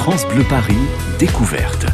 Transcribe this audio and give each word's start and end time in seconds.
France 0.00 0.26
Bleu 0.28 0.44
Paris, 0.48 0.78
découverte. 1.18 1.84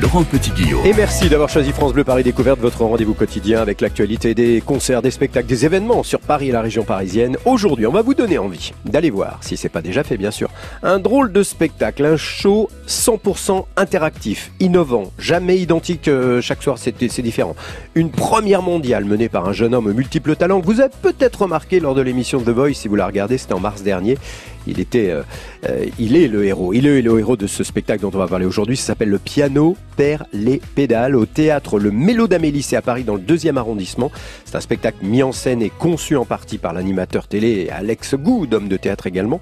Laurent 0.00 0.22
Petit-Guillaume. 0.22 0.86
Et 0.86 0.92
merci 0.92 1.28
d'avoir 1.28 1.48
choisi 1.48 1.72
France 1.72 1.92
Bleu 1.92 2.04
Paris 2.04 2.22
Découverte, 2.22 2.60
votre 2.60 2.84
rendez-vous 2.84 3.14
quotidien 3.14 3.60
avec 3.60 3.80
l'actualité 3.80 4.32
des 4.32 4.60
concerts, 4.60 5.02
des 5.02 5.10
spectacles, 5.10 5.48
des 5.48 5.66
événements 5.66 6.04
sur 6.04 6.20
Paris 6.20 6.50
et 6.50 6.52
la 6.52 6.60
région 6.60 6.84
parisienne. 6.84 7.36
Aujourd'hui, 7.46 7.84
on 7.88 7.90
va 7.90 8.02
vous 8.02 8.14
donner 8.14 8.38
envie 8.38 8.72
d'aller 8.84 9.10
voir, 9.10 9.40
si 9.40 9.56
c'est 9.56 9.68
pas 9.68 9.82
déjà 9.82 10.04
fait 10.04 10.16
bien 10.16 10.30
sûr, 10.30 10.50
un 10.84 11.00
drôle 11.00 11.32
de 11.32 11.42
spectacle, 11.42 12.04
un 12.04 12.16
show 12.16 12.70
100% 12.86 13.64
interactif, 13.76 14.52
innovant, 14.60 15.10
jamais 15.18 15.58
identique 15.58 16.06
euh, 16.06 16.40
chaque 16.40 16.62
soir, 16.62 16.78
c'est 16.78 16.96
différent. 17.22 17.56
Une 17.96 18.10
première 18.10 18.62
mondiale 18.62 19.04
menée 19.04 19.28
par 19.28 19.48
un 19.48 19.52
jeune 19.52 19.74
homme 19.74 19.88
aux 19.88 19.94
multiples 19.94 20.36
talents 20.36 20.60
que 20.60 20.66
vous 20.66 20.80
avez 20.80 20.94
peut-être 21.02 21.42
remarqué 21.42 21.80
lors 21.80 21.96
de 21.96 22.02
l'émission 22.02 22.40
The 22.40 22.50
Voice, 22.50 22.74
si 22.74 22.86
vous 22.86 22.94
la 22.96 23.06
regardez, 23.06 23.36
c'était 23.36 23.54
en 23.54 23.60
mars 23.60 23.82
dernier. 23.82 24.16
Il 24.68 24.80
était, 24.80 25.10
euh, 25.10 25.22
euh, 25.68 25.86
il 25.98 26.16
est 26.16 26.28
le 26.28 26.44
héros. 26.44 26.72
Il 26.72 26.86
est 26.86 27.02
le 27.02 27.18
héros 27.18 27.36
de 27.36 27.46
ce 27.46 27.64
spectacle 27.64 28.02
dont 28.02 28.10
on 28.14 28.18
va 28.18 28.28
parler 28.28 28.46
aujourd'hui. 28.46 28.76
Ça 28.76 28.88
s'appelle 28.88 29.08
Le 29.08 29.18
piano 29.18 29.76
perd 29.96 30.24
les 30.32 30.60
pédales 30.74 31.16
au 31.16 31.26
théâtre 31.26 31.78
Le 31.78 31.90
Mélo 31.90 32.28
d'Amélie, 32.28 32.62
c'est 32.62 32.76
à 32.76 32.82
Paris 32.82 33.04
dans 33.04 33.14
le 33.14 33.20
deuxième 33.20 33.58
arrondissement. 33.58 34.12
C'est 34.44 34.56
un 34.56 34.60
spectacle 34.60 34.98
mis 35.02 35.22
en 35.22 35.32
scène 35.32 35.62
et 35.62 35.70
conçu 35.70 36.16
en 36.16 36.24
partie 36.24 36.58
par 36.58 36.72
l'animateur 36.72 37.26
télé 37.26 37.68
Alex 37.70 38.14
Good, 38.14 38.54
homme 38.54 38.68
de 38.68 38.76
théâtre 38.76 39.06
également. 39.06 39.40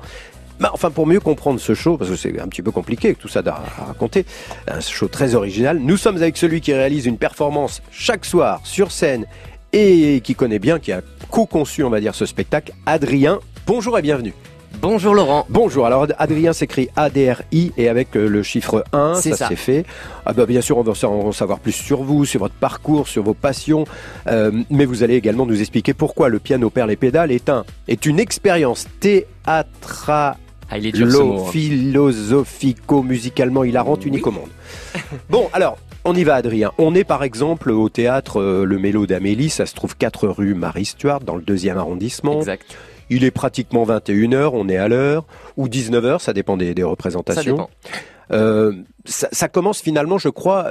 Mais 0.58 0.68
enfin, 0.72 0.90
pour 0.90 1.06
mieux 1.06 1.20
comprendre 1.20 1.60
ce 1.60 1.74
show, 1.74 1.98
parce 1.98 2.10
que 2.10 2.16
c'est 2.16 2.40
un 2.40 2.48
petit 2.48 2.62
peu 2.62 2.70
compliqué 2.70 3.14
tout 3.14 3.28
ça 3.28 3.42
à 3.44 3.84
raconter, 3.84 4.24
un 4.68 4.80
show 4.80 5.08
très 5.08 5.34
original, 5.34 5.78
nous 5.78 5.98
sommes 5.98 6.16
avec 6.16 6.36
celui 6.36 6.62
qui 6.62 6.72
réalise 6.72 7.04
une 7.04 7.18
performance 7.18 7.82
chaque 7.90 8.24
soir 8.24 8.60
sur 8.64 8.90
scène 8.90 9.26
et 9.72 10.22
qui 10.22 10.34
connaît 10.34 10.58
bien, 10.58 10.78
qui 10.78 10.92
a 10.92 11.02
co-conçu, 11.30 11.84
on 11.84 11.90
va 11.90 12.00
dire, 12.00 12.14
ce 12.14 12.24
spectacle, 12.24 12.72
Adrien. 12.86 13.40
Bonjour 13.66 13.98
et 13.98 14.02
bienvenue. 14.02 14.32
Bonjour 14.80 15.14
Laurent. 15.14 15.46
Bonjour. 15.48 15.86
Alors 15.86 16.06
Adrien 16.18 16.52
s'écrit 16.52 16.88
A-D-R-I 16.96 17.72
et 17.76 17.88
avec 17.88 18.16
euh, 18.16 18.28
le 18.28 18.42
chiffre 18.42 18.84
1, 18.92 19.14
ça, 19.14 19.48
c'est 19.48 19.56
fait. 19.56 19.84
Ah 20.24 20.32
bah, 20.32 20.46
bien 20.46 20.60
sûr, 20.60 20.78
on 20.78 20.82
va 20.82 20.92
en 21.08 21.32
savoir 21.32 21.60
plus 21.60 21.72
sur 21.72 22.02
vous, 22.02 22.24
sur 22.24 22.40
votre 22.40 22.54
parcours, 22.54 23.08
sur 23.08 23.22
vos 23.22 23.34
passions, 23.34 23.84
euh, 24.26 24.50
mais 24.70 24.84
vous 24.84 25.02
allez 25.02 25.14
également 25.14 25.46
nous 25.46 25.60
expliquer 25.60 25.94
pourquoi 25.94 26.28
le 26.28 26.38
piano 26.38 26.70
perd 26.70 26.88
les 26.88 26.96
pédales 26.96 27.32
est 27.32 27.48
un 27.48 27.64
est 27.88 28.06
une 28.06 28.20
expérience 28.20 28.86
théâtrale 29.00 30.36
ah, 30.68 30.78
il 30.78 30.86
est 30.86 30.92
dur, 30.92 31.06
hein. 31.06 31.50
philosophico-musicalement 31.50 33.62
hilarante, 33.62 34.00
oui. 34.02 34.08
unique 34.08 34.26
au 34.26 34.32
monde. 34.32 34.48
bon, 35.30 35.48
alors, 35.52 35.78
on 36.04 36.12
y 36.14 36.24
va, 36.24 36.34
Adrien. 36.34 36.72
On 36.78 36.94
est 36.94 37.04
par 37.04 37.22
exemple 37.22 37.70
au 37.70 37.88
théâtre 37.88 38.40
euh, 38.40 38.64
Le 38.64 38.78
Mélo 38.78 39.06
d'Amélie, 39.06 39.48
ça 39.48 39.66
se 39.66 39.74
trouve 39.74 39.96
4 39.96 40.28
rue 40.28 40.54
Marie 40.54 40.86
Stuart, 40.86 41.20
dans 41.20 41.36
le 41.36 41.42
deuxième 41.42 41.78
arrondissement. 41.78 42.38
Exact. 42.38 42.76
Il 43.10 43.24
est 43.24 43.30
pratiquement 43.30 43.84
21h, 43.86 44.50
on 44.52 44.68
est 44.68 44.76
à 44.76 44.88
l'heure, 44.88 45.24
ou 45.56 45.68
19h, 45.68 46.18
ça 46.20 46.32
dépend 46.32 46.56
des, 46.56 46.74
représentations. 46.82 47.56
Ça, 47.56 48.36
euh, 48.36 48.72
ça, 49.04 49.28
ça, 49.30 49.48
commence 49.48 49.80
finalement, 49.80 50.18
je 50.18 50.28
crois, 50.28 50.70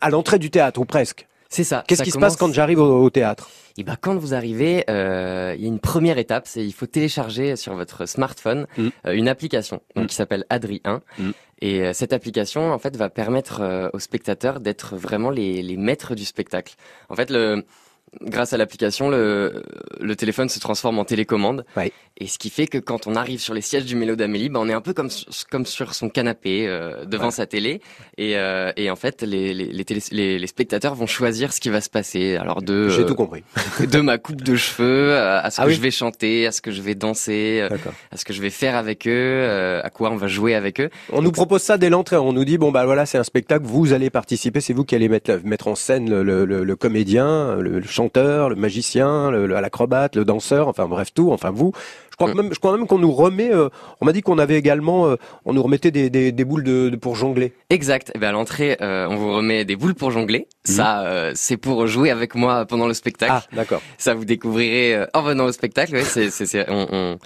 à 0.00 0.10
l'entrée 0.10 0.38
du 0.38 0.50
théâtre, 0.50 0.80
ou 0.80 0.84
presque. 0.84 1.26
C'est 1.52 1.64
ça. 1.64 1.84
Qu'est-ce 1.86 2.02
qui 2.02 2.10
se 2.10 2.18
passe 2.18 2.36
quand 2.36 2.50
j'arrive 2.52 2.80
au, 2.80 3.10
théâtre? 3.10 3.50
Et 3.76 3.82
eh 3.82 3.84
ben 3.84 3.96
quand 4.00 4.16
vous 4.16 4.32
arrivez, 4.32 4.84
euh, 4.88 5.54
il 5.56 5.62
y 5.62 5.64
a 5.64 5.68
une 5.68 5.80
première 5.80 6.16
étape, 6.16 6.46
c'est 6.46 6.64
il 6.64 6.72
faut 6.72 6.86
télécharger 6.86 7.56
sur 7.56 7.74
votre 7.74 8.06
smartphone 8.06 8.66
mm. 8.76 8.88
euh, 9.06 9.12
une 9.12 9.28
application 9.28 9.80
donc, 9.94 10.04
mm. 10.04 10.06
qui 10.08 10.14
s'appelle 10.14 10.44
Adri 10.48 10.80
1. 10.84 11.00
Mm. 11.18 11.30
Et 11.60 11.80
euh, 11.80 11.92
cette 11.92 12.12
application 12.14 12.72
en 12.72 12.78
fait 12.78 12.96
va 12.96 13.10
permettre 13.10 13.90
aux 13.92 13.98
spectateurs 13.98 14.60
d'être 14.60 14.96
vraiment 14.96 15.30
les, 15.30 15.62
les 15.62 15.76
maîtres 15.76 16.14
du 16.14 16.24
spectacle. 16.24 16.74
En 17.10 17.16
fait 17.16 17.30
le 17.30 17.64
grâce 18.20 18.52
à 18.52 18.56
l'application, 18.56 19.08
le, 19.08 19.62
le 20.00 20.16
téléphone 20.16 20.48
se 20.48 20.58
transforme 20.58 20.98
en 20.98 21.04
télécommande. 21.04 21.64
Et 22.18 22.26
ce 22.26 22.38
qui 22.38 22.50
fait 22.50 22.66
que 22.66 22.78
quand 22.78 23.06
on 23.06 23.16
arrive 23.16 23.40
sur 23.40 23.54
les 23.54 23.62
sièges 23.62 23.86
du 23.86 23.96
Mélo 23.96 24.16
d'Amélie, 24.16 24.50
ben 24.50 24.60
on 24.60 24.68
est 24.68 24.72
un 24.74 24.82
peu 24.82 24.92
comme, 24.92 25.08
comme 25.50 25.64
sur 25.64 25.94
son 25.94 26.10
canapé 26.10 26.66
euh, 26.68 27.06
devant 27.06 27.30
sa 27.30 27.46
télé. 27.46 27.80
Et, 28.18 28.36
euh, 28.36 28.70
et 28.76 28.90
en 28.90 28.96
fait, 28.96 29.22
les, 29.22 29.54
les, 29.54 29.72
les, 29.72 30.38
les, 30.38 30.46
spectateurs 30.46 30.94
vont 30.94 31.06
choisir 31.06 31.52
ce 31.52 31.60
qui 31.60 31.70
va 31.70 31.80
se 31.80 31.88
passer. 31.88 32.36
Alors 32.36 32.62
de 32.62 32.90
j'ai 32.90 33.06
tout 33.06 33.14
compris. 33.14 33.42
de 33.80 34.00
ma 34.00 34.18
coupe 34.18 34.42
de 34.42 34.56
cheveux 34.56 35.16
à 35.16 35.50
ce 35.50 35.62
ah 35.62 35.64
que 35.64 35.70
je 35.70 35.80
vais 35.80 35.90
chanter, 35.90 36.46
à 36.46 36.52
ce 36.52 36.60
que 36.60 36.70
je 36.70 36.82
vais 36.82 36.94
danser, 36.94 37.66
à 38.10 38.16
ce 38.16 38.24
que 38.24 38.32
je 38.34 38.42
vais 38.42 38.50
faire 38.50 38.76
avec 38.76 39.08
eux, 39.08 39.10
euh, 39.10 39.80
à 39.82 39.88
quoi 39.88 40.10
on 40.10 40.16
va 40.16 40.28
jouer 40.28 40.54
avec 40.54 40.80
eux. 40.80 40.90
On 41.10 41.22
nous 41.22 41.32
propose 41.32 41.62
ça 41.62 41.78
dès 41.78 41.88
l'entrée. 41.88 42.16
On 42.16 42.32
nous 42.32 42.44
dit 42.44 42.58
bon 42.58 42.70
bah 42.70 42.84
voilà 42.84 43.06
c'est 43.06 43.18
un 43.18 43.24
spectacle, 43.24 43.64
vous 43.64 43.94
allez 43.94 44.10
participer, 44.10 44.60
c'est 44.60 44.74
vous 44.74 44.84
qui 44.84 44.94
allez 44.94 45.08
mettre, 45.08 45.40
mettre 45.44 45.66
en 45.66 45.74
scène 45.74 46.10
le, 46.10 46.44
le, 46.44 46.62
le, 46.62 46.76
comédien, 46.76 47.56
le, 47.56 47.80
le 47.80 47.86
chanteur, 47.86 48.01
le 48.48 48.54
magicien, 48.54 49.30
l'acrobate, 49.30 50.16
le, 50.16 50.24
danseur, 50.24 50.68
enfin 50.68 50.86
bref 50.86 51.12
tout, 51.14 51.32
enfin 51.32 51.50
vous. 51.50 51.72
Je 52.12 52.16
crois 52.16 52.34
même, 52.34 52.52
je 52.52 52.58
crois 52.58 52.76
même 52.76 52.86
qu'on 52.86 52.98
nous 52.98 53.10
remet. 53.10 53.52
Euh, 53.52 53.70
on 54.02 54.04
m'a 54.04 54.12
dit 54.12 54.20
qu'on 54.20 54.38
avait 54.38 54.58
également, 54.58 55.06
euh, 55.06 55.16
on 55.46 55.54
nous 55.54 55.62
remettait 55.62 55.90
des, 55.90 56.10
des, 56.10 56.30
des 56.30 56.44
boules 56.44 56.62
de, 56.62 56.94
pour 57.00 57.16
jongler. 57.16 57.54
Exact. 57.70 58.10
Et 58.10 58.12
eh 58.16 58.18
ben 58.18 58.28
à 58.28 58.32
l'entrée, 58.32 58.76
euh, 58.82 59.06
on 59.08 59.16
vous 59.16 59.34
remet 59.34 59.64
des 59.64 59.76
boules 59.76 59.94
pour 59.94 60.10
jongler. 60.10 60.46
Mm. 60.68 60.72
Ça, 60.72 61.32
c'est 61.34 61.56
pour 61.56 61.86
jouer 61.86 62.10
avec 62.10 62.34
moi 62.34 62.66
pendant 62.66 62.86
le 62.86 62.94
spectacle. 62.94 63.32
Ah, 63.34 63.56
d'accord. 63.56 63.80
Ça 63.96 64.12
vous 64.12 64.26
découvrirez 64.26 65.06
en 65.14 65.22
venant 65.22 65.46
au 65.46 65.52
spectacle. 65.52 65.94
Ouais, 65.94 66.04
c'est, 66.04 66.30
c'est, 66.30 66.68
on, 66.68 66.86
on 66.92 67.18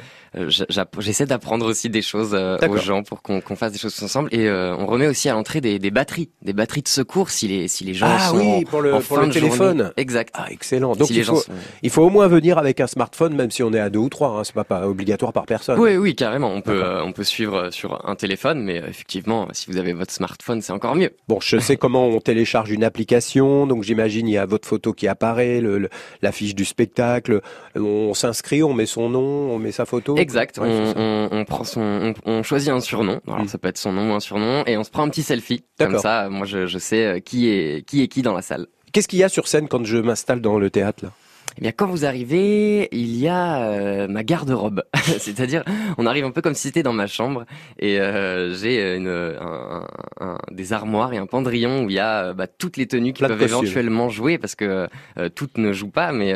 j'essaie 0.99 1.27
d'apprendre 1.27 1.67
aussi 1.67 1.89
des 1.89 2.03
choses 2.03 2.35
aux 2.35 2.77
gens 2.77 3.03
pour 3.03 3.23
qu'on 3.23 3.57
fasse 3.57 3.73
des 3.73 3.79
choses 3.79 4.01
ensemble 4.03 4.29
et 4.35 4.51
on 4.51 4.87
remet 4.87 5.07
aussi 5.07 5.29
à 5.29 5.33
l'entrée 5.33 5.61
des, 5.61 5.79
des, 5.79 5.91
batteries 5.91 6.29
des 6.43 6.53
batteries 6.53 6.83
de 6.83 6.89
secours 6.89 7.31
si 7.31 7.49
les 7.49 7.69
si 7.69 7.85
les 7.85 7.95
gens 7.95 8.07
ah, 8.09 8.29
sont 8.29 8.37
oui, 8.37 8.65
pour 8.65 8.83
le, 8.83 8.95
en 8.95 9.01
pour 9.01 9.19
le 9.19 9.31
téléphone 9.31 9.93
exact 9.97 10.35
ah 10.37 10.47
excellent 10.51 10.95
donc 10.95 11.09
il, 11.11 11.25
faut, 11.25 11.43
il 11.83 11.91
faut 11.91 12.03
au 12.03 12.11
moins 12.11 12.29
venir 12.29 12.59
avec 12.59 12.81
un 12.81 12.87
smartphone 12.87 13.35
même 13.35 13.51
si 13.51 13.63
on 13.63 13.73
est 13.73 13.81
à 13.81 13.89
deux 13.89 13.99
ou 13.99 14.09
trois 14.09 14.31
hein, 14.31 14.45
c'est 14.45 14.55
pas, 14.55 14.65
pas 14.81 14.87
obligatoire 14.87 15.33
par 15.33 15.47
personne. 15.47 15.79
Oui, 15.79 15.97
oui, 15.97 16.15
carrément. 16.15 16.53
On 16.53 16.61
peut, 16.61 16.83
euh, 16.83 17.03
on 17.05 17.13
peut 17.13 17.25
suivre 17.25 17.71
sur 17.71 18.09
un 18.09 18.15
téléphone, 18.15 18.63
mais 18.63 18.83
euh, 18.83 18.89
effectivement, 18.89 19.49
si 19.53 19.71
vous 19.71 19.77
avez 19.79 19.93
votre 19.93 20.13
smartphone, 20.13 20.61
c'est 20.61 20.73
encore 20.73 20.95
mieux. 20.95 21.11
Bon, 21.29 21.39
je 21.41 21.59
sais 21.59 21.77
comment 21.77 22.07
on 22.07 22.21
télécharge 22.21 22.71
une 22.71 22.85
application, 22.85 23.67
donc 23.67 23.83
j'imagine 23.83 24.29
il 24.29 24.33
y 24.33 24.39
a 24.39 24.47
votre 24.47 24.69
photo 24.69 24.93
qui 24.93 25.09
apparaît, 25.09 25.61
le, 25.61 25.89
l'affiche 26.23 26.55
du 26.55 26.65
spectacle. 26.65 27.41
On 27.75 28.15
s'inscrit, 28.15 28.63
on 28.63 28.73
met 28.73 28.87
son 28.87 29.09
nom, 29.09 29.53
on 29.53 29.59
met 29.59 29.73
sa 29.73 29.85
photo. 29.85 30.17
Exact. 30.17 30.59
on, 30.59 31.29
on, 31.31 31.45
prend 31.45 31.65
son, 31.65 32.15
on, 32.25 32.43
choisit 32.43 32.71
un 32.71 32.81
surnom. 32.81 33.21
Alors 33.27 33.43
mm. 33.43 33.49
ça 33.49 33.59
peut 33.59 33.69
être 33.69 33.79
son 33.79 33.93
nom 33.93 34.13
ou 34.13 34.15
un 34.15 34.21
surnom, 34.21 34.65
et 34.67 34.77
on 34.77 34.85
se 34.85 34.91
prend 34.91 35.03
un 35.03 35.09
petit 35.09 35.23
selfie. 35.23 35.65
Comme 35.79 35.99
ça, 35.99 36.29
moi 36.29 36.47
je, 36.47 36.67
je 36.67 36.79
sais 36.79 37.07
euh, 37.07 37.21
qui 37.21 37.49
est 37.49 37.87
qui 37.87 38.03
est 38.03 38.09
qui 38.09 38.23
dans 38.23 38.35
la 38.35 38.43
salle. 38.43 38.67
Qu'est-ce 38.93 39.09
qu'il 39.09 39.19
y 39.19 39.25
a 39.25 39.29
sur 39.29 39.47
scène 39.47 39.69
quand 39.69 39.85
je 39.85 39.99
m'installe 39.99 40.41
dans 40.41 40.59
le 40.59 40.71
théâtre 40.71 41.05
là? 41.05 41.11
Eh 41.59 41.61
bien, 41.63 41.73
quand 41.73 41.87
vous 41.87 42.05
arrivez, 42.05 42.89
il 42.93 43.17
y 43.17 43.29
a 43.29 43.63
euh, 43.63 44.09
ma 44.09 44.25
garde-robe. 44.25 44.83
C'est-à-dire, 45.19 45.65
on 45.97 46.07
arrive 46.07 46.25
un 46.25 46.31
peu 46.31 46.43
comme 46.43 46.55
si 46.55 46.63
c'était 46.63 46.83
dans 46.83 46.93
ma 46.93 47.07
chambre 47.07 47.47
et 47.79 47.99
euh, 47.99 48.55
j'ai 48.55 48.97
une, 48.97 49.09
un, 49.09 49.87
un, 50.21 50.39
des 50.51 50.73
armoires 50.73 51.15
et 51.15 51.17
un 51.17 51.27
pendrillon 51.27 51.85
où 51.85 51.91
il 51.91 51.95
y 51.97 51.99
a 51.99 52.35
bah, 52.35 52.47
toutes 52.47 52.77
les 52.77 52.87
tenues 52.87 53.13
qui 53.13 53.23
peuvent 53.23 53.41
éventuellement 53.41 54.09
jouer 54.11 54.37
parce 54.37 54.55
que 54.55 54.89
euh, 55.19 55.29
toutes 55.31 55.57
ne 55.57 55.73
jouent 55.73 55.91
pas, 55.91 56.13
mais 56.13 56.35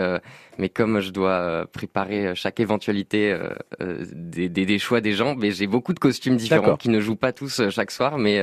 mais 0.60 0.68
comme 0.68 1.00
je 1.00 1.10
dois 1.10 1.30
euh, 1.30 1.64
préparer 1.64 2.26
euh, 2.26 2.34
chaque 2.34 2.60
éventualité 2.60 3.32
euh, 3.32 4.04
des, 4.12 4.50
des, 4.50 4.66
des, 4.66 4.78
choix 4.78 5.00
des 5.00 5.12
gens, 5.12 5.34
mais 5.34 5.52
j'ai 5.52 5.66
beaucoup 5.66 5.94
de 5.94 5.98
costumes 5.98 6.36
différents 6.36 6.76
qui 6.76 6.90
ne 6.90 7.00
jouent 7.00 7.16
pas 7.16 7.32
tous 7.32 7.62
chaque 7.70 7.90
soir, 7.90 8.18
mais 8.18 8.40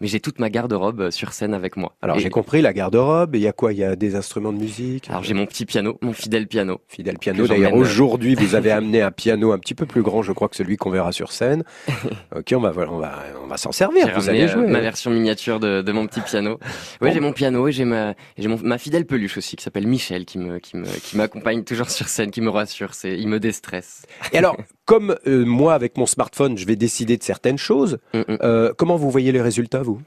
mais 0.00 0.08
j'ai 0.08 0.20
toute 0.20 0.40
ma 0.40 0.50
garde-robe 0.50 1.10
sur 1.10 1.32
scène 1.32 1.54
avec 1.54 1.76
moi. 1.76 1.94
Alors 2.02 2.18
j'ai 2.18 2.28
compris 2.28 2.60
la 2.60 2.72
garde-robe. 2.72 3.36
Il 3.36 3.42
y 3.42 3.46
a 3.46 3.52
quoi? 3.52 3.72
Il 3.72 3.78
y 3.78 3.84
a 3.84 3.94
des 3.94 4.16
instruments 4.16 4.52
de 4.52 4.58
musique? 4.58 5.08
Alors 5.08 5.22
j'ai 5.22 5.34
mon 5.34 5.46
petit 5.46 5.64
piano, 5.64 5.96
mon 6.02 6.12
fidèle 6.12 6.48
piano. 6.48 6.80
Fidèle 6.88 7.18
piano. 7.18 7.46
D'ailleurs 7.46 7.74
aujourd'hui 7.74 8.34
vous 8.34 8.56
avez 8.56 8.70
amené 8.72 9.00
un 9.00 9.12
piano 9.12 9.52
un 9.52 9.58
petit 9.58 9.74
peu 9.74 9.86
plus 9.86 10.02
grand, 10.02 10.22
je 10.22 10.32
crois 10.32 10.48
que 10.48 10.56
celui 10.56 10.76
qu'on 10.76 10.90
verra 10.90 11.12
sur 11.12 11.30
scène. 11.30 11.62
ok, 12.34 12.52
on 12.56 12.60
va 12.60 12.72
on 12.90 12.98
va 12.98 13.14
on 13.44 13.46
va 13.46 13.56
s'en 13.56 13.70
servir. 13.70 14.12
Vous 14.16 14.28
allez 14.28 14.48
jouer. 14.48 14.66
ma 14.66 14.80
version 14.80 15.12
miniature 15.12 15.60
de, 15.60 15.82
de 15.82 15.92
mon 15.92 16.06
petit 16.06 16.20
piano. 16.20 16.58
Oui, 17.00 17.10
j'ai 17.12 17.20
mon 17.20 17.32
piano 17.32 17.68
et 17.68 17.72
j'ai 17.72 17.84
ma 17.84 18.14
j'ai 18.36 18.48
ma 18.48 18.76
fidèle 18.76 19.06
peluche 19.06 19.38
aussi 19.38 19.56
qui 19.56 19.62
s'appelle 19.62 19.86
Michel 19.86 20.24
qui 20.24 20.38
me 20.38 20.58
qui 20.58 20.76
me 20.76 20.86
qui 20.86 21.16
m'accompagne 21.16 21.59
toujours 21.64 21.90
sur 21.90 22.08
scène, 22.08 22.30
qui 22.30 22.40
me 22.40 22.50
rassure, 22.50 22.94
c'est, 22.94 23.18
il 23.18 23.28
me 23.28 23.40
déstresse. 23.40 24.06
Et 24.32 24.38
alors, 24.38 24.56
comme 24.84 25.16
euh, 25.26 25.44
moi 25.44 25.74
avec 25.74 25.96
mon 25.96 26.06
smartphone, 26.06 26.58
je 26.58 26.66
vais 26.66 26.76
décider 26.76 27.16
de 27.16 27.22
certaines 27.22 27.58
choses. 27.58 27.98
Mm, 28.14 28.18
mm. 28.18 28.38
Euh, 28.42 28.72
comment 28.76 28.96
vous 28.96 29.10
voyez 29.10 29.32
les 29.32 29.40
résultats, 29.40 29.82
vous? 29.82 30.00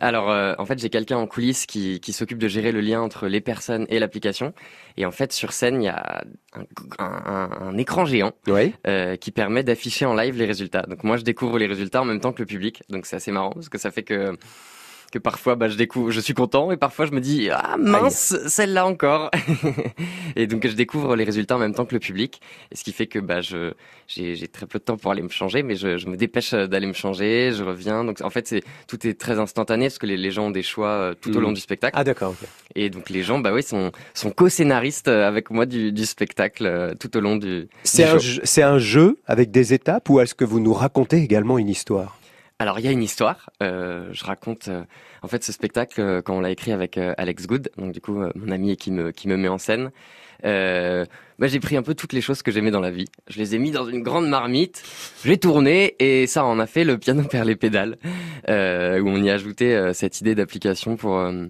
Alors, 0.00 0.30
euh, 0.30 0.54
en 0.58 0.64
fait, 0.64 0.78
j'ai 0.78 0.88
quelqu'un 0.88 1.18
en 1.18 1.26
coulisses 1.26 1.66
qui, 1.66 2.00
qui 2.00 2.12
s'occupe 2.12 2.38
de 2.38 2.48
gérer 2.48 2.72
le 2.72 2.80
lien 2.80 3.00
entre 3.00 3.28
les 3.28 3.40
personnes 3.40 3.86
et 3.88 3.98
l'application. 3.98 4.54
Et 4.96 5.04
en 5.04 5.10
fait, 5.10 5.32
sur 5.32 5.52
scène, 5.52 5.82
il 5.82 5.86
y 5.86 5.88
a 5.88 6.24
un, 6.54 6.64
un, 6.98 7.50
un 7.60 7.76
écran 7.76 8.04
géant 8.06 8.32
qui 9.20 9.30
permet 9.30 9.62
d'afficher 9.62 10.06
en 10.06 10.14
live 10.14 10.36
les 10.36 10.46
résultats. 10.46 10.82
Donc 10.82 11.04
moi, 11.04 11.16
je 11.16 11.22
découvre 11.22 11.58
les 11.58 11.66
résultats 11.66 12.02
en 12.02 12.06
même 12.06 12.20
temps 12.20 12.32
que 12.32 12.40
le 12.40 12.46
public. 12.46 12.82
Donc 12.88 13.06
c'est 13.06 13.16
assez 13.16 13.32
marrant 13.32 13.50
parce 13.50 13.68
que 13.68 13.78
ça 13.78 13.90
fait 13.90 14.02
que 14.02 14.36
que 15.10 15.18
parfois 15.18 15.56
bah, 15.56 15.68
je 15.68 15.76
découvre, 15.76 16.10
je 16.10 16.20
suis 16.20 16.34
content 16.34 16.70
et 16.70 16.76
parfois 16.76 17.06
je 17.06 17.12
me 17.12 17.20
dis 17.20 17.50
ah 17.50 17.76
mince 17.78 18.36
celle-là 18.46 18.86
encore. 18.86 19.30
Et 20.36 20.46
donc 20.46 20.66
je 20.66 20.74
découvre 20.74 21.16
les 21.16 21.24
résultats 21.24 21.56
en 21.56 21.58
même 21.58 21.74
temps 21.74 21.84
que 21.84 21.94
le 21.94 22.00
public. 22.00 22.40
Et 22.70 22.76
ce 22.76 22.84
qui 22.84 22.92
fait 22.92 23.06
que 23.06 23.18
bah 23.18 23.40
je 23.40 23.72
j'ai, 24.06 24.48
très 24.48 24.66
peu 24.66 24.78
de 24.78 24.84
temps 24.84 24.96
pour 24.96 25.10
aller 25.10 25.22
me 25.22 25.28
changer 25.28 25.62
mais 25.62 25.76
je, 25.76 25.98
je 25.98 26.06
me 26.06 26.16
dépêche 26.16 26.52
d'aller 26.52 26.86
me 26.86 26.92
changer. 26.92 27.52
Je 27.52 27.64
reviens. 27.64 28.04
Donc 28.04 28.20
en 28.20 28.30
fait 28.30 28.46
c'est 28.46 28.62
tout 28.86 29.06
est 29.06 29.18
très 29.18 29.38
instantané 29.38 29.86
parce 29.86 29.98
que 29.98 30.06
les, 30.06 30.16
les 30.16 30.30
gens 30.30 30.46
ont 30.46 30.50
des 30.50 30.62
choix 30.62 30.88
euh, 30.88 31.14
tout 31.20 31.36
au 31.36 31.40
long 31.40 31.50
mmh. 31.50 31.54
du 31.54 31.60
spectacle. 31.60 31.96
Ah 31.98 32.04
d'accord 32.04 32.34
et 32.76 32.90
donc 32.90 33.10
les 33.10 33.22
gens 33.22 33.38
bah 33.38 33.52
oui 33.52 33.62
sont 33.62 33.90
sont 34.14 34.30
co-scénaristes 34.30 35.08
euh, 35.08 35.26
avec 35.26 35.50
moi 35.50 35.66
du, 35.66 35.92
du 35.92 36.06
spectacle 36.06 36.66
euh, 36.66 36.94
tout 36.98 37.16
au 37.16 37.20
long 37.20 37.36
du 37.36 37.68
c'est 37.82 38.04
un 38.04 38.18
c'est 38.44 38.62
un 38.62 38.78
jeu 38.78 39.18
avec 39.26 39.50
des 39.50 39.74
étapes 39.74 40.08
ou 40.08 40.20
est-ce 40.20 40.34
que 40.34 40.44
vous 40.44 40.60
nous 40.60 40.74
racontez 40.74 41.18
également 41.18 41.58
une 41.58 41.68
histoire? 41.68 42.19
Alors 42.60 42.78
il 42.78 42.84
y 42.84 42.88
a 42.88 42.92
une 42.92 43.02
histoire. 43.02 43.48
Euh, 43.62 44.10
je 44.12 44.22
raconte 44.22 44.68
euh, 44.68 44.84
en 45.22 45.28
fait 45.28 45.42
ce 45.42 45.50
spectacle 45.50 46.20
quand 46.22 46.36
on 46.36 46.40
l'a 46.42 46.50
écrit 46.50 46.72
avec 46.72 46.98
Alex 46.98 47.46
Good, 47.46 47.70
donc 47.78 47.92
du 47.92 48.02
coup 48.02 48.22
mon 48.34 48.50
ami 48.50 48.76
qui 48.76 48.90
me 48.90 49.12
qui 49.12 49.28
me 49.28 49.38
met 49.38 49.48
en 49.48 49.56
scène. 49.56 49.90
Euh, 51.40 51.44
bah, 51.44 51.46
j'ai 51.48 51.60
pris 51.60 51.76
un 51.76 51.82
peu 51.82 51.94
toutes 51.94 52.12
les 52.12 52.20
choses 52.20 52.42
que 52.42 52.50
j'aimais 52.50 52.70
dans 52.70 52.80
la 52.80 52.90
vie. 52.90 53.06
Je 53.28 53.38
les 53.38 53.54
ai 53.54 53.58
mis 53.58 53.70
dans 53.70 53.86
une 53.86 54.02
grande 54.02 54.28
marmite, 54.28 54.82
j'ai 55.24 55.38
tourné 55.38 55.94
et 55.98 56.26
ça 56.26 56.44
en 56.44 56.58
a 56.58 56.66
fait 56.66 56.84
le 56.84 56.98
piano 56.98 57.22
perd 57.30 57.46
les 57.46 57.56
pédales, 57.56 57.96
euh, 58.48 59.00
où 59.00 59.08
on 59.08 59.22
y 59.22 59.30
a 59.30 59.34
ajouté 59.34 59.74
euh, 59.74 59.92
cette 59.92 60.20
idée 60.20 60.34
d'application 60.34 60.96
pour 60.96 61.18
euh, 61.18 61.46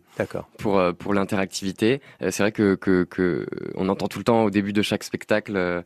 pour 0.58 0.78
euh, 0.78 0.92
pour 0.92 1.14
l'interactivité. 1.14 2.00
c'est 2.20 2.42
vrai 2.42 2.52
que, 2.52 2.74
que, 2.74 3.04
que 3.04 3.46
on 3.74 3.88
entend 3.88 4.08
tout 4.08 4.18
le 4.18 4.24
temps 4.24 4.44
au 4.44 4.50
début 4.50 4.72
de 4.72 4.82
chaque 4.82 5.04
spectacle 5.04 5.82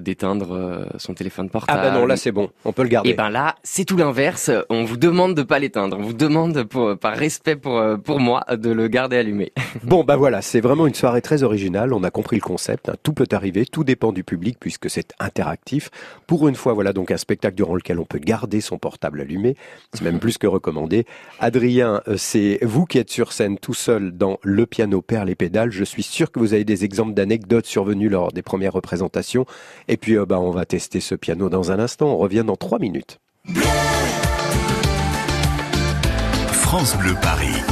d'éteindre 0.00 0.88
son 0.96 1.14
téléphone 1.14 1.50
portable. 1.50 1.80
Ah 1.82 1.90
ben 1.90 1.98
non 1.98 2.06
là 2.06 2.16
c'est 2.16 2.30
bon, 2.30 2.50
on 2.64 2.72
peut 2.72 2.82
le 2.82 2.88
garder. 2.88 3.10
Et 3.10 3.14
ben 3.14 3.30
là 3.30 3.56
c'est 3.62 3.84
tout 3.84 3.96
l'inverse. 3.96 4.50
On 4.68 4.84
vous 4.84 4.96
demande 4.96 5.34
de 5.34 5.42
pas 5.42 5.58
l'éteindre, 5.58 5.96
on 5.98 6.02
vous 6.02 6.12
demande 6.12 6.62
pour 6.64 6.96
par 6.96 7.14
respect 7.14 7.56
pour 7.56 7.82
pour 8.04 8.20
moi 8.20 8.44
de 8.50 8.70
le 8.70 8.88
garder 8.88 9.16
allumé. 9.16 9.52
Bon 9.82 10.04
bah 10.04 10.16
voilà, 10.16 10.42
c'est 10.42 10.60
vraiment 10.60 10.86
une 10.86 10.94
soirée 10.94 11.22
très 11.22 11.42
originale. 11.42 11.92
On 11.92 12.04
a 12.04 12.10
compris 12.10 12.36
le 12.36 12.42
concept. 12.42 12.88
Hein. 12.88 12.94
Tout 13.02 13.12
peut 13.12 13.26
arriver 13.32 13.41
tout 13.70 13.84
dépend 13.84 14.12
du 14.12 14.24
public 14.24 14.56
puisque 14.60 14.88
c'est 14.90 15.12
interactif. 15.18 15.90
Pour 16.26 16.48
une 16.48 16.54
fois, 16.54 16.72
voilà 16.72 16.92
donc 16.92 17.10
un 17.10 17.16
spectacle 17.16 17.56
durant 17.56 17.74
lequel 17.74 17.98
on 17.98 18.04
peut 18.04 18.18
garder 18.18 18.60
son 18.60 18.78
portable 18.78 19.20
allumé. 19.20 19.56
C'est 19.92 20.02
même 20.02 20.18
plus 20.18 20.38
que 20.38 20.46
recommandé. 20.46 21.06
Adrien, 21.40 22.02
euh, 22.08 22.16
c'est 22.16 22.58
vous 22.62 22.84
qui 22.84 22.98
êtes 22.98 23.10
sur 23.10 23.32
scène 23.32 23.58
tout 23.58 23.74
seul 23.74 24.12
dans 24.12 24.38
Le 24.42 24.66
piano 24.66 25.02
perd 25.02 25.26
les 25.26 25.34
pédales. 25.34 25.70
Je 25.70 25.84
suis 25.84 26.02
sûr 26.02 26.30
que 26.30 26.38
vous 26.38 26.54
avez 26.54 26.64
des 26.64 26.84
exemples 26.84 27.14
d'anecdotes 27.14 27.66
survenues 27.66 28.08
lors 28.08 28.32
des 28.32 28.42
premières 28.42 28.72
représentations. 28.72 29.46
Et 29.88 29.96
puis, 29.96 30.16
euh, 30.16 30.26
bah, 30.26 30.40
on 30.40 30.50
va 30.50 30.64
tester 30.64 31.00
ce 31.00 31.14
piano 31.14 31.48
dans 31.48 31.72
un 31.72 31.78
instant. 31.78 32.08
On 32.08 32.18
revient 32.18 32.44
dans 32.46 32.56
trois 32.56 32.78
minutes. 32.78 33.18
France 36.52 36.96
Bleu 36.96 37.14
Paris. 37.20 37.71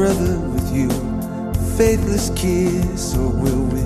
Brother, 0.00 0.38
with 0.38 0.74
you, 0.74 0.88
faithless 1.76 2.30
kiss, 2.34 3.14
or 3.18 3.28
will 3.28 3.66
we 3.66 3.84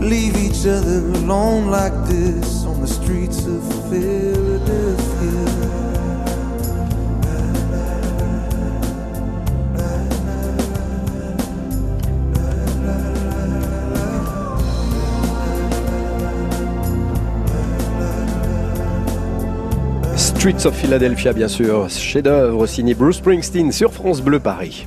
leave 0.00 0.34
each 0.38 0.66
other 0.66 1.00
alone 1.20 1.66
like 1.70 1.92
this 2.06 2.64
on 2.64 2.80
the 2.80 2.86
streets 2.86 3.44
of 3.44 3.62
Philadelphia? 3.90 5.02
Streets 20.16 20.64
of 20.64 20.74
Philadelphia, 20.74 21.34
bien 21.34 21.48
sûr. 21.48 21.90
Chef-d'œuvre 21.90 22.66
signé 22.66 22.94
Bruce 22.94 23.18
Springsteen 23.18 23.70
sur 23.72 23.92
France 23.92 24.22
Bleu 24.22 24.40
Paris. 24.40 24.86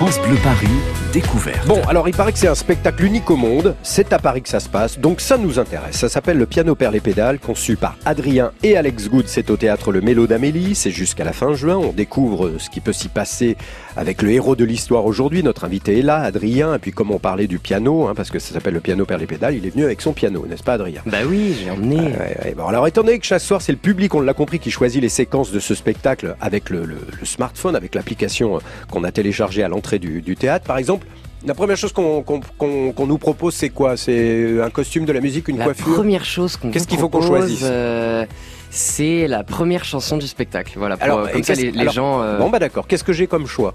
France 0.00 0.18
Bleu 0.22 0.38
Paris, 0.42 0.66
découverte. 1.12 1.66
Bon, 1.66 1.80
alors 1.88 2.08
il 2.08 2.14
paraît 2.14 2.32
que 2.32 2.38
c'est 2.38 2.48
un 2.48 2.54
spectacle 2.54 3.04
unique 3.04 3.30
au 3.30 3.36
monde. 3.36 3.74
C'est 3.82 4.12
à 4.12 4.18
Paris 4.18 4.42
que 4.42 4.48
ça 4.48 4.60
se 4.60 4.68
passe, 4.68 4.98
donc 4.98 5.20
ça 5.20 5.36
nous 5.36 5.58
intéresse. 5.58 5.96
Ça 5.96 6.08
s'appelle 6.08 6.38
Le 6.38 6.46
Piano 6.46 6.74
perd 6.74 6.94
les 6.94 7.00
pédales, 7.00 7.38
conçu 7.38 7.76
par 7.76 7.96
Adrien 8.04 8.52
et 8.62 8.76
Alex 8.76 9.08
Good. 9.08 9.26
C'est 9.26 9.50
au 9.50 9.56
théâtre 9.56 9.92
Le 9.92 10.00
Mélo 10.00 10.26
d'Amélie. 10.26 10.74
C'est 10.74 10.90
jusqu'à 10.90 11.24
la 11.24 11.32
fin 11.32 11.54
juin. 11.54 11.76
On 11.76 11.92
découvre 11.92 12.52
ce 12.58 12.70
qui 12.70 12.80
peut 12.80 12.92
s'y 12.92 13.08
passer 13.08 13.56
avec 13.96 14.22
le 14.22 14.30
héros 14.30 14.56
de 14.56 14.64
l'histoire 14.64 15.04
aujourd'hui. 15.04 15.42
Notre 15.42 15.64
invité 15.64 15.98
est 15.98 16.02
là, 16.02 16.20
Adrien. 16.20 16.74
Et 16.74 16.78
puis 16.78 16.92
comme 16.92 17.10
on 17.10 17.18
parlait 17.18 17.46
du 17.46 17.58
piano, 17.58 18.06
hein, 18.06 18.14
parce 18.14 18.30
que 18.30 18.38
ça 18.38 18.54
s'appelle 18.54 18.74
Le 18.74 18.80
Piano 18.80 19.04
perd 19.04 19.20
les 19.20 19.26
pédales, 19.26 19.54
il 19.54 19.66
est 19.66 19.70
venu 19.70 19.84
avec 19.84 20.00
son 20.00 20.12
piano, 20.12 20.46
n'est-ce 20.48 20.62
pas, 20.62 20.74
Adrien? 20.74 21.02
Bah 21.06 21.18
oui, 21.28 21.56
j'ai 21.60 21.70
emmené. 21.70 22.12
bon, 22.56 22.66
alors 22.66 22.86
étant 22.86 23.02
donné 23.02 23.18
que 23.18 23.26
chaque 23.26 23.40
soir 23.40 23.62
c'est 23.62 23.72
le 23.72 23.78
public, 23.78 24.14
on 24.14 24.20
l'a 24.20 24.34
compris, 24.34 24.58
qui 24.58 24.70
choisit 24.70 25.02
les 25.02 25.08
séquences 25.08 25.50
de 25.50 25.58
ce 25.60 25.74
spectacle 25.74 26.36
avec 26.40 26.70
le, 26.70 26.84
le 26.84 26.98
smartphone, 27.24 27.74
avec 27.74 27.94
l'application 27.94 28.60
qu'on 28.90 29.04
a 29.04 29.12
téléchargée 29.12 29.62
à 29.62 29.68
l'entrée 29.68 29.98
du, 29.98 30.22
du 30.22 30.36
théâtre, 30.36 30.64
par 30.66 30.78
exemple. 30.78 30.99
La 31.46 31.54
première 31.54 31.76
chose 31.76 31.92
qu'on 31.92 33.06
nous 33.06 33.18
propose, 33.18 33.54
c'est 33.54 33.70
quoi? 33.70 33.96
C'est 33.96 34.60
un 34.60 34.70
costume, 34.70 35.04
de 35.06 35.12
la 35.12 35.20
musique, 35.20 35.48
une 35.48 35.56
coiffure? 35.58 35.88
La 35.88 35.94
première 35.94 36.24
chose 36.24 36.56
qu'on 36.56 36.70
Qu'est-ce 36.70 36.86
qu'il 36.86 36.98
faut 36.98 37.08
qu'on 37.08 37.22
choisisse? 37.22 37.62
euh, 37.64 38.26
C'est 38.70 39.26
la 39.26 39.42
première 39.42 39.84
chanson 39.84 40.18
du 40.18 40.26
spectacle. 40.26 40.74
Voilà. 40.76 40.96
Pour, 40.96 41.04
Alors, 41.04 41.30
comme 41.30 41.42
ça, 41.42 41.54
les, 41.54 41.88
gens. 41.88 42.22
Euh, 42.22 42.38
bon 42.38 42.50
bah 42.50 42.58
d'accord. 42.58 42.86
Qu'est-ce 42.86 43.04
que 43.04 43.12
j'ai 43.12 43.26
comme 43.26 43.46
choix? 43.46 43.74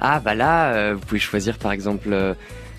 Ah 0.00 0.20
bah 0.20 0.34
là, 0.34 0.94
vous 0.94 1.00
pouvez 1.00 1.20
choisir 1.20 1.58
par 1.58 1.72
exemple 1.72 2.08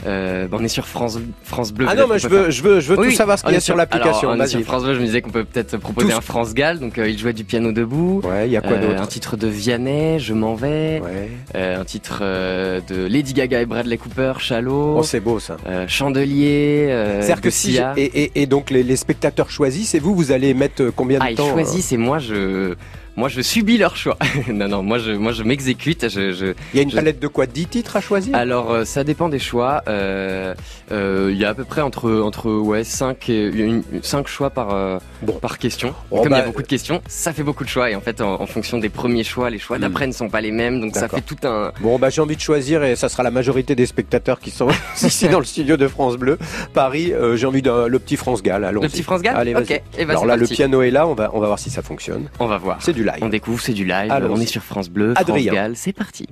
euh, 0.06 0.48
on 0.51 0.63
est 0.63 0.68
sur 0.68 0.88
France, 0.88 1.20
France 1.44 1.74
Bleu. 1.74 1.88
Ah 1.89 1.96
non, 1.96 2.08
mais 2.08 2.20
je 2.20 2.27
veux, 2.27 2.50
je 2.50 2.62
veux, 2.62 2.80
je 2.80 2.94
veux 2.94 2.98
tout 2.98 3.12
savoir 3.12 3.39
ce 3.39 3.44
qu'il 3.44 3.54
y 3.54 3.58
a 3.58 3.60
sur, 3.60 3.75
l'application. 3.75 4.36
Sur 4.46 4.62
France 4.62 4.84
Bleu, 4.84 4.94
je 4.94 5.00
me 5.00 5.06
disais 5.06 5.22
qu'on 5.22 5.32
peut 5.32 5.44
peut-être 5.44 5.77
proposer 5.77 6.13
un 6.13 6.22
France 6.22 6.54
Gall. 6.54 6.80
Donc, 6.80 6.98
euh, 6.98 7.10
il 7.10 7.18
jouait 7.18 7.34
du 7.34 7.44
piano 7.44 7.72
debout. 7.72 8.22
Ouais, 8.24 8.48
il 8.48 8.51
y 8.51 8.58
a 8.58 8.62
quoi 8.62 8.74
euh, 8.74 8.88
d'autre 8.88 9.01
Un 9.01 9.08
titre 9.08 9.38
de 9.38 9.48
Vianney, 9.48 10.20
Je 10.20 10.34
m'en 10.34 10.56
vais. 10.56 11.01
Ouais. 11.01 11.74
un 11.74 11.86
titre 11.86 12.20
de 12.22 13.06
Lady 13.08 13.34
Gaga 13.34 13.62
et 13.62 13.66
Bradley 13.66 13.98
Cooper, 13.98 14.34
Shallow. 14.39 14.98
Oh, 15.00 15.04
c'est 15.04 15.20
beau 15.20 15.39
ça. 15.39 15.58
Chandelier. 15.88 16.88
C'est-à-dire 17.22 17.42
que 17.42 17.50
si. 17.50 17.80
Et, 17.96 18.04
et, 18.04 18.42
et, 18.42 18.46
donc, 18.46 18.70
les, 18.70 18.84
les 18.84 18.96
spectateurs 18.96 19.50
choisissent, 19.50 19.96
et 19.96 20.00
vous, 20.00 20.16
vous 20.16 20.32
allez 20.32 20.54
mettre 20.54 20.92
combien 20.96 21.20
de 21.20 21.24
ah, 21.25 21.34
temps 21.34 21.48
Ils 21.48 21.51
choisissent, 21.51 21.92
et 21.92 21.98
moi, 21.98 22.20
je 22.20 22.75
moi, 23.17 23.29
je 23.29 23.41
subis 23.41 23.79
leur 23.79 23.95
choix. 23.95 24.15
non, 24.47 24.67
non, 24.67 24.83
moi, 24.83 25.00
je, 25.00 25.12
moi, 25.12 25.31
je 25.31 25.41
m'exécute. 25.41 26.07
Je, 26.07 26.33
je, 26.33 26.45
il 26.71 26.77
y 26.77 26.79
a 26.79 26.83
une 26.83 26.91
palette 26.91 27.19
de 27.19 27.27
quoi? 27.27 27.47
10 27.47 27.65
titres 27.65 27.95
à 27.95 28.01
choisir? 28.01 28.36
Alors, 28.36 28.71
euh, 28.71 28.86
ça 28.86 29.03
dépend 29.03 29.27
des 29.27 29.39
choix. 29.39 29.81
Euh, 29.88 30.53
euh, 30.91 31.29
il 31.31 31.38
y 31.38 31.43
a 31.43 31.50
à 31.50 31.53
peu 31.55 31.63
près 31.63 31.81
entre, 31.81 32.12
entre 32.21 32.51
ouais, 32.51 32.83
5, 32.83 33.27
et, 33.29 33.81
5 34.03 34.27
choix 34.27 34.51
par, 34.51 34.71
euh, 34.71 35.00
bon. 35.24 35.33
par 35.33 35.57
question. 35.57 35.95
Oh, 36.12 36.17
Comme 36.17 36.27
il 36.27 36.36
y 36.36 36.36
a 36.36 36.41
bah, 36.41 36.45
beaucoup 36.45 36.62
de 36.62 36.67
questions, 36.67 37.01
ça 37.07 37.33
fait 37.33 37.41
beaucoup 37.41 37.63
de 37.63 37.69
choix. 37.69 37.89
Et 37.89 37.95
en 37.95 38.01
fait, 38.01 38.21
en, 38.21 38.45
fonction 38.45 38.77
des 38.77 38.89
premiers 38.89 39.24
choix, 39.24 39.50
les 39.50 39.57
choix 39.57 39.79
hmm. 39.79 39.81
d'après 39.81 40.05
ne 40.05 40.12
sont 40.12 40.29
pas 40.29 40.41
les 40.41 40.51
mêmes. 40.51 40.79
Donc, 40.79 40.95
ça 40.95 41.07
fait 41.07 41.21
tout 41.21 41.38
un. 41.43 41.71
Bon, 41.81 41.97
bah, 41.97 42.12
j'ai 42.12 42.21
envie 42.21 42.36
de 42.36 42.41
choisir 42.41 42.83
et 42.83 42.95
ça 42.95 43.09
sera 43.09 43.24
la 43.24 43.31
majorité 43.31 43.74
des 43.74 43.88
spectateurs 43.88 44.39
qui 44.39 44.51
sont 44.51 44.67
ici 45.01 45.27
dans 45.27 45.39
le 45.39 45.45
studio 45.45 45.75
de 45.75 45.88
France 45.88 46.17
Bleu. 46.17 46.38
Paris, 46.75 47.13
j'ai 47.33 47.47
envie 47.47 47.63
de 47.63 47.88
le 47.88 47.97
petit 47.97 48.15
France 48.15 48.43
Gall. 48.43 48.63
Allons 48.63 48.83
le 48.83 48.89
petit 48.89 49.01
France 49.01 49.24
Gall 49.24 49.36
Allez. 49.36 49.55
Et 49.71 49.81
eh 49.97 50.05
ben, 50.05 50.12
Alors 50.12 50.27
là, 50.27 50.36
le 50.36 50.45
piano 50.45 50.83
est 50.83 50.91
là. 50.91 51.07
On 51.07 51.15
va, 51.15 51.31
on 51.33 51.39
va 51.39 51.47
voir 51.47 51.57
si 51.57 51.71
ça 51.71 51.81
fonctionne. 51.81 52.29
On 52.39 52.45
va 52.45 52.59
voir. 52.59 52.77
C'est 52.79 52.93
du 52.93 53.06
live. 53.07 53.19
On 53.21 53.29
découvre, 53.29 53.61
c'est 53.61 53.73
du 53.73 53.85
live. 53.85 54.11
on 54.29 54.39
est 54.39 54.45
sur 54.45 54.63
France 54.63 54.89
Bleu, 54.89 55.13
France 55.15 55.45
Gall, 55.45 55.75
c'est 55.75 55.93
parti. 55.93 56.27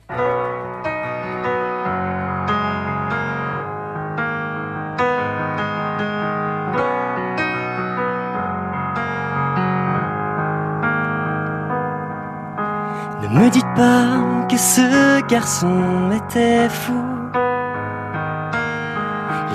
Ne 13.36 13.41
me 13.41 13.50
dites 13.50 13.65
pas 13.75 14.46
que 14.48 14.58
ce 14.58 15.27
garçon 15.27 16.10
était 16.12 16.70
fou. 16.70 16.94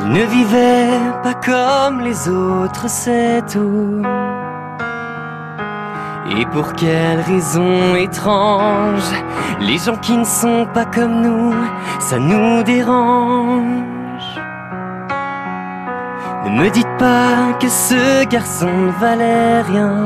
Il 0.02 0.12
ne 0.12 0.24
vivait 0.26 1.22
pas 1.22 1.34
comme 1.34 2.00
les 2.00 2.28
autres, 2.28 2.90
c'est 2.90 3.42
tout. 3.50 4.02
Et 6.38 6.46
pour 6.46 6.74
quelle 6.74 7.20
raison 7.20 7.94
étrange 7.96 9.10
Les 9.60 9.78
gens 9.78 9.96
qui 9.96 10.16
ne 10.16 10.24
sont 10.24 10.66
pas 10.72 10.84
comme 10.84 11.22
nous, 11.22 11.54
ça 11.98 12.18
nous 12.18 12.62
dérange. 12.62 13.80
Ne 16.44 16.62
me 16.62 16.70
dites 16.70 16.96
pas 16.98 17.52
que 17.60 17.68
ce 17.68 18.24
garçon 18.26 18.70
ne 18.70 18.92
valait 18.92 19.62
rien. 19.62 20.04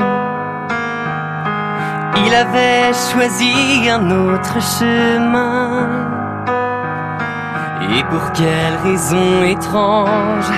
Il 2.25 2.33
avait 2.33 2.91
choisi 3.11 3.89
un 3.89 4.09
autre 4.09 4.59
chemin. 4.61 5.87
Et 7.97 8.03
pour 8.05 8.31
quelle 8.31 8.77
raison 8.83 9.43
étrange 9.43 10.51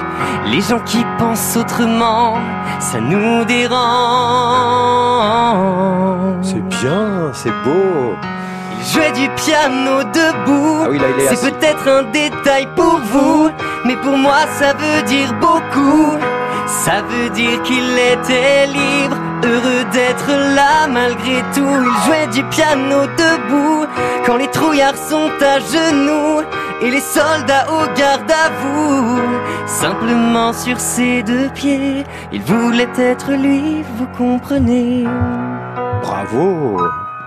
Les 0.46 0.62
gens 0.62 0.80
qui 0.86 1.06
pensent 1.18 1.58
autrement, 1.58 2.36
ça 2.80 3.02
nous 3.02 3.44
dérange. 3.44 5.07
C'est 7.48 7.54
beau. 7.64 8.18
Il 8.78 8.86
jouait 8.94 9.12
du 9.14 9.30
piano 9.36 10.04
debout. 10.04 10.84
Ah 10.84 10.90
oui, 10.90 11.00
c'est 11.30 11.52
peut-être 11.52 11.88
un 11.88 12.04
détail 12.12 12.68
pour 12.76 13.00
vous, 13.00 13.50
mais 13.86 13.96
pour 13.96 14.18
moi 14.18 14.40
ça 14.60 14.74
veut 14.74 15.02
dire 15.04 15.34
beaucoup. 15.36 16.18
Ça 16.68 17.02
veut 17.04 17.30
dire 17.30 17.62
qu'il 17.64 17.98
était 17.98 18.68
libre, 18.68 19.16
heureux 19.46 19.86
d'être 19.94 20.30
là 20.56 20.88
malgré 20.90 21.42
tout. 21.56 21.86
Il 21.86 22.06
jouait 22.06 22.28
du 22.34 22.44
piano 22.50 23.06
debout 23.18 23.86
quand 24.26 24.36
les 24.36 24.50
trouillards 24.50 24.98
sont 24.98 25.32
à 25.40 25.60
genoux 25.60 26.42
et 26.82 26.92
les 26.92 27.00
soldats 27.00 27.68
au 27.72 27.98
garde 27.98 28.30
à 28.30 28.50
vous. 28.62 29.22
Simplement 29.68 30.52
sur 30.52 30.82
ses 30.82 31.24
deux 31.24 31.48
pieds, 31.56 32.04
il 32.34 32.42
voulait 32.42 32.90
être 32.98 33.32
lui, 33.32 33.86
vous 33.98 34.08
comprenez. 34.18 35.06
Bravo 36.02 36.78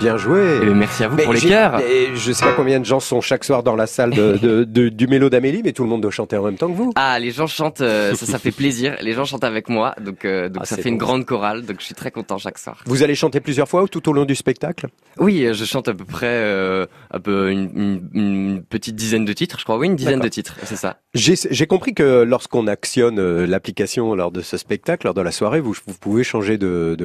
Bien 0.00 0.16
joué. 0.16 0.60
merci 0.74 1.04
à 1.04 1.08
vous 1.08 1.16
pour 1.18 1.34
les 1.34 1.40
cœurs. 1.40 1.80
Je 2.14 2.32
sais 2.32 2.44
pas 2.44 2.54
combien 2.54 2.80
de 2.80 2.86
gens 2.86 3.00
sont 3.00 3.20
chaque 3.20 3.44
soir 3.44 3.62
dans 3.62 3.76
la 3.76 3.86
salle 3.86 4.10
de, 4.10 4.64
du 4.64 5.06
mélo 5.06 5.28
d'Amélie, 5.28 5.60
mais 5.62 5.72
tout 5.72 5.82
le 5.82 5.90
monde 5.90 6.00
doit 6.00 6.10
chanter 6.10 6.36
en 6.36 6.44
même 6.44 6.56
temps 6.56 6.68
que 6.68 6.76
vous. 6.76 6.92
Ah, 6.96 7.18
les 7.18 7.30
gens 7.30 7.46
chantent, 7.46 7.82
euh, 7.82 8.14
ça, 8.14 8.26
ça 8.26 8.38
fait 8.38 8.50
plaisir. 8.50 8.96
Les 9.02 9.12
gens 9.12 9.24
chantent 9.24 9.44
avec 9.44 9.68
moi, 9.68 9.94
donc, 10.00 10.24
euh, 10.24 10.48
donc 10.48 10.62
ah, 10.62 10.66
ça 10.66 10.76
fait 10.76 10.88
une 10.88 10.96
grande 10.96 11.26
chorale, 11.26 11.66
donc 11.66 11.76
je 11.80 11.84
suis 11.84 11.94
très 11.94 12.10
content 12.10 12.38
chaque 12.38 12.58
soir. 12.58 12.82
Vous 12.86 13.02
allez 13.02 13.14
chanter 13.14 13.40
plusieurs 13.40 13.68
fois 13.68 13.82
ou 13.82 13.88
tout 13.88 14.08
au 14.08 14.12
long 14.12 14.24
du 14.24 14.34
spectacle? 14.34 14.88
Oui, 15.18 15.46
je 15.52 15.64
chante 15.64 15.88
à 15.88 15.94
peu 15.94 16.04
près 16.04 16.26
euh, 16.26 16.86
un 17.10 17.20
peu 17.20 17.50
une, 17.50 18.62
petite 18.68 18.96
dizaine 18.96 19.24
de 19.24 19.32
titres, 19.32 19.58
je 19.58 19.64
crois. 19.64 19.76
Oui, 19.76 19.86
une 19.86 19.96
dizaine 19.96 20.20
de 20.20 20.28
titres, 20.28 20.56
c'est 20.64 20.76
ça. 20.76 20.96
J'ai 21.14 21.66
compris 21.66 21.92
que 21.92 22.22
lorsqu'on 22.22 22.66
actionne 22.66 23.44
l'application 23.44 24.14
lors 24.14 24.30
de 24.30 24.40
ce 24.40 24.56
spectacle, 24.56 25.06
lors 25.06 25.14
de 25.14 25.20
la 25.20 25.32
soirée, 25.32 25.60
vous, 25.60 25.74
vous 25.86 25.98
pouvez 26.00 26.24
changer 26.24 26.56
de, 26.56 26.96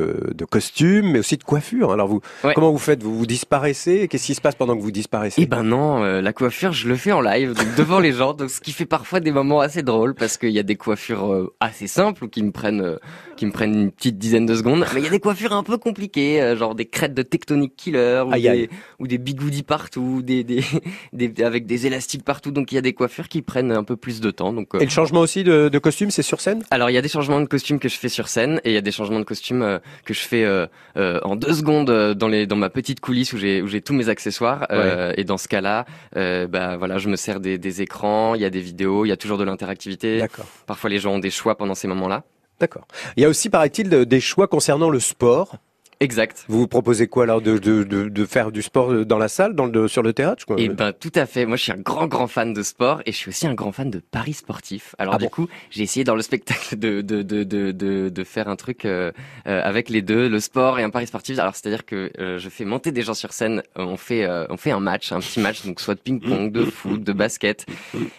costume, 0.49 1.11
mais 1.11 1.19
aussi 1.19 1.37
de 1.37 1.43
coiffure. 1.43 1.91
Alors 1.91 2.07
vous, 2.07 2.21
comment 2.53 2.71
vous 2.71 2.77
faites 2.85 3.01
Vous 3.01 3.17
vous 3.17 3.25
disparaissez? 3.25 4.07
Qu'est-ce 4.07 4.27
qui 4.27 4.35
se 4.35 4.41
passe 4.41 4.53
pendant 4.53 4.77
que 4.77 4.81
vous 4.81 4.91
disparaissez? 4.91 5.41
Eh 5.41 5.45
ben 5.47 5.63
non, 5.63 6.03
euh, 6.03 6.21
la 6.21 6.33
coiffure, 6.33 6.71
je 6.71 6.87
le 6.87 6.95
fais 6.95 7.11
en 7.11 7.19
live, 7.19 7.55
devant 7.77 7.99
les 7.99 8.11
gens, 8.11 8.33
donc 8.33 8.51
ce 8.51 8.61
qui 8.61 8.71
fait 8.71 8.85
parfois 8.85 9.19
des 9.19 9.31
moments 9.31 9.59
assez 9.59 9.81
drôles 9.81 10.13
parce 10.13 10.37
qu'il 10.37 10.51
y 10.51 10.59
a 10.59 10.63
des 10.63 10.75
coiffures 10.75 11.33
euh, 11.33 11.53
assez 11.59 11.87
simples 11.87 12.29
qui 12.29 12.43
me 12.43 12.51
prennent 12.51 12.81
euh, 12.81 12.97
qui 13.35 13.45
me 13.45 13.51
prennent 13.51 13.75
une 13.75 13.91
petite 13.91 14.17
dizaine 14.17 14.45
de 14.45 14.55
secondes, 14.55 14.85
mais 14.93 15.01
il 15.01 15.03
y 15.03 15.07
a 15.07 15.11
des 15.11 15.19
coiffures 15.19 15.53
un 15.53 15.63
peu 15.63 15.77
compliquées, 15.77 16.55
genre 16.57 16.75
des 16.75 16.85
crêtes 16.85 17.13
de 17.13 17.21
tectonique 17.21 17.75
killer 17.75 18.23
ou, 18.25 18.31
des, 18.31 18.69
ou 18.99 19.07
des 19.07 19.17
bigoudis 19.17 19.63
partout, 19.63 20.21
des, 20.21 20.43
des, 20.43 20.63
des, 21.13 21.43
avec 21.43 21.65
des 21.65 21.87
élastiques 21.87 22.23
partout, 22.23 22.51
donc 22.51 22.71
il 22.71 22.75
y 22.75 22.77
a 22.77 22.81
des 22.81 22.93
coiffures 22.93 23.27
qui 23.27 23.41
prennent 23.41 23.71
un 23.71 23.83
peu 23.83 23.95
plus 23.95 24.21
de 24.21 24.31
temps. 24.31 24.53
Donc 24.53 24.69
et 24.79 24.83
le 24.83 24.89
changement 24.89 25.21
aussi 25.21 25.43
de, 25.43 25.69
de 25.69 25.79
costume, 25.79 26.11
c'est 26.11 26.23
sur 26.23 26.41
scène? 26.41 26.63
Alors 26.71 26.89
il 26.89 26.93
y 26.93 26.97
a 26.97 27.01
des 27.01 27.09
changements 27.09 27.41
de 27.41 27.45
costume 27.45 27.79
que 27.79 27.89
je 27.89 27.97
fais 27.97 28.09
sur 28.09 28.27
scène 28.27 28.61
et 28.63 28.71
il 28.71 28.73
y 28.73 28.77
a 28.77 28.81
des 28.81 28.91
changements 28.91 29.19
de 29.19 29.25
costume 29.25 29.79
que 30.05 30.13
je 30.13 30.21
fais 30.21 30.67
en 30.95 31.35
deux 31.35 31.53
secondes 31.53 32.13
dans 32.13 32.27
les 32.27 32.47
dans 32.47 32.55
ma 32.55 32.69
petite 32.69 32.99
coulisse 32.99 33.33
où 33.33 33.37
j'ai 33.37 33.61
où 33.61 33.67
j'ai 33.67 33.81
tous 33.81 33.93
mes 33.93 34.09
accessoires 34.09 34.67
euh, 34.71 35.13
et 35.17 35.23
dans 35.23 35.37
ce 35.37 35.47
cas-là, 35.47 35.85
euh, 36.15 36.47
bah 36.47 36.77
voilà, 36.77 36.97
je 36.97 37.09
me 37.09 37.15
sers 37.15 37.39
des, 37.39 37.57
des 37.57 37.81
écrans, 37.81 38.35
il 38.35 38.41
y 38.41 38.45
a 38.45 38.49
des 38.49 38.59
vidéos, 38.59 39.05
il 39.05 39.09
y 39.09 39.11
a 39.11 39.17
toujours 39.17 39.37
de 39.37 39.43
l'interactivité. 39.43 40.19
D'accord. 40.19 40.45
Parfois 40.65 40.89
les 40.89 40.99
gens 40.99 41.13
ont 41.13 41.19
des 41.19 41.29
choix 41.29 41.55
pendant 41.57 41.75
ces 41.75 41.87
moments-là. 41.87 42.23
D'accord. 42.59 42.87
Il 43.17 43.23
y 43.23 43.25
a 43.25 43.29
aussi, 43.29 43.49
paraît-il, 43.49 43.89
des 43.89 44.19
choix 44.19 44.47
concernant 44.47 44.89
le 44.89 44.99
sport. 44.99 45.57
Exact. 45.99 46.45
Vous 46.47 46.59
vous 46.59 46.67
proposez 46.67 47.07
quoi 47.07 47.23
alors 47.23 47.41
de, 47.41 47.57
de, 47.57 47.83
de, 47.83 48.09
de, 48.09 48.25
faire 48.25 48.51
du 48.51 48.61
sport 48.61 49.05
dans 49.05 49.17
la 49.17 49.27
salle, 49.27 49.55
dans 49.55 49.65
le, 49.65 49.87
sur 49.87 50.03
le 50.03 50.13
théâtre 50.13 50.45
Eh 50.57 50.69
ben 50.69 50.91
tout 50.91 51.11
à 51.15 51.25
fait. 51.25 51.45
Moi 51.45 51.57
je 51.57 51.63
suis 51.63 51.71
un 51.71 51.77
grand 51.77 52.07
grand 52.07 52.27
fan 52.27 52.53
de 52.53 52.63
sport 52.63 53.01
et 53.05 53.11
je 53.11 53.17
suis 53.17 53.29
aussi 53.29 53.47
un 53.47 53.53
grand 53.53 53.71
fan 53.71 53.89
de 53.89 53.99
paris 53.99 54.33
sportifs. 54.33 54.95
Alors 54.97 55.15
ah 55.15 55.17
du 55.17 55.29
coup 55.29 55.47
j'ai 55.69 55.83
essayé 55.83 56.03
dans 56.03 56.15
le 56.15 56.21
spectacle 56.21 56.77
de 56.77 57.01
de 57.01 57.21
de 57.21 57.43
de, 57.43 58.09
de, 58.09 58.23
faire 58.23 58.49
un 58.49 58.55
truc 58.55 58.85
euh, 58.85 59.11
euh, 59.47 59.61
avec 59.63 59.89
les 59.89 60.01
deux, 60.01 60.27
le 60.27 60.39
sport 60.39 60.79
et 60.79 60.83
un 60.83 60.89
pari 60.89 61.07
sportif. 61.07 61.39
Alors 61.39 61.55
c'est-à-dire 61.55 61.85
que 61.85 62.11
euh, 62.19 62.39
je 62.39 62.49
fais 62.49 62.65
monter 62.65 62.91
des 62.91 63.01
gens 63.01 63.13
sur 63.13 63.31
scène. 63.31 63.63
On 63.75 63.97
fait 63.97 64.27
on 64.49 64.57
fait 64.57 64.71
un 64.71 64.79
match, 64.79 65.11
un 65.11 65.19
petit 65.19 65.39
match 65.39 65.65
donc 65.65 65.79
soit 65.79 65.95
de 65.95 66.01
ping-pong, 66.01 66.51
de 66.51 66.65
foot, 66.65 67.03
de 67.03 67.13
basket. 67.13 67.65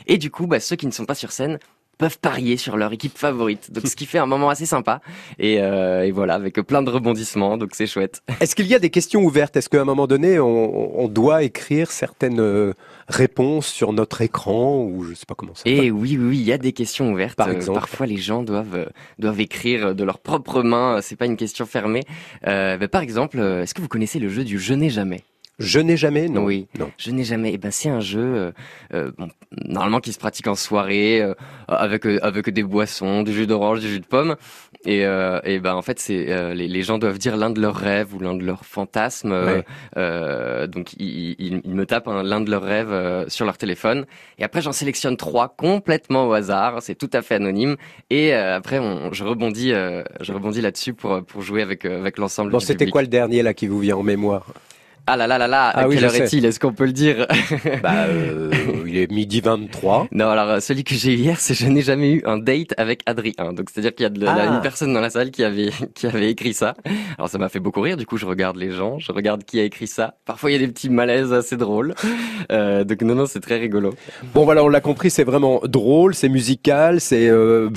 Et 0.07 0.19
du 0.19 0.31
coup 0.31 0.47
bah, 0.47 0.61
ceux 0.61 0.77
qui 0.77 0.87
ne 0.87 0.93
sont 0.93 1.05
pas 1.05 1.15
sur 1.15 1.33
scène 1.33 1.59
peuvent 1.99 2.19
parier 2.19 2.57
sur 2.57 2.77
leur 2.77 2.93
équipe 2.93 3.17
favorite. 3.17 3.73
Donc 3.73 3.87
ce 3.87 3.97
qui 3.97 4.07
fait 4.07 4.19
un 4.19 4.27
moment 4.27 4.51
assez 4.51 4.67
sympa. 4.67 5.01
Et, 5.39 5.61
euh, 5.61 6.05
et 6.05 6.11
voilà, 6.11 6.35
avec 6.35 6.55
plein 6.63 6.83
de 6.83 6.91
rebondissements, 6.91 7.57
donc 7.57 7.71
c'est 7.75 7.87
chouette. 7.87 8.23
Est-ce 8.41 8.55
qu'il 8.55 8.67
y 8.67 8.75
a 8.75 8.79
des 8.79 8.91
questions 8.91 9.23
ouvertes? 9.23 9.57
Est-ce 9.57 9.69
qu'à 9.69 9.81
un 9.81 9.85
moment 9.85 10.07
donné, 10.07 10.39
on, 10.39 11.01
on, 11.01 11.09
doit 11.09 11.43
écrire 11.43 11.91
certaines 11.91 12.41
euh, 12.41 12.73
réponses 13.09 13.67
sur 13.67 13.93
notre 13.93 14.21
écran 14.21 14.83
ou 14.83 15.05
je 15.05 15.15
sais 15.15 15.27
pas 15.27 15.35
comment 15.35 15.55
ça. 15.55 15.63
Et 15.65 15.91
oui, 15.91 16.19
oui, 16.21 16.39
il 16.39 16.45
y 16.45 16.53
a 16.53 16.59
des 16.59 16.73
questions 16.73 17.13
ouvertes. 17.13 17.37
Par 17.37 17.51
exemple. 17.51 17.79
Parfois, 17.79 18.07
les 18.07 18.17
gens 18.17 18.43
doivent 18.43 18.77
euh, 18.77 18.87
doivent 19.19 19.41
écrire 19.41 19.95
de 19.95 20.05
leurs 20.05 20.19
propres 20.19 20.63
mains. 20.63 21.01
C'est 21.03 21.17
pas 21.17 21.27
une 21.27 21.37
question 21.37 21.67
fermée. 21.67 22.03
Euh, 22.47 22.87
par 22.89 23.03
exemple, 23.03 23.39
est-ce 23.39 23.75
que 23.75 23.81
vous 23.81 23.89
connaissez 23.89 24.19
le 24.19 24.29
jeu 24.29 24.45
du 24.45 24.59
je 24.59 24.75
n'ai 24.75 24.91
jamais? 24.91 25.23
Je 25.59 25.81
n'ai 25.81 25.97
jamais, 25.97 26.29
non. 26.29 26.45
Oui, 26.45 26.69
non. 26.79 26.91
Je 26.99 27.11
n'ai 27.11 27.25
jamais. 27.25 27.53
Eh 27.55 27.59
ben 27.59 27.71
c'est 27.71 27.89
un 27.89 28.01
jeu 28.01 28.21
euh, 28.21 28.53
euh, 28.93 29.11
bon, 29.17 29.29
normalement 29.65 30.01
qui 30.01 30.13
se 30.13 30.19
pratique 30.19 30.49
en 30.49 30.55
soirée 30.55 31.23
euh, 31.23 31.33
avec 31.67 32.05
avec 32.05 32.51
des 32.51 32.63
boissons, 32.63 33.23
du 33.23 33.33
jus 33.33 33.47
d'orange, 33.47 33.81
du 33.81 33.89
jus 33.89 34.01
de 34.01 34.07
pomme. 34.07 34.37
Et, 34.85 35.01
et 35.01 35.59
ben 35.59 35.75
en 35.75 35.83
fait 35.83 35.99
c'est 35.99 36.55
les, 36.55 36.69
les, 36.69 36.83
gens 36.83 36.99
doivent 36.99 37.19
dire 37.19 37.37
l'un 37.37 37.51
de 37.51 37.61
leurs 37.61 37.75
rêves 37.75 38.15
ou 38.15 38.21
l'un 38.21 38.35
de 38.35 38.45
leurs 38.45 38.65
fantasmes. 38.65 39.65
donc 39.97 40.93
ils, 40.99 41.35
ils, 41.39 41.61
ils, 41.65 41.75
me 41.75 41.87
tapent 41.87 42.07
l'un 42.07 42.41
de 42.41 42.51
leurs 42.51 42.63
rêves 42.63 43.29
sur 43.29 43.47
leur 43.47 43.59
téléphone. 43.59 44.07
Et 44.39 44.45
après 44.45 44.63
j'en 44.63 44.73
sélectionne 44.73 45.17
trois 45.17 45.49
complètement 45.57 46.29
au 46.29 46.33
hasard. 46.35 46.83
C'est 46.83 46.95
tout 46.95 47.11
à 47.15 47.23
fait 47.23 47.35
anonyme. 47.35 47.77
Et 48.11 48.33
après 48.33 48.79
on, 48.79 49.13
je 49.13 49.25
rebondis 49.25 49.71
je 49.71 50.33
rebondis 50.33 50.61
là-dessus 50.61 50.95
pour 50.95 51.25
pour 51.25 51.43
jouer 51.43 51.63
avec 51.63 51.85
avec 51.85 52.19
l'ensemble. 52.19 52.53
Bon, 52.53 52.61
c'était 52.61 52.87
quoi 52.87 53.03
le 53.03 53.09
dernier 53.09 53.43
là 53.43 53.55
qui 53.55 53.67
vous 53.67 53.81
vient 53.81 53.97
en 53.97 54.05
mémoire? 54.05 54.47
Ah 55.09 55.17
là 55.17 55.29
là 55.29 55.39
là 55.39 55.47
là, 55.47 55.69
à 55.69 55.89
quelle 55.89 56.05
heure 56.05 56.17
est-il 56.17 56.45
Est-ce 56.45 56.59
qu'on 56.59 56.73
peut 56.73 56.85
le 56.85 56.93
dire 56.93 57.29
Bah, 57.83 58.07
euh, 58.09 58.51
il 58.89 58.97
est 58.99 59.09
midi 59.09 59.41
23. 59.41 60.09
Non, 60.11 60.31
alors 60.31 60.61
celui 60.61 60.83
que 60.83 60.97
j'ai 60.97 61.13
eu 61.13 61.17
hier, 61.17 61.39
c'est 61.39 61.55
je 61.55 61.69
n'ai 61.69 61.83
jamais 61.83 62.11
eu 62.11 62.23
un 62.27 62.39
date 62.39 62.75
avec 62.77 63.03
Adrien. 63.07 63.53
Donc 63.53 63.71
c'est-à-dire 63.71 63.95
qu'il 63.95 64.03
y 64.03 64.07
a 64.07 64.11
de, 64.11 64.27
ah. 64.27 64.47
une 64.47 64.61
personne 64.63 64.93
dans 64.93 65.01
la 65.01 65.11
salle 65.11 65.31
qui 65.31 65.45
avait 65.45 65.71
qui 65.95 66.09
avait 66.09 66.29
écrit 66.29 66.55
ça. 66.55 66.75
Alors 67.19 67.29
ça 67.29 67.39
m'a 67.39 67.49
fait 67.49 67.61
beaucoup 67.61 67.83
rire. 67.83 67.97
Du 67.97 68.05
coup, 68.05 68.17
je 68.17 68.27
regarde 68.27 68.57
les 68.57 68.73
gens, 68.73 68.99
je 68.99 69.13
regarde 69.13 69.45
qui 69.45 69.61
a 69.61 69.63
écrit 69.63 69.87
ça. 69.87 70.15
Parfois, 70.25 70.51
il 70.51 70.55
y 70.55 70.57
a 70.57 70.67
des 70.67 70.73
petits 70.73 70.91
malaises 70.91 71.33
assez 71.33 71.57
drôles. 71.57 71.95
Euh, 72.51 72.83
donc 72.83 73.01
non, 73.03 73.15
non, 73.15 73.27
c'est 73.27 73.41
très 73.41 73.59
rigolo. 73.59 73.95
Bon 74.35 74.45
voilà, 74.45 74.65
on 74.65 74.69
l'a 74.69 74.81
compris, 74.81 75.11
c'est 75.11 75.25
vraiment 75.25 75.61
drôle, 75.63 76.17
c'est 76.17 76.29
musical, 76.29 77.01
c'est 77.01 77.29
euh, 77.29 77.71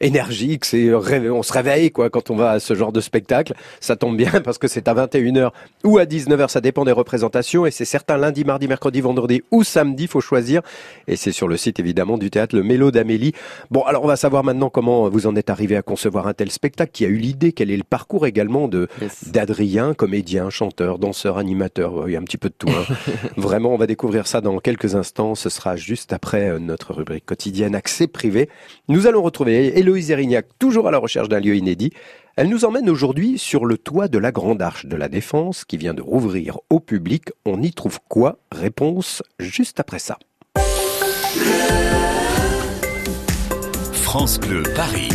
énergique, 0.00 0.64
c'est 0.64 0.92
on 0.92 1.44
se 1.44 1.52
réveille 1.52 1.92
quoi 1.92 2.10
quand 2.10 2.30
on 2.30 2.34
va 2.34 2.50
à 2.50 2.60
ce 2.60 2.74
genre 2.74 2.90
de 2.90 3.00
spectacle. 3.00 3.54
Ça 3.78 3.94
tombe 3.94 4.16
bien 4.16 4.32
parce 4.44 4.58
que 4.58 4.66
c'est 4.66 4.88
à 4.88 4.94
21h 4.94 5.50
ou 5.84 5.98
à 5.98 6.06
19h, 6.06 6.48
ça 6.48 6.60
dépend 6.60 6.71
des 6.72 6.92
représentations 6.92 7.66
et 7.66 7.70
c'est 7.70 7.84
certain 7.84 8.16
lundi, 8.16 8.44
mardi, 8.44 8.66
mercredi, 8.66 9.00
vendredi 9.00 9.42
ou 9.50 9.62
samedi, 9.62 10.06
faut 10.06 10.20
choisir. 10.20 10.62
Et 11.06 11.16
c'est 11.16 11.32
sur 11.32 11.46
le 11.46 11.56
site 11.56 11.78
évidemment 11.78 12.18
du 12.18 12.30
théâtre 12.30 12.56
Le 12.56 12.62
Mélo 12.62 12.90
d'Amélie. 12.90 13.32
Bon, 13.70 13.82
alors 13.82 14.04
on 14.04 14.08
va 14.08 14.16
savoir 14.16 14.42
maintenant 14.42 14.70
comment 14.70 15.08
vous 15.08 15.26
en 15.26 15.36
êtes 15.36 15.50
arrivé 15.50 15.76
à 15.76 15.82
concevoir 15.82 16.26
un 16.26 16.34
tel 16.34 16.50
spectacle, 16.50 16.90
qui 16.92 17.04
a 17.04 17.08
eu 17.08 17.16
l'idée, 17.16 17.52
quel 17.52 17.70
est 17.70 17.76
le 17.76 17.84
parcours 17.84 18.26
également 18.26 18.66
de 18.68 18.88
d'Adrien, 19.26 19.94
comédien, 19.94 20.50
chanteur, 20.50 20.98
danseur, 20.98 21.38
animateur, 21.38 22.08
il 22.08 22.12
y 22.12 22.16
a 22.16 22.18
un 22.18 22.24
petit 22.24 22.38
peu 22.38 22.48
de 22.48 22.54
tout. 22.56 22.70
Hein. 22.70 22.94
Vraiment, 23.36 23.74
on 23.74 23.76
va 23.76 23.86
découvrir 23.86 24.26
ça 24.26 24.40
dans 24.40 24.58
quelques 24.58 24.94
instants. 24.94 25.34
Ce 25.34 25.48
sera 25.48 25.76
juste 25.76 26.12
après 26.12 26.48
euh, 26.48 26.58
notre 26.58 26.94
rubrique 26.94 27.26
quotidienne 27.26 27.74
accès 27.74 28.06
privé. 28.06 28.48
Nous 28.88 29.06
allons 29.06 29.22
retrouver 29.22 29.78
Héloïse 29.78 30.10
Erignac, 30.10 30.46
toujours 30.58 30.88
à 30.88 30.90
la 30.90 30.98
recherche 30.98 31.28
d'un 31.28 31.40
lieu 31.40 31.54
inédit. 31.54 31.92
Elle 32.34 32.48
nous 32.48 32.64
emmène 32.64 32.88
aujourd'hui 32.88 33.36
sur 33.36 33.66
le 33.66 33.76
toit 33.76 34.08
de 34.08 34.16
la 34.16 34.32
Grande 34.32 34.62
Arche 34.62 34.86
de 34.86 34.96
la 34.96 35.10
Défense 35.10 35.66
qui 35.66 35.76
vient 35.76 35.92
de 35.92 36.00
rouvrir 36.00 36.58
au 36.70 36.80
public. 36.80 37.28
On 37.44 37.60
y 37.60 37.72
trouve 37.72 37.98
quoi? 38.08 38.38
Réponse 38.50 39.22
juste 39.38 39.80
après 39.80 39.98
ça. 39.98 40.18
France 43.92 44.40
Bleu 44.40 44.62
Paris. 44.74 45.10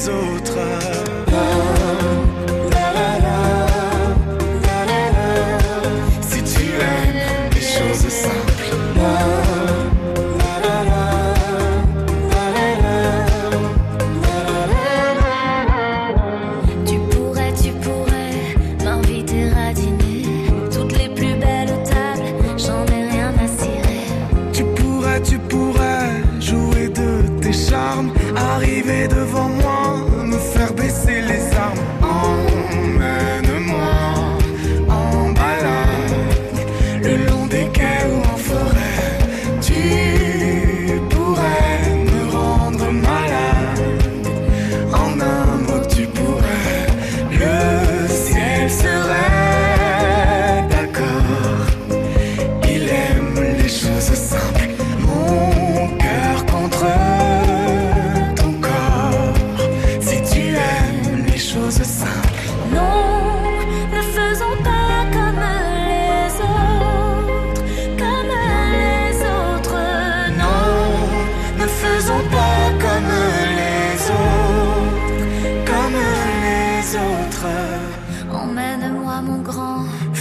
Jesus. 0.00 0.39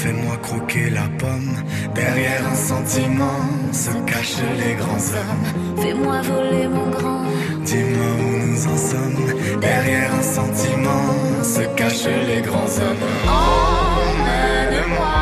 Fais-moi 0.02 0.38
croquer 0.42 0.90
la 0.92 1.08
pomme, 1.18 1.58
derrière 1.94 2.48
un 2.50 2.56
sentiment 2.56 3.42
se 3.74 3.92
cachent 4.10 4.46
les 4.58 4.76
grands 4.76 5.08
hommes. 5.18 5.46
Fais-moi 5.82 6.22
voler 6.22 6.70
mon 6.70 6.90
grand. 6.90 7.24
Dis-moi 7.66 8.12
où 8.24 8.48
nous 8.48 8.68
en 8.68 8.78
sommes, 8.78 9.60
derrière 9.60 10.16
un 10.16 10.22
sentiment 10.22 11.44
se 11.44 11.64
cachent 11.76 12.16
les 12.30 12.42
grands 12.42 12.74
hommes. 12.84 13.06
Emmène-moi 13.28 15.18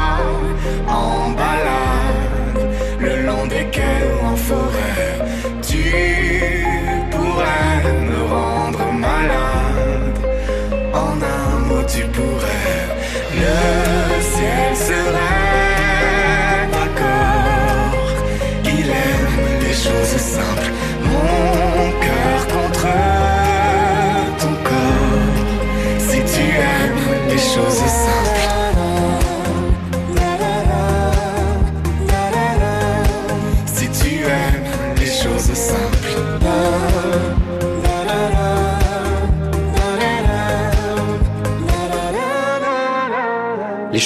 en 0.88 1.32
balade, 1.32 2.62
le 3.00 3.26
long 3.26 3.48
des 3.48 3.66
quais 3.72 4.04
ou 4.14 4.26
en 4.28 4.36
forêt. 4.36 5.10
Tu 5.64 5.86
pourrais 7.10 7.82
me 8.10 8.20
rendre 8.36 8.92
malade, 8.94 10.20
en 10.94 11.16
un 11.36 11.60
mot 11.68 11.84
tu 11.88 12.04
pourrais 12.16 12.78
le 13.42 13.87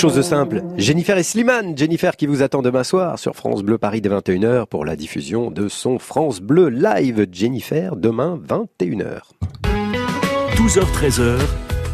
chose 0.02 0.22
simple. 0.22 0.64
Jennifer 0.78 1.16
et 1.16 1.22
Slimane. 1.22 1.78
Jennifer 1.78 2.16
qui 2.16 2.26
vous 2.26 2.42
attend 2.42 2.64
demain 2.64 2.84
soir 2.84 3.20
sur 3.20 3.36
France 3.36 3.62
Bleu 3.62 3.78
Paris 3.78 4.02
dès 4.02 4.10
21h 4.10 4.66
pour 4.66 4.84
la 4.84 4.96
diffusion 4.96 5.52
de 5.52 5.68
son 5.68 6.00
France 6.00 6.42
Bleu 6.42 6.70
Live. 6.70 7.28
Jennifer, 7.32 7.96
demain 7.96 8.40
21h. 8.48 9.20
12h-13h, 10.56 11.38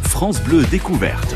France 0.03 0.41
Bleu 0.41 0.63
découverte. 0.71 1.35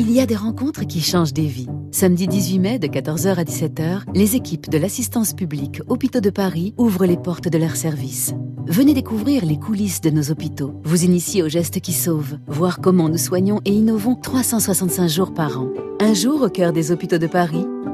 Il 0.00 0.12
y 0.12 0.20
a 0.20 0.26
des 0.26 0.36
rencontres 0.36 0.86
qui 0.86 1.00
changent 1.00 1.32
des 1.32 1.48
vies. 1.48 1.66
Samedi 1.90 2.28
18 2.28 2.58
mai 2.60 2.78
de 2.78 2.86
14h 2.86 3.34
à 3.34 3.42
17h, 3.42 4.02
les 4.14 4.36
équipes 4.36 4.70
de 4.70 4.78
l'assistance 4.78 5.32
publique 5.32 5.82
Hôpitaux 5.88 6.20
de 6.20 6.30
Paris 6.30 6.72
ouvrent 6.78 7.04
les 7.04 7.16
portes 7.16 7.48
de 7.48 7.58
leur 7.58 7.74
service. 7.74 8.32
Venez 8.68 8.94
découvrir 8.94 9.44
les 9.44 9.58
coulisses 9.58 10.00
de 10.00 10.10
nos 10.10 10.30
hôpitaux, 10.30 10.80
vous 10.84 11.04
initier 11.04 11.42
aux 11.42 11.48
gestes 11.48 11.80
qui 11.80 11.92
sauvent, 11.92 12.38
voir 12.46 12.80
comment 12.80 13.08
nous 13.08 13.18
soignons 13.18 13.60
et 13.64 13.72
innovons 13.72 14.14
365 14.14 15.08
jours 15.08 15.34
par 15.34 15.60
an. 15.60 15.68
Un 16.00 16.14
jour 16.14 16.42
au 16.42 16.48
cœur 16.48 16.72
des 16.72 16.92
hôpitaux 16.92 17.18
de 17.18 17.26
Paris, 17.26 17.66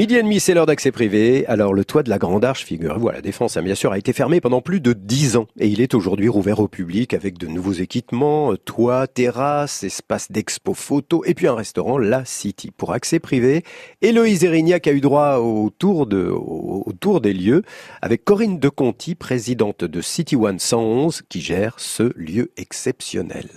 Midi 0.00 0.16
et 0.16 0.22
demi, 0.22 0.40
c'est 0.40 0.54
l'heure 0.54 0.64
d'accès 0.64 0.92
privé. 0.92 1.44
Alors, 1.46 1.74
le 1.74 1.84
toit 1.84 2.02
de 2.02 2.08
la 2.08 2.16
Grande 2.16 2.42
Arche, 2.42 2.64
figurez-vous, 2.64 3.10
la 3.10 3.20
Défense, 3.20 3.58
bien 3.58 3.74
sûr, 3.74 3.92
a 3.92 3.98
été 3.98 4.14
fermé 4.14 4.40
pendant 4.40 4.62
plus 4.62 4.80
de 4.80 4.94
dix 4.94 5.36
ans. 5.36 5.46
Et 5.58 5.68
il 5.68 5.82
est 5.82 5.92
aujourd'hui 5.92 6.30
rouvert 6.30 6.60
au 6.60 6.68
public 6.68 7.12
avec 7.12 7.36
de 7.36 7.46
nouveaux 7.46 7.74
équipements, 7.74 8.50
euh, 8.50 8.56
toit, 8.56 9.06
terrasse, 9.08 9.84
espace 9.84 10.32
d'expo 10.32 10.72
photo 10.72 11.22
et 11.26 11.34
puis 11.34 11.48
un 11.48 11.54
restaurant, 11.54 11.98
La 11.98 12.24
City. 12.24 12.70
Pour 12.74 12.94
accès 12.94 13.18
privé, 13.18 13.62
Héloïse 14.00 14.42
Erignac 14.42 14.86
a 14.86 14.92
eu 14.92 15.02
droit 15.02 15.34
au 15.34 15.68
tour, 15.68 16.06
de, 16.06 16.30
au 16.30 17.20
des 17.20 17.34
lieux 17.34 17.62
avec 18.00 18.24
Corinne 18.24 18.58
de 18.58 18.70
Conti, 18.70 19.14
présidente 19.14 19.84
de 19.84 20.00
City 20.00 20.34
One 20.34 20.60
111, 20.60 21.24
qui 21.28 21.42
gère 21.42 21.74
ce 21.76 22.10
lieu 22.16 22.52
exceptionnel. 22.56 23.50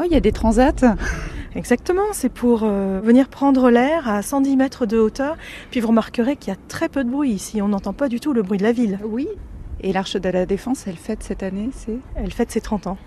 Oh, 0.00 0.04
il 0.06 0.12
y 0.12 0.16
a 0.16 0.20
des 0.20 0.32
transats 0.32 0.72
Exactement, 1.54 2.12
c'est 2.12 2.30
pour 2.30 2.62
euh, 2.62 3.00
venir 3.04 3.28
prendre 3.28 3.68
l'air 3.68 4.08
à 4.08 4.22
110 4.22 4.56
mètres 4.56 4.86
de 4.86 4.98
hauteur. 4.98 5.36
Puis 5.70 5.80
vous 5.80 5.88
remarquerez 5.88 6.36
qu'il 6.36 6.50
y 6.50 6.56
a 6.56 6.58
très 6.68 6.88
peu 6.88 7.04
de 7.04 7.10
bruit 7.10 7.30
ici, 7.30 7.60
on 7.60 7.68
n'entend 7.68 7.92
pas 7.92 8.08
du 8.08 8.18
tout 8.18 8.32
le 8.32 8.42
bruit 8.42 8.56
de 8.56 8.62
la 8.62 8.72
ville. 8.72 8.98
Oui, 9.04 9.28
et 9.82 9.92
l'Arche 9.92 10.16
de 10.16 10.28
la 10.30 10.46
Défense, 10.46 10.86
elle 10.86 10.96
fête 10.96 11.22
cette 11.22 11.42
année, 11.42 11.68
c'est? 11.72 11.98
Elle 12.14 12.32
fête 12.32 12.50
ses 12.50 12.62
30 12.62 12.86
ans. 12.86 12.98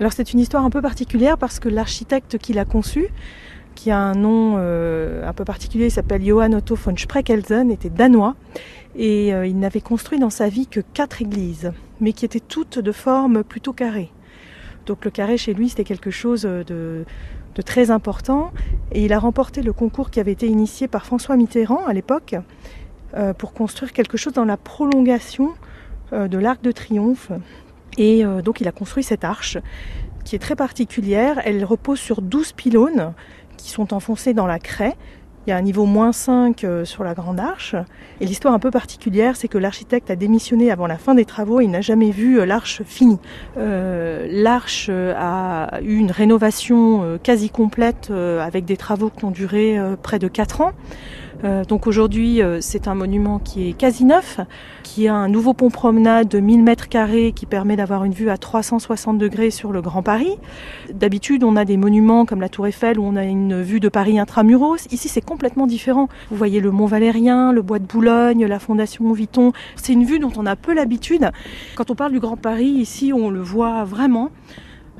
Alors 0.00 0.12
c'est 0.12 0.32
une 0.32 0.40
histoire 0.40 0.64
un 0.64 0.70
peu 0.70 0.82
particulière 0.82 1.38
parce 1.38 1.60
que 1.60 1.68
l'architecte 1.68 2.38
qui 2.38 2.52
l'a 2.52 2.64
conçue, 2.64 3.08
qui 3.76 3.92
a 3.92 3.98
un 3.98 4.14
nom 4.14 4.54
euh, 4.58 5.28
un 5.28 5.32
peu 5.32 5.44
particulier, 5.44 5.86
il 5.86 5.90
s'appelle 5.90 6.24
Johann 6.24 6.54
Otto 6.56 6.74
von 6.74 6.96
Spreckelsen, 6.96 7.70
était 7.70 7.90
danois 7.90 8.34
et 8.96 9.32
euh, 9.32 9.46
il 9.46 9.58
n'avait 9.58 9.80
construit 9.80 10.18
dans 10.18 10.30
sa 10.30 10.48
vie 10.48 10.66
que 10.66 10.80
quatre 10.80 11.22
églises, 11.22 11.72
mais 12.00 12.12
qui 12.12 12.24
étaient 12.24 12.40
toutes 12.40 12.80
de 12.80 12.92
forme 12.92 13.44
plutôt 13.44 13.72
carrée. 13.72 14.10
Donc 14.88 15.04
le 15.04 15.10
carré 15.10 15.36
chez 15.36 15.52
lui, 15.52 15.68
c'était 15.68 15.84
quelque 15.84 16.10
chose 16.10 16.42
de, 16.42 17.04
très 17.64 17.90
important. 17.90 18.52
Et 18.90 19.04
il 19.04 19.12
a 19.12 19.18
remporté 19.18 19.62
le 19.62 19.72
concours 19.72 20.10
qui 20.10 20.18
avait 20.18 20.32
été 20.32 20.46
initié 20.46 20.88
par 20.88 21.04
François 21.04 21.36
Mitterrand 21.36 21.86
à 21.86 21.92
l'époque 21.92 22.36
euh, 23.14 23.34
pour 23.34 23.52
construire 23.52 23.92
quelque 23.92 24.16
chose 24.16 24.32
dans 24.32 24.46
la 24.46 24.56
prolongation 24.56 25.52
euh, 26.12 26.26
de 26.26 26.38
l'Arc 26.38 26.62
de 26.62 26.72
Triomphe. 26.72 27.30
Et 27.98 28.24
euh, 28.24 28.40
donc 28.40 28.62
il 28.62 28.68
a 28.68 28.72
construit 28.72 29.02
cette 29.02 29.24
arche 29.24 29.58
qui 30.24 30.34
est 30.36 30.38
très 30.38 30.56
particulière. 30.56 31.42
Elle 31.44 31.64
repose 31.64 31.98
sur 31.98 32.22
12 32.22 32.52
pylônes 32.52 33.12
qui 33.58 33.70
sont 33.70 33.92
enfoncés 33.92 34.32
dans 34.32 34.46
la 34.46 34.58
craie. 34.58 34.96
Il 35.48 35.52
y 35.52 35.54
a 35.54 35.56
un 35.56 35.62
niveau 35.62 35.86
moins 35.86 36.12
5 36.12 36.62
euh, 36.62 36.84
sur 36.84 37.04
la 37.04 37.14
Grande 37.14 37.40
Arche. 37.40 37.74
Et 38.20 38.26
l'histoire 38.26 38.52
un 38.52 38.58
peu 38.58 38.70
particulière, 38.70 39.34
c'est 39.34 39.48
que 39.48 39.56
l'architecte 39.56 40.10
a 40.10 40.14
démissionné 40.14 40.70
avant 40.70 40.86
la 40.86 40.98
fin 40.98 41.14
des 41.14 41.24
travaux 41.24 41.62
et 41.62 41.64
il 41.64 41.70
n'a 41.70 41.80
jamais 41.80 42.10
vu 42.10 42.38
euh, 42.38 42.44
l'arche 42.44 42.82
finie. 42.82 43.18
Euh, 43.56 44.26
l'arche 44.30 44.90
a 44.90 45.80
eu 45.80 45.96
une 45.96 46.10
rénovation 46.10 47.18
quasi 47.22 47.48
complète 47.48 48.10
avec 48.10 48.66
des 48.66 48.76
travaux 48.76 49.08
qui 49.08 49.24
ont 49.24 49.30
duré 49.30 49.78
près 50.02 50.18
de 50.18 50.28
4 50.28 50.60
ans. 50.60 50.72
Euh, 51.44 51.64
donc 51.64 51.86
aujourd'hui, 51.86 52.42
euh, 52.42 52.58
c'est 52.60 52.88
un 52.88 52.94
monument 52.94 53.38
qui 53.38 53.68
est 53.68 53.72
quasi 53.72 54.04
neuf, 54.04 54.40
qui 54.82 55.06
a 55.06 55.14
un 55.14 55.28
nouveau 55.28 55.54
pont 55.54 55.70
promenade 55.70 56.28
de 56.28 56.40
1000 56.40 56.62
mètres 56.62 56.88
carrés 56.88 57.32
qui 57.32 57.46
permet 57.46 57.76
d'avoir 57.76 58.04
une 58.04 58.12
vue 58.12 58.30
à 58.30 58.36
360 58.36 59.18
degrés 59.18 59.50
sur 59.50 59.72
le 59.72 59.80
Grand 59.80 60.02
Paris. 60.02 60.36
D'habitude, 60.92 61.44
on 61.44 61.56
a 61.56 61.64
des 61.64 61.76
monuments 61.76 62.26
comme 62.26 62.40
la 62.40 62.48
Tour 62.48 62.66
Eiffel 62.66 62.98
où 62.98 63.04
on 63.04 63.16
a 63.16 63.24
une 63.24 63.62
vue 63.62 63.80
de 63.80 63.88
Paris 63.88 64.18
intramuros. 64.18 64.86
Ici, 64.90 65.08
c'est 65.08 65.24
complètement 65.24 65.66
différent. 65.66 66.08
Vous 66.30 66.36
voyez 66.36 66.60
le 66.60 66.70
Mont 66.70 66.86
Valérien, 66.86 67.52
le 67.52 67.62
Bois 67.62 67.78
de 67.78 67.86
Boulogne, 67.86 68.44
la 68.46 68.58
Fondation 68.58 69.12
Vuitton. 69.12 69.52
C'est 69.76 69.92
une 69.92 70.04
vue 70.04 70.18
dont 70.18 70.32
on 70.36 70.46
a 70.46 70.56
peu 70.56 70.74
l'habitude. 70.74 71.30
Quand 71.76 71.90
on 71.90 71.94
parle 71.94 72.12
du 72.12 72.20
Grand 72.20 72.36
Paris, 72.36 72.66
ici, 72.66 73.12
on 73.12 73.30
le 73.30 73.40
voit 73.40 73.84
vraiment. 73.84 74.30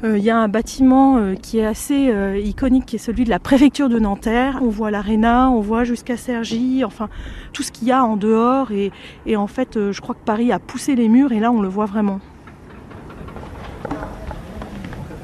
Il 0.04 0.10
euh, 0.10 0.18
y 0.18 0.30
a 0.30 0.38
un 0.38 0.46
bâtiment 0.46 1.16
euh, 1.16 1.34
qui 1.34 1.58
est 1.58 1.66
assez 1.66 2.08
euh, 2.10 2.38
iconique, 2.38 2.86
qui 2.86 2.96
est 2.96 3.00
celui 3.00 3.24
de 3.24 3.30
la 3.30 3.40
préfecture 3.40 3.88
de 3.88 3.98
Nanterre. 3.98 4.60
On 4.62 4.68
voit 4.68 4.92
l'aréna, 4.92 5.50
on 5.50 5.60
voit 5.60 5.82
jusqu'à 5.82 6.16
Cergy, 6.16 6.84
enfin 6.84 7.08
tout 7.52 7.64
ce 7.64 7.72
qu'il 7.72 7.88
y 7.88 7.92
a 7.92 8.04
en 8.04 8.16
dehors. 8.16 8.70
Et, 8.70 8.92
en 9.36 9.48
fait, 9.48 9.90
je 9.90 10.00
crois 10.00 10.14
que 10.14 10.24
Paris 10.24 10.52
a 10.52 10.60
poussé 10.60 10.94
les 10.94 11.08
murs 11.08 11.32
et 11.32 11.40
là, 11.40 11.50
on 11.50 11.60
le 11.60 11.68
voit 11.68 11.86
vraiment. 11.86 12.20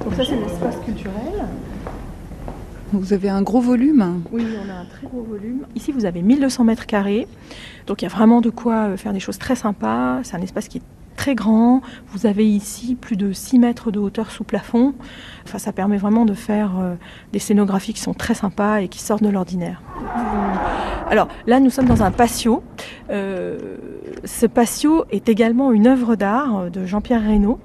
Donc 0.02 0.14
ça, 0.16 0.24
c'est 0.24 0.36
l'espace 0.36 0.76
culturel. 0.84 1.46
Vous 2.92 3.12
avez 3.12 3.28
un 3.28 3.42
gros 3.42 3.60
volume 3.60 4.22
Oui, 4.32 4.44
on 4.64 4.70
a 4.70 4.74
un 4.74 4.84
très 4.86 5.06
gros 5.06 5.22
volume. 5.22 5.66
Ici, 5.76 5.92
vous 5.92 6.04
avez 6.04 6.22
1200 6.22 6.64
mètres 6.64 6.86
carrés. 6.86 7.28
Donc 7.86 8.02
il 8.02 8.06
y 8.06 8.08
a 8.08 8.10
vraiment 8.10 8.40
de 8.40 8.50
quoi 8.50 8.96
faire 8.96 9.12
des 9.12 9.20
choses 9.20 9.38
très 9.38 9.54
sympas. 9.54 10.20
C'est 10.24 10.36
un 10.36 10.42
espace 10.42 10.66
qui 10.66 10.78
est 10.78 10.82
très 11.14 11.34
grand. 11.34 11.80
Vous 12.08 12.26
avez 12.26 12.48
ici 12.48 12.94
plus 12.94 13.16
de 13.16 13.32
6 13.32 13.58
mètres 13.58 13.90
de 13.90 13.98
hauteur 13.98 14.30
sous 14.30 14.44
plafond. 14.44 14.94
Enfin, 15.44 15.58
ça 15.58 15.72
permet 15.72 15.96
vraiment 15.96 16.24
de 16.24 16.34
faire 16.34 16.72
euh, 16.78 16.94
des 17.32 17.38
scénographies 17.38 17.94
qui 17.94 18.00
sont 18.00 18.14
très 18.14 18.34
sympas 18.34 18.80
et 18.80 18.88
qui 18.88 19.00
sortent 19.00 19.22
de 19.22 19.28
l'ordinaire. 19.28 19.82
Alors 21.10 21.28
là, 21.46 21.60
nous 21.60 21.70
sommes 21.70 21.86
dans 21.86 22.02
un 22.02 22.10
patio. 22.10 22.62
Euh, 23.10 23.76
ce 24.24 24.46
patio 24.46 25.04
est 25.10 25.28
également 25.28 25.72
une 25.72 25.86
œuvre 25.86 26.16
d'art 26.16 26.70
de 26.70 26.86
Jean-Pierre 26.86 27.22
Reynaud 27.22 27.58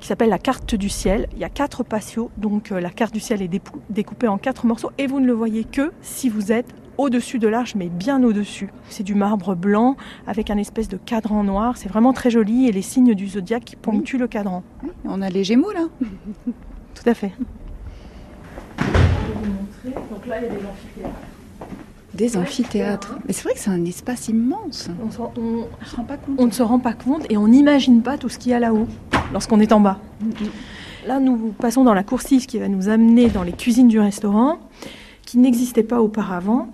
qui 0.00 0.06
s'appelle 0.06 0.28
la 0.28 0.38
carte 0.38 0.74
du 0.74 0.88
ciel. 0.88 1.28
Il 1.32 1.38
y 1.38 1.44
a 1.44 1.48
quatre 1.48 1.82
patios, 1.82 2.30
donc 2.36 2.72
euh, 2.72 2.80
la 2.80 2.90
carte 2.90 3.14
du 3.14 3.20
ciel 3.20 3.42
est 3.42 3.50
découpée 3.90 4.28
en 4.28 4.38
quatre 4.38 4.66
morceaux 4.66 4.90
et 4.98 5.06
vous 5.06 5.20
ne 5.20 5.26
le 5.26 5.32
voyez 5.32 5.64
que 5.64 5.92
si 6.02 6.28
vous 6.28 6.52
êtes 6.52 6.74
au-dessus 7.02 7.38
de 7.38 7.48
l'arche, 7.48 7.74
mais 7.74 7.88
bien 7.88 8.22
au-dessus. 8.22 8.70
C'est 8.88 9.02
du 9.02 9.14
marbre 9.14 9.54
blanc 9.54 9.96
avec 10.26 10.50
un 10.50 10.56
espèce 10.56 10.88
de 10.88 10.96
cadran 10.96 11.44
noir. 11.44 11.76
C'est 11.76 11.88
vraiment 11.88 12.12
très 12.12 12.30
joli 12.30 12.68
et 12.68 12.72
les 12.72 12.82
signes 12.82 13.14
du 13.14 13.28
zodiaque 13.28 13.64
qui 13.64 13.76
ponctuent 13.76 14.18
le 14.18 14.28
cadran. 14.28 14.62
on 15.04 15.22
a 15.22 15.28
les 15.28 15.44
Gémeaux 15.44 15.72
là. 15.72 15.86
Tout 16.94 17.08
à 17.08 17.14
fait. 17.14 17.32
Je 18.78 18.84
vais 18.84 18.92
vous 19.34 19.50
montrer. 19.50 20.02
Donc 20.10 20.26
là, 20.26 20.36
il 20.38 20.44
y 20.44 20.46
a 20.46 20.50
des 20.50 20.66
amphithéâtres. 20.66 21.16
Des 22.14 22.36
amphithéâtres. 22.36 23.18
Mais 23.26 23.32
c'est 23.32 23.42
vrai 23.44 23.54
que 23.54 23.58
c'est 23.58 23.70
un 23.70 23.84
espace 23.84 24.28
immense. 24.28 24.90
On, 25.02 25.30
on 26.38 26.46
ne 26.46 26.50
se 26.50 26.62
rend 26.62 26.78
pas 26.78 26.92
compte 26.92 27.26
et 27.30 27.36
on 27.36 27.48
n'imagine 27.48 28.02
pas 28.02 28.18
tout 28.18 28.28
ce 28.28 28.38
qu'il 28.38 28.52
y 28.52 28.54
a 28.54 28.60
là-haut 28.60 28.86
lorsqu'on 29.32 29.60
est 29.60 29.72
en 29.72 29.80
bas. 29.80 29.98
Mm, 30.20 30.26
mm. 30.26 30.32
Là, 31.06 31.18
nous 31.18 31.52
passons 31.58 31.82
dans 31.82 31.94
la 31.94 32.04
coursive 32.04 32.46
qui 32.46 32.58
va 32.58 32.68
nous 32.68 32.88
amener 32.88 33.28
dans 33.28 33.42
les 33.42 33.52
cuisines 33.52 33.88
du 33.88 33.98
restaurant 33.98 34.58
qui 35.26 35.38
n'existait 35.38 35.82
pas 35.82 36.00
auparavant. 36.00 36.68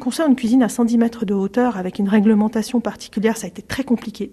Construire 0.00 0.28
une 0.28 0.36
cuisine 0.36 0.62
à 0.62 0.68
110 0.68 0.98
mètres 0.98 1.24
de 1.24 1.34
hauteur 1.34 1.76
avec 1.76 1.98
une 1.98 2.08
réglementation 2.08 2.80
particulière, 2.80 3.36
ça 3.36 3.46
a 3.46 3.48
été 3.48 3.62
très 3.62 3.84
compliqué. 3.84 4.32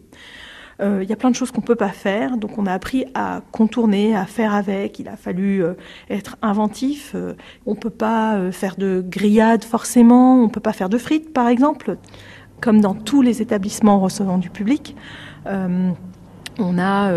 Euh, 0.82 1.04
il 1.04 1.10
y 1.10 1.14
a 1.14 1.16
plein 1.16 1.30
de 1.30 1.36
choses 1.36 1.52
qu'on 1.52 1.62
ne 1.62 1.66
peut 1.66 1.76
pas 1.76 1.90
faire, 1.90 2.38
donc 2.38 2.58
on 2.58 2.66
a 2.66 2.74
appris 2.74 3.06
à 3.14 3.42
contourner, 3.52 4.16
à 4.16 4.26
faire 4.26 4.54
avec. 4.54 5.00
Il 5.00 5.10
a 5.10 5.18
fallu 5.18 5.64
euh, 5.64 5.74
être 6.10 6.38
inventif. 6.42 7.12
Euh, 7.16 7.34
on 7.66 7.72
ne 7.72 7.80
peut 7.80 7.90
pas 7.90 8.52
faire 8.52 8.78
de 8.78 9.04
grillade 9.06 9.64
forcément, 9.64 10.36
on 10.36 10.46
ne 10.46 10.50
peut 10.50 10.62
pas 10.62 10.74
faire 10.74 10.90
de 10.90 10.98
frites 10.98 11.34
par 11.34 11.48
exemple. 11.48 11.98
comme 12.62 12.82
dans 12.82 12.94
tous 12.94 13.22
les 13.22 13.42
établissements 13.42 14.00
recevant 14.02 14.38
du 14.38 14.50
public, 14.50 14.96
on 16.60 16.78
a, 16.78 17.12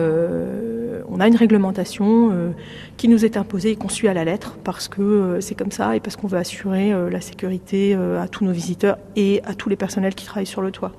on 1.08 1.20
a 1.20 1.28
une 1.28 1.36
réglementation 1.36 2.54
qui 2.96 3.08
nous 3.08 3.24
est 3.24 3.36
imposée 3.36 3.72
et 3.72 3.88
suit 3.88 4.08
à 4.08 4.14
la 4.14 4.24
lettre 4.24 4.56
parce 4.64 4.88
que 4.88 5.38
c'est 5.40 5.54
comme 5.54 5.72
ça 5.72 5.96
et 5.96 6.00
parce 6.00 6.16
qu'on 6.16 6.28
veut 6.28 6.38
assurer 6.38 6.92
la 7.10 7.20
sécurité 7.20 7.94
à 7.94 8.28
tous 8.28 8.44
nos 8.44 8.52
visiteurs 8.52 8.98
et 9.16 9.42
à 9.44 9.54
tous 9.54 9.68
les 9.68 9.76
personnels 9.76 10.14
qui 10.14 10.24
travaillent 10.24 10.46
sur 10.46 10.62
le 10.62 10.70
toit. 10.70 10.92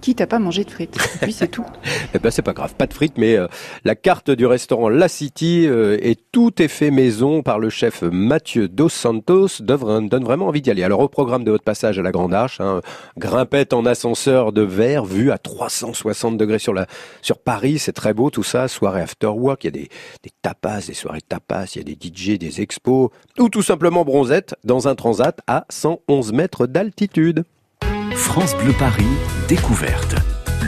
Quitte 0.00 0.20
à 0.20 0.26
pas 0.26 0.38
manger 0.38 0.64
de 0.64 0.70
frites. 0.70 0.96
Puis 1.22 1.32
c'est 1.32 1.48
tout. 1.48 1.66
eh 2.14 2.18
ben 2.18 2.30
c'est 2.30 2.42
pas 2.42 2.52
grave, 2.52 2.74
pas 2.74 2.86
de 2.86 2.94
frites, 2.94 3.18
mais 3.18 3.36
euh, 3.36 3.48
la 3.84 3.96
carte 3.96 4.30
du 4.30 4.46
restaurant 4.46 4.88
La 4.88 5.08
City 5.08 5.66
euh, 5.66 5.98
et 6.00 6.14
tout 6.14 6.62
est 6.62 6.68
fait 6.68 6.90
maison 6.90 7.42
par 7.42 7.58
le 7.58 7.68
chef 7.68 8.02
Mathieu 8.02 8.68
Dos 8.68 8.88
Santos 8.88 9.60
donne, 9.60 10.08
vraiment 10.08 10.46
envie 10.46 10.62
d'y 10.62 10.70
aller. 10.70 10.84
Alors 10.84 11.00
au 11.00 11.08
programme 11.08 11.42
de 11.42 11.50
votre 11.50 11.64
passage 11.64 11.98
à 11.98 12.02
la 12.02 12.12
Grande 12.12 12.32
Arche, 12.32 12.60
hein, 12.60 12.80
grimpette 13.16 13.72
en 13.72 13.84
ascenseur 13.86 14.52
de 14.52 14.62
verre, 14.62 15.04
vue 15.04 15.32
à 15.32 15.38
360 15.38 16.36
degrés 16.36 16.58
sur 16.58 17.38
Paris, 17.44 17.78
c'est 17.78 17.92
très 17.92 18.14
beau 18.14 18.30
tout 18.30 18.44
ça. 18.44 18.68
Soirée 18.68 19.00
after 19.00 19.28
work, 19.28 19.64
il 19.64 19.66
y 19.66 19.68
a 19.68 19.72
des, 19.72 19.88
des 20.22 20.30
tapas, 20.42 20.86
des 20.86 20.94
soirées 20.94 21.20
tapas, 21.20 21.72
il 21.74 21.78
y 21.78 21.80
a 21.80 21.84
des 21.84 21.98
DJ, 22.00 22.38
des 22.38 22.60
expos, 22.60 23.10
ou 23.38 23.48
tout 23.48 23.62
simplement 23.62 24.04
bronzette 24.04 24.54
dans 24.64 24.86
un 24.86 24.94
transat 24.94 25.40
à 25.46 25.66
111 25.70 26.32
mètres 26.32 26.66
d'altitude. 26.66 27.44
France 28.18 28.56
Bleu 28.56 28.72
Paris, 28.72 29.06
découverte. 29.48 30.16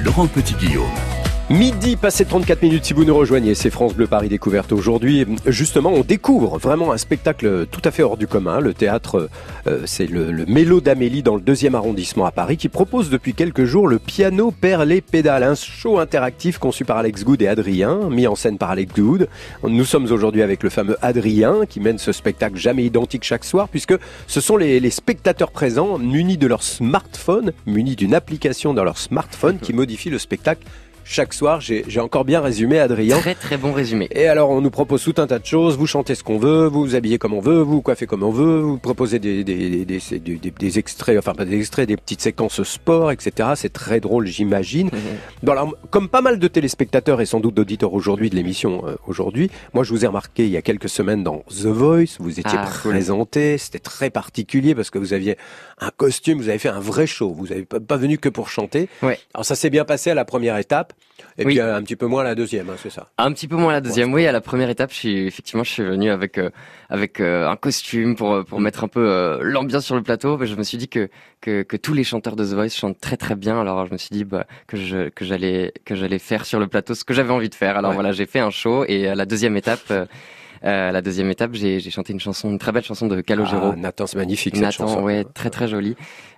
Laurent 0.04 0.26
Petit-Guillaume. 0.28 0.86
Midi, 1.50 1.96
passé 1.96 2.24
34 2.24 2.62
minutes 2.62 2.84
si 2.84 2.92
vous 2.92 3.04
nous 3.04 3.16
rejoignez, 3.16 3.56
c'est 3.56 3.70
France 3.70 3.92
Bleu 3.92 4.06
Paris 4.06 4.28
Découverte 4.28 4.70
aujourd'hui. 4.70 5.26
Justement, 5.46 5.90
on 5.90 6.02
découvre 6.02 6.58
vraiment 6.58 6.92
un 6.92 6.96
spectacle 6.96 7.66
tout 7.66 7.80
à 7.82 7.90
fait 7.90 8.04
hors 8.04 8.16
du 8.16 8.28
commun. 8.28 8.60
Le 8.60 8.72
théâtre, 8.72 9.28
euh, 9.66 9.82
c'est 9.84 10.06
le, 10.06 10.30
le 10.30 10.46
Mélo 10.46 10.80
d'Amélie 10.80 11.24
dans 11.24 11.34
le 11.34 11.40
deuxième 11.40 11.74
arrondissement 11.74 12.24
à 12.24 12.30
Paris 12.30 12.56
qui 12.56 12.68
propose 12.68 13.10
depuis 13.10 13.34
quelques 13.34 13.64
jours 13.64 13.88
le 13.88 13.98
piano 13.98 14.52
perd 14.52 14.86
les 14.86 15.00
pédales, 15.00 15.42
un 15.42 15.56
show 15.56 15.98
interactif 15.98 16.58
conçu 16.58 16.84
par 16.84 16.98
Alex 16.98 17.24
Good 17.24 17.42
et 17.42 17.48
Adrien, 17.48 18.08
mis 18.10 18.28
en 18.28 18.36
scène 18.36 18.56
par 18.56 18.70
Alex 18.70 18.94
Good. 18.94 19.28
Nous 19.64 19.84
sommes 19.84 20.04
aujourd'hui 20.04 20.42
avec 20.42 20.62
le 20.62 20.70
fameux 20.70 20.98
Adrien 21.02 21.66
qui 21.68 21.80
mène 21.80 21.98
ce 21.98 22.12
spectacle 22.12 22.58
jamais 22.58 22.84
identique 22.84 23.24
chaque 23.24 23.44
soir 23.44 23.68
puisque 23.68 23.96
ce 24.28 24.40
sont 24.40 24.56
les, 24.56 24.78
les 24.78 24.90
spectateurs 24.90 25.50
présents 25.50 25.98
munis 25.98 26.38
de 26.38 26.46
leur 26.46 26.62
smartphone, 26.62 27.52
munis 27.66 27.96
d'une 27.96 28.14
application 28.14 28.72
dans 28.72 28.84
leur 28.84 28.98
smartphone 28.98 29.58
qui 29.60 29.72
modifie 29.72 30.10
le 30.10 30.18
spectacle 30.18 30.62
chaque 31.04 31.34
soir. 31.34 31.60
J'ai 31.60 32.00
encore 32.00 32.24
bien 32.24 32.40
résumé, 32.40 32.78
Adrien. 32.78 33.18
Très 33.18 33.34
très 33.34 33.56
bon 33.56 33.72
résumé. 33.72 34.08
Et 34.12 34.26
alors, 34.26 34.50
on 34.50 34.60
nous 34.60 34.70
propose 34.70 35.02
tout 35.02 35.14
un 35.18 35.26
tas 35.26 35.38
de 35.38 35.46
choses. 35.46 35.76
Vous 35.76 35.86
chantez 35.86 36.14
ce 36.14 36.22
qu'on 36.22 36.38
veut, 36.38 36.66
vous 36.66 36.82
vous 36.82 36.94
habillez 36.94 37.18
comme 37.18 37.34
on 37.34 37.40
veut, 37.40 37.60
vous 37.60 37.74
vous 37.74 37.82
coiffez 37.82 38.06
comme 38.06 38.22
on 38.22 38.30
veut, 38.30 38.60
vous 38.60 38.78
proposez 38.78 39.18
des, 39.18 39.44
des, 39.44 39.84
des, 39.84 40.00
des, 40.18 40.50
des 40.50 40.78
extraits, 40.78 41.18
enfin 41.18 41.34
pas 41.34 41.44
des 41.44 41.56
extraits, 41.56 41.88
des 41.88 41.96
petites 41.96 42.20
séquences 42.20 42.62
sport, 42.62 43.10
etc. 43.10 43.50
C'est 43.56 43.72
très 43.72 44.00
drôle, 44.00 44.26
j'imagine. 44.26 44.86
Mhm. 44.86 45.00
Bon, 45.42 45.52
alors, 45.52 45.74
comme 45.90 46.08
pas 46.08 46.20
mal 46.20 46.38
de 46.38 46.48
téléspectateurs 46.48 47.20
et 47.20 47.26
sans 47.26 47.40
doute 47.40 47.54
d'auditeurs 47.54 47.92
aujourd'hui 47.92 48.30
de 48.30 48.36
l'émission 48.36 48.82
euh, 48.86 48.94
aujourd'hui, 49.06 49.50
moi 49.74 49.84
je 49.84 49.92
vous 49.92 50.04
ai 50.04 50.06
remarqué 50.06 50.44
il 50.44 50.50
y 50.50 50.56
a 50.56 50.62
quelques 50.62 50.88
semaines 50.88 51.22
dans 51.22 51.44
The 51.48 51.66
Voice, 51.66 52.16
vous 52.18 52.40
étiez 52.40 52.58
ah, 52.58 52.66
présenté, 52.66 53.58
c'était 53.58 53.78
très 53.78 54.10
particulier 54.10 54.74
parce 54.74 54.90
que 54.90 54.98
vous 54.98 55.12
aviez 55.12 55.36
un 55.78 55.90
costume, 55.96 56.38
vous 56.38 56.48
avez 56.48 56.58
fait 56.58 56.68
un 56.68 56.80
vrai 56.80 57.06
show, 57.06 57.32
vous 57.32 57.48
n'avez 57.48 57.64
pas 57.64 57.96
venu 57.96 58.18
que 58.18 58.28
pour 58.28 58.48
chanter. 58.48 58.88
Ouais. 59.02 59.18
Alors 59.34 59.44
ça 59.44 59.54
s'est 59.54 59.70
bien 59.70 59.84
passé 59.84 60.10
à 60.10 60.14
la 60.14 60.24
première 60.24 60.56
étape. 60.56 60.89
Et 61.38 61.44
puis 61.44 61.60
un 61.60 61.82
petit 61.82 61.96
peu 61.96 62.06
moins 62.06 62.22
à 62.22 62.24
la 62.24 62.34
deuxième, 62.34 62.68
hein, 62.70 62.76
c'est 62.76 62.90
ça. 62.90 63.08
Un 63.18 63.32
petit 63.32 63.48
peu 63.48 63.56
moins 63.56 63.70
à 63.70 63.74
la 63.74 63.80
deuxième, 63.80 64.12
oui. 64.12 64.26
À 64.26 64.32
la 64.32 64.40
première 64.40 64.68
étape, 64.68 64.90
je 64.92 64.96
suis 64.96 65.26
effectivement, 65.26 65.64
je 65.64 65.70
suis 65.70 65.82
venu 65.82 66.10
avec 66.10 66.38
euh, 66.38 66.50
avec 66.88 67.20
euh, 67.20 67.48
un 67.48 67.56
costume 67.56 68.16
pour 68.16 68.44
pour 68.44 68.60
mm. 68.60 68.62
mettre 68.62 68.84
un 68.84 68.88
peu 68.88 69.08
euh, 69.08 69.38
l'ambiance 69.42 69.84
sur 69.84 69.96
le 69.96 70.02
plateau. 70.02 70.38
je 70.44 70.54
me 70.54 70.62
suis 70.62 70.78
dit 70.78 70.88
que, 70.88 71.08
que 71.40 71.62
que 71.62 71.76
tous 71.76 71.94
les 71.94 72.04
chanteurs 72.04 72.36
de 72.36 72.44
The 72.44 72.54
Voice 72.54 72.70
chantent 72.70 73.00
très 73.00 73.16
très 73.16 73.36
bien. 73.36 73.60
Alors 73.60 73.86
je 73.86 73.92
me 73.92 73.98
suis 73.98 74.10
dit 74.10 74.24
bah, 74.24 74.46
que 74.66 74.76
je 74.76 75.08
que 75.08 75.24
j'allais 75.24 75.72
que 75.84 75.94
j'allais 75.94 76.18
faire 76.18 76.44
sur 76.44 76.60
le 76.60 76.66
plateau 76.66 76.94
ce 76.94 77.04
que 77.04 77.14
j'avais 77.14 77.32
envie 77.32 77.48
de 77.48 77.54
faire. 77.54 77.76
Alors 77.76 77.92
voilà, 77.92 78.12
j'ai 78.12 78.26
fait 78.26 78.40
un 78.40 78.50
show 78.50 78.84
et 78.86 79.08
à 79.08 79.14
la 79.14 79.26
deuxième 79.26 79.56
étape. 79.56 79.92
Euh, 80.62 80.92
la 80.92 81.00
deuxième 81.00 81.30
étape, 81.30 81.54
j'ai 81.54 81.80
chanté 81.90 82.12
une 82.12 82.20
chanson, 82.20 82.50
une 82.50 82.58
très 82.58 82.72
belle 82.72 82.84
chanson 82.84 83.06
de 83.06 83.20
Calogero. 83.20 83.70
Ah, 83.72 83.76
Nathan, 83.76 84.06
c'est 84.06 84.18
magnifique 84.18 84.54
Nathan, 84.56 84.70
cette 84.70 84.78
chanson. 84.78 85.02
ouais, 85.02 85.24
très 85.24 85.48
très 85.48 85.68
jolie, 85.68 85.96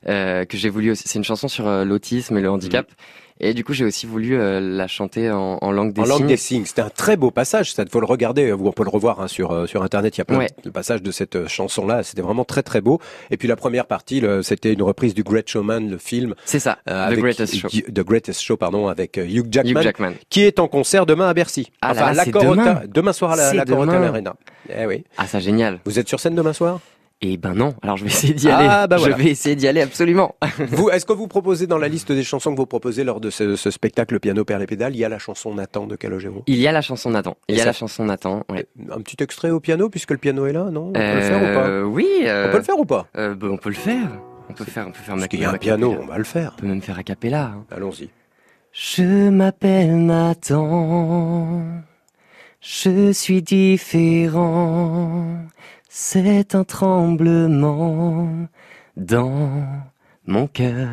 euh, 0.08 0.44
que 0.44 0.56
j'ai 0.56 0.68
voulu. 0.68 0.94
C'est 0.94 1.18
une 1.18 1.24
chanson 1.24 1.48
sur 1.48 1.68
l'autisme 1.84 2.38
et 2.38 2.40
le 2.40 2.50
handicap. 2.50 2.88
Mm. 2.88 2.94
Et 3.44 3.54
du 3.54 3.64
coup, 3.64 3.72
j'ai 3.72 3.84
aussi 3.84 4.06
voulu 4.06 4.38
euh, 4.38 4.60
la 4.60 4.86
chanter 4.86 5.28
en, 5.30 5.58
en, 5.60 5.72
langue 5.72 5.92
des 5.92 6.00
en 6.00 6.04
signes. 6.04 6.14
En 6.14 6.18
langue 6.20 6.28
des 6.28 6.36
signes. 6.36 6.64
C'était 6.64 6.82
un 6.82 6.90
très 6.90 7.16
beau 7.16 7.32
passage. 7.32 7.74
Ça, 7.74 7.84
faut 7.90 7.98
le 7.98 8.06
regarder. 8.06 8.52
On 8.52 8.70
peut 8.70 8.84
le 8.84 8.90
revoir 8.90 9.20
hein, 9.20 9.26
sur 9.26 9.50
euh, 9.50 9.66
sur 9.66 9.82
internet. 9.82 10.16
Il 10.16 10.20
y 10.20 10.22
a 10.22 10.24
plein 10.24 10.46
de 10.64 10.70
passages 10.70 11.02
de 11.02 11.10
cette 11.10 11.34
euh, 11.34 11.48
chanson-là. 11.48 12.04
C'était 12.04 12.22
vraiment 12.22 12.44
très 12.44 12.62
très 12.62 12.80
beau. 12.80 13.00
Et 13.32 13.36
puis 13.36 13.48
la 13.48 13.56
première 13.56 13.86
partie, 13.86 14.22
c'était 14.42 14.72
une 14.72 14.82
reprise 14.82 15.12
du 15.14 15.24
Great 15.24 15.48
Showman, 15.48 15.90
le 15.90 15.98
film. 15.98 16.34
C'est 16.44 16.60
ça. 16.60 16.78
The 16.86 17.14
Greatest 17.14 17.56
Show. 17.56 17.68
The 17.68 18.00
Greatest 18.00 18.40
Show, 18.40 18.56
pardon, 18.56 18.86
avec 18.86 19.16
Hugh 19.16 19.46
Jackman, 19.50 19.80
Hugh 19.80 19.82
Jackman, 19.82 20.12
qui 20.30 20.42
est 20.42 20.60
en 20.60 20.68
concert 20.68 21.04
demain 21.04 21.28
à 21.28 21.34
Bercy. 21.34 21.72
Ah 21.82 21.90
enfin, 21.90 22.12
là, 22.12 22.24
la 22.24 22.24
demain. 22.24 22.82
demain 22.86 23.12
soir 23.12 23.32
à 23.32 23.36
la, 23.36 23.54
la 23.54 23.64
Corotta 23.64 23.92
Arena. 23.92 24.34
Eh 24.68 24.86
oui. 24.86 25.04
Ah, 25.16 25.26
ça 25.26 25.40
génial. 25.40 25.80
Vous 25.84 25.98
êtes 25.98 26.08
sur 26.08 26.20
scène 26.20 26.36
demain 26.36 26.52
soir? 26.52 26.78
Eh 27.24 27.36
ben 27.36 27.54
non, 27.54 27.74
alors 27.82 27.96
je 27.96 28.04
vais 28.04 28.10
essayer 28.10 28.34
d'y 28.34 28.48
aller. 28.50 28.66
Ah 28.68 28.86
bah 28.88 28.96
voilà. 28.96 29.16
Je 29.16 29.22
vais 29.22 29.30
essayer 29.30 29.54
d'y 29.56 29.68
aller 29.68 29.80
absolument. 29.80 30.34
vous, 30.68 30.90
est-ce 30.90 31.06
que 31.06 31.12
vous 31.12 31.28
proposez 31.28 31.66
dans 31.68 31.78
la 31.78 31.86
liste 31.88 32.10
des 32.10 32.24
chansons 32.24 32.52
que 32.52 32.56
vous 32.56 32.66
proposez 32.66 33.04
lors 33.04 33.20
de 33.20 33.30
ce, 33.30 33.54
ce 33.56 33.70
spectacle 33.70 34.18
Piano 34.18 34.44
Père 34.44 34.58
les 34.58 34.66
pédales, 34.66 34.94
il 34.94 34.98
y 34.98 35.04
a 35.04 35.08
la 35.08 35.18
chanson 35.20 35.54
Nathan 35.54 35.86
de 35.86 35.94
Calogero? 35.96 36.42
Il 36.48 36.56
y 36.58 36.66
a 36.66 36.72
la 36.72 36.80
chanson 36.82 37.10
Nathan. 37.10 37.36
Il 37.48 37.56
y 37.56 37.60
a 37.60 37.64
la 37.64 37.72
chanson 37.72 38.04
Nathan. 38.04 38.42
Ouais. 38.50 38.66
Un 38.90 39.00
petit 39.00 39.22
extrait 39.22 39.50
au 39.50 39.60
piano 39.60 39.88
puisque 39.88 40.10
le 40.10 40.18
piano 40.18 40.46
est 40.46 40.52
là, 40.52 40.64
non? 40.70 40.88
On 40.88 40.92
peut 40.92 41.00
le 41.14 41.20
faire 41.20 41.38
ou 41.42 41.54
pas? 41.54 41.66
euh, 41.68 41.82
Oui. 41.84 42.08
Euh, 42.24 42.48
on 42.48 42.50
peut 42.50 42.58
le 42.58 42.64
faire 42.64 42.78
ou 42.78 42.84
pas? 42.84 43.06
euh, 43.16 43.34
bah, 43.36 43.46
On 43.50 43.56
peut 43.56 43.68
le 43.70 43.74
faire. 43.76 44.08
On 44.50 44.52
peut 44.54 44.64
faire. 44.64 44.86
On 44.88 44.90
peut 44.90 44.98
faire. 45.02 45.14
Parce 45.14 45.28
qu'il 45.28 45.40
y 45.40 45.44
a 45.44 45.50
un 45.50 45.58
piano, 45.58 45.96
on 46.02 46.06
va 46.06 46.18
le 46.18 46.24
faire. 46.24 46.54
On 46.58 46.60
peut 46.62 46.66
même 46.66 46.82
faire 46.82 46.98
a 46.98 47.02
cappella. 47.04 47.52
Hein. 47.54 47.64
Allons-y. 47.70 48.08
Je 48.72 49.28
m'appelle 49.30 50.04
Nathan. 50.06 51.62
Je 52.60 53.12
suis 53.12 53.42
différent. 53.42 55.36
C'est 55.94 56.54
un 56.54 56.64
tremblement 56.64 58.26
dans 58.96 59.62
mon 60.26 60.46
cœur 60.46 60.88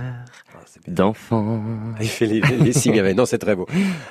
d'enfant. 0.90 1.64
Il 2.02 2.10
fait 2.10 2.26
les, 2.26 2.42
les 2.42 2.74
signes 2.74 3.00
avec. 3.00 3.16
Non, 3.16 3.26
c'est 3.26 3.38
très 3.38 3.56
beau. 3.56 3.66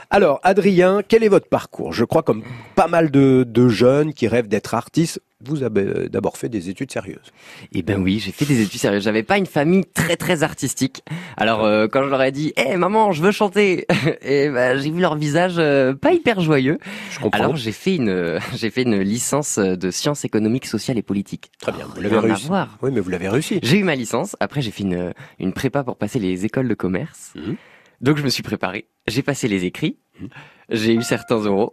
Alors, 0.08 0.40
Adrien, 0.42 1.02
quel 1.06 1.24
est 1.24 1.28
votre 1.28 1.50
parcours? 1.50 1.92
Je 1.92 2.06
crois 2.06 2.22
comme 2.22 2.42
pas 2.74 2.88
mal 2.88 3.10
de, 3.10 3.44
de 3.46 3.68
jeunes 3.68 4.14
qui 4.14 4.28
rêvent 4.28 4.48
d'être 4.48 4.72
artistes, 4.72 5.20
vous 5.44 5.62
avez 5.62 6.08
d'abord 6.08 6.36
fait 6.36 6.48
des 6.48 6.68
études 6.68 6.90
sérieuses. 6.90 7.32
Eh 7.72 7.82
ben 7.82 8.02
oui, 8.02 8.18
j'ai 8.18 8.32
fait 8.32 8.44
des 8.44 8.60
études 8.60 8.80
sérieuses. 8.80 9.04
J'avais 9.04 9.22
pas 9.22 9.38
une 9.38 9.46
famille 9.46 9.84
très 9.84 10.16
très 10.16 10.42
artistique. 10.42 11.04
Alors 11.36 11.64
euh, 11.64 11.86
quand 11.86 12.02
je 12.02 12.08
leur 12.08 12.22
ai 12.22 12.32
dit, 12.32 12.52
"Eh 12.56 12.76
maman, 12.76 13.12
je 13.12 13.22
veux 13.22 13.30
chanter," 13.30 13.86
et 14.22 14.48
ben 14.48 14.78
j'ai 14.78 14.90
vu 14.90 15.00
leur 15.00 15.16
visage 15.16 15.54
euh, 15.58 15.94
pas 15.94 16.12
hyper 16.12 16.40
joyeux. 16.40 16.78
Je 17.12 17.20
comprends. 17.20 17.38
Alors 17.38 17.56
j'ai 17.56 17.72
fait 17.72 17.96
une 17.96 18.40
j'ai 18.56 18.70
fait 18.70 18.82
une 18.82 19.00
licence 19.00 19.58
de 19.58 19.90
sciences 19.90 20.24
économiques, 20.24 20.66
sociales 20.66 20.98
et 20.98 21.02
politiques. 21.02 21.52
Très 21.60 21.72
bien, 21.72 21.86
vous 21.86 22.00
l'avez 22.00 22.18
réussi. 22.18 22.48
Oui, 22.82 22.90
mais 22.92 23.00
vous 23.00 23.10
l'avez 23.10 23.28
réussi. 23.28 23.60
J'ai 23.62 23.78
eu 23.78 23.84
ma 23.84 23.94
licence. 23.94 24.36
Après 24.40 24.60
j'ai 24.60 24.72
fait 24.72 24.82
une 24.82 25.14
une 25.38 25.52
prépa 25.52 25.84
pour 25.84 25.96
passer 25.96 26.18
les 26.18 26.44
écoles 26.44 26.68
de 26.68 26.74
commerce. 26.74 27.32
Mmh. 27.36 27.52
Donc 28.00 28.16
je 28.16 28.24
me 28.24 28.28
suis 28.28 28.42
préparé. 28.42 28.88
J'ai 29.06 29.22
passé 29.22 29.46
les 29.46 29.64
écrits. 29.64 29.98
Mmh. 30.20 30.26
J'ai 30.70 30.94
eu 30.94 31.02
certains 31.02 31.38
euros. 31.38 31.72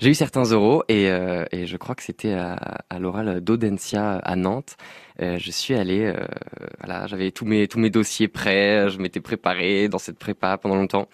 J'ai 0.00 0.10
eu 0.10 0.14
certains 0.14 0.44
euros 0.44 0.84
et, 0.88 1.10
euh, 1.10 1.44
je 1.52 1.76
crois 1.76 1.94
que 1.96 2.02
c'était 2.02 2.34
à, 2.34 2.54
à 2.90 2.98
l'oral 2.98 3.40
d'Audencia 3.40 4.18
à 4.18 4.36
Nantes. 4.36 4.76
Euh, 5.20 5.36
je 5.38 5.50
suis 5.50 5.74
allé, 5.74 6.04
euh, 6.04 6.14
voilà, 6.78 7.06
j'avais 7.08 7.32
tous 7.32 7.44
mes 7.44 7.66
tous 7.66 7.80
mes 7.80 7.90
dossiers 7.90 8.28
prêts, 8.28 8.88
je 8.88 8.98
m'étais 8.98 9.20
préparé 9.20 9.88
dans 9.88 9.98
cette 9.98 10.18
prépa 10.18 10.58
pendant 10.58 10.76
longtemps. 10.76 11.08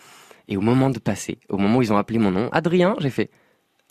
Et 0.49 0.57
au 0.57 0.61
moment 0.61 0.91
de 0.91 0.99
passer, 0.99 1.39
au 1.49 1.57
moment 1.57 1.79
où 1.79 1.83
ils 1.83 1.93
ont 1.93 1.97
appelé 1.97 2.19
mon 2.19 2.31
nom, 2.31 2.51
Adrien, 2.53 2.97
j'ai 2.99 3.11
fait 3.11 3.31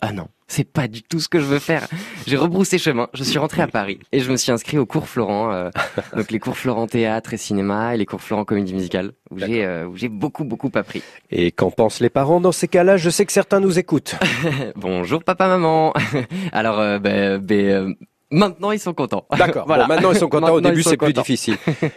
ah 0.04 0.12
non, 0.12 0.26
c'est 0.48 0.64
pas 0.70 0.88
du 0.88 1.04
tout 1.04 1.20
ce 1.20 1.28
que 1.28 1.38
je 1.38 1.44
veux 1.44 1.60
faire. 1.60 1.86
J'ai 2.26 2.36
rebroussé 2.36 2.76
chemin, 2.76 3.08
je 3.14 3.22
suis 3.22 3.38
rentré 3.38 3.62
à 3.62 3.68
Paris 3.68 4.00
et 4.10 4.18
je 4.18 4.32
me 4.32 4.36
suis 4.36 4.50
inscrit 4.50 4.76
au 4.76 4.84
cours 4.84 5.08
Florent, 5.08 5.52
euh, 5.52 5.70
donc 6.16 6.32
les 6.32 6.40
cours 6.40 6.56
Florent 6.56 6.88
théâtre 6.88 7.32
et 7.34 7.36
cinéma 7.36 7.94
et 7.94 7.98
les 7.98 8.04
cours 8.04 8.20
Florent 8.20 8.44
comédie 8.44 8.74
musicale, 8.74 9.12
où 9.30 9.38
j'ai 9.38 9.64
euh, 9.64 9.86
où 9.86 9.96
j'ai 9.96 10.08
beaucoup 10.08 10.42
beaucoup 10.42 10.72
appris. 10.74 11.04
Et 11.30 11.52
qu'en 11.52 11.70
pensent 11.70 12.00
les 12.00 12.10
parents 12.10 12.40
dans 12.40 12.50
ces 12.50 12.66
cas-là? 12.66 12.96
Je 12.96 13.10
sais 13.10 13.24
que 13.24 13.32
certains 13.32 13.60
nous 13.60 13.78
écoutent. 13.78 14.16
Bonjour 14.74 15.22
papa 15.22 15.46
maman. 15.46 15.94
Alors 16.52 16.80
euh, 16.80 16.98
ben, 16.98 17.38
ben 17.38 17.94
Maintenant, 18.32 18.72
ils 18.72 18.78
sont 18.78 18.94
contents. 18.94 19.26
D'accord. 19.38 19.66
voilà. 19.66 19.84
Bon, 19.84 19.88
maintenant, 19.94 20.12
ils 20.12 20.18
sont 20.18 20.28
contents. 20.28 20.54
Au 20.54 20.60
début, 20.60 20.82
c'est 20.82 20.96
plus 20.96 21.12
difficile. 21.12 21.56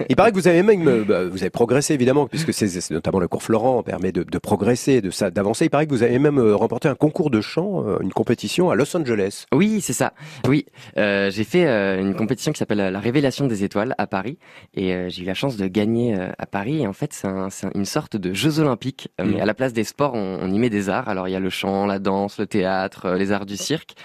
Il 0.09 0.15
paraît 0.15 0.31
que 0.31 0.35
vous 0.35 0.47
avez 0.47 0.63
même, 0.63 0.87
euh, 0.87 1.03
bah, 1.03 1.23
vous 1.23 1.41
avez 1.41 1.49
progressé 1.49 1.93
évidemment, 1.93 2.27
puisque 2.27 2.53
c'est 2.53 2.91
notamment 2.91 3.19
le 3.19 3.27
cours 3.27 3.41
Florent 3.41 3.81
permet 3.83 4.11
de, 4.11 4.23
de 4.23 4.37
progresser, 4.37 5.01
de 5.01 5.11
ça, 5.11 5.31
d'avancer. 5.31 5.65
Il 5.65 5.69
paraît 5.69 5.87
que 5.87 5.91
vous 5.91 6.03
avez 6.03 6.19
même 6.19 6.37
euh, 6.37 6.55
remporté 6.55 6.89
un 6.89 6.95
concours 6.95 7.29
de 7.29 7.39
chant, 7.39 7.87
euh, 7.87 7.99
une 8.01 8.11
compétition 8.11 8.69
à 8.69 8.75
Los 8.75 8.95
Angeles. 8.95 9.45
Oui, 9.53 9.79
c'est 9.81 9.93
ça. 9.93 10.13
Oui, 10.47 10.65
euh, 10.97 11.31
j'ai 11.31 11.45
fait 11.45 11.65
une 11.65 12.15
compétition 12.15 12.51
qui 12.51 12.59
s'appelle 12.59 12.77
la 12.79 12.99
Révélation 12.99 13.47
des 13.47 13.63
étoiles 13.63 13.95
à 13.97 14.07
Paris, 14.07 14.37
et 14.73 15.09
j'ai 15.09 15.23
eu 15.23 15.25
la 15.25 15.33
chance 15.33 15.55
de 15.55 15.67
gagner 15.67 16.17
à 16.37 16.45
Paris. 16.45 16.81
Et 16.81 16.87
en 16.87 16.93
fait, 16.93 17.13
c'est 17.13 17.27
un, 17.27 17.47
une 17.73 17.85
sorte 17.85 18.17
de 18.17 18.33
Jeux 18.33 18.59
olympiques, 18.59 19.09
mais 19.19 19.37
mmh. 19.37 19.41
à 19.41 19.45
la 19.45 19.53
place 19.53 19.73
des 19.73 19.83
sports, 19.83 20.13
on, 20.13 20.39
on 20.41 20.51
y 20.51 20.59
met 20.59 20.69
des 20.69 20.89
arts. 20.89 21.07
Alors, 21.07 21.27
il 21.27 21.31
y 21.31 21.35
a 21.35 21.39
le 21.39 21.49
chant, 21.49 21.85
la 21.85 21.99
danse, 21.99 22.39
le 22.39 22.47
théâtre, 22.47 23.11
les 23.11 23.31
arts 23.31 23.45
du 23.45 23.57
cirque. 23.57 23.95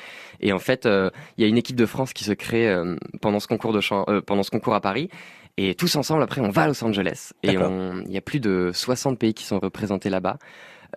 Et 0.41 0.53
en 0.53 0.59
fait, 0.59 0.87
il 0.87 1.43
y 1.43 1.45
a 1.45 1.49
une 1.49 1.59
équipe 1.59 1.77
de 1.77 1.87
France 1.87 2.13
qui 2.13 2.25
se 2.25 2.33
crée 2.33 2.75
pendant 3.21 3.41
ce 3.41 3.47
concours 3.47 3.73
de 3.73 3.81
chant, 3.81 4.07
pendant 4.27 4.43
ce 4.43 4.51
concours 4.51 4.75
à 4.75 4.81
Paris. 4.81 5.09
Et 5.57 5.75
tous 5.75 5.97
ensemble, 5.97 6.23
après, 6.23 6.41
on 6.41 6.49
va 6.49 6.63
à 6.63 6.69
Los 6.69 6.83
Angeles. 6.83 7.33
Et 7.43 7.53
il 7.53 8.13
y 8.13 8.17
a 8.17 8.21
plus 8.23 8.41
de 8.41 8.71
60 8.73 9.19
pays 9.19 9.35
qui 9.35 9.45
sont 9.45 9.59
représentés 9.59 10.09
là-bas. 10.09 10.39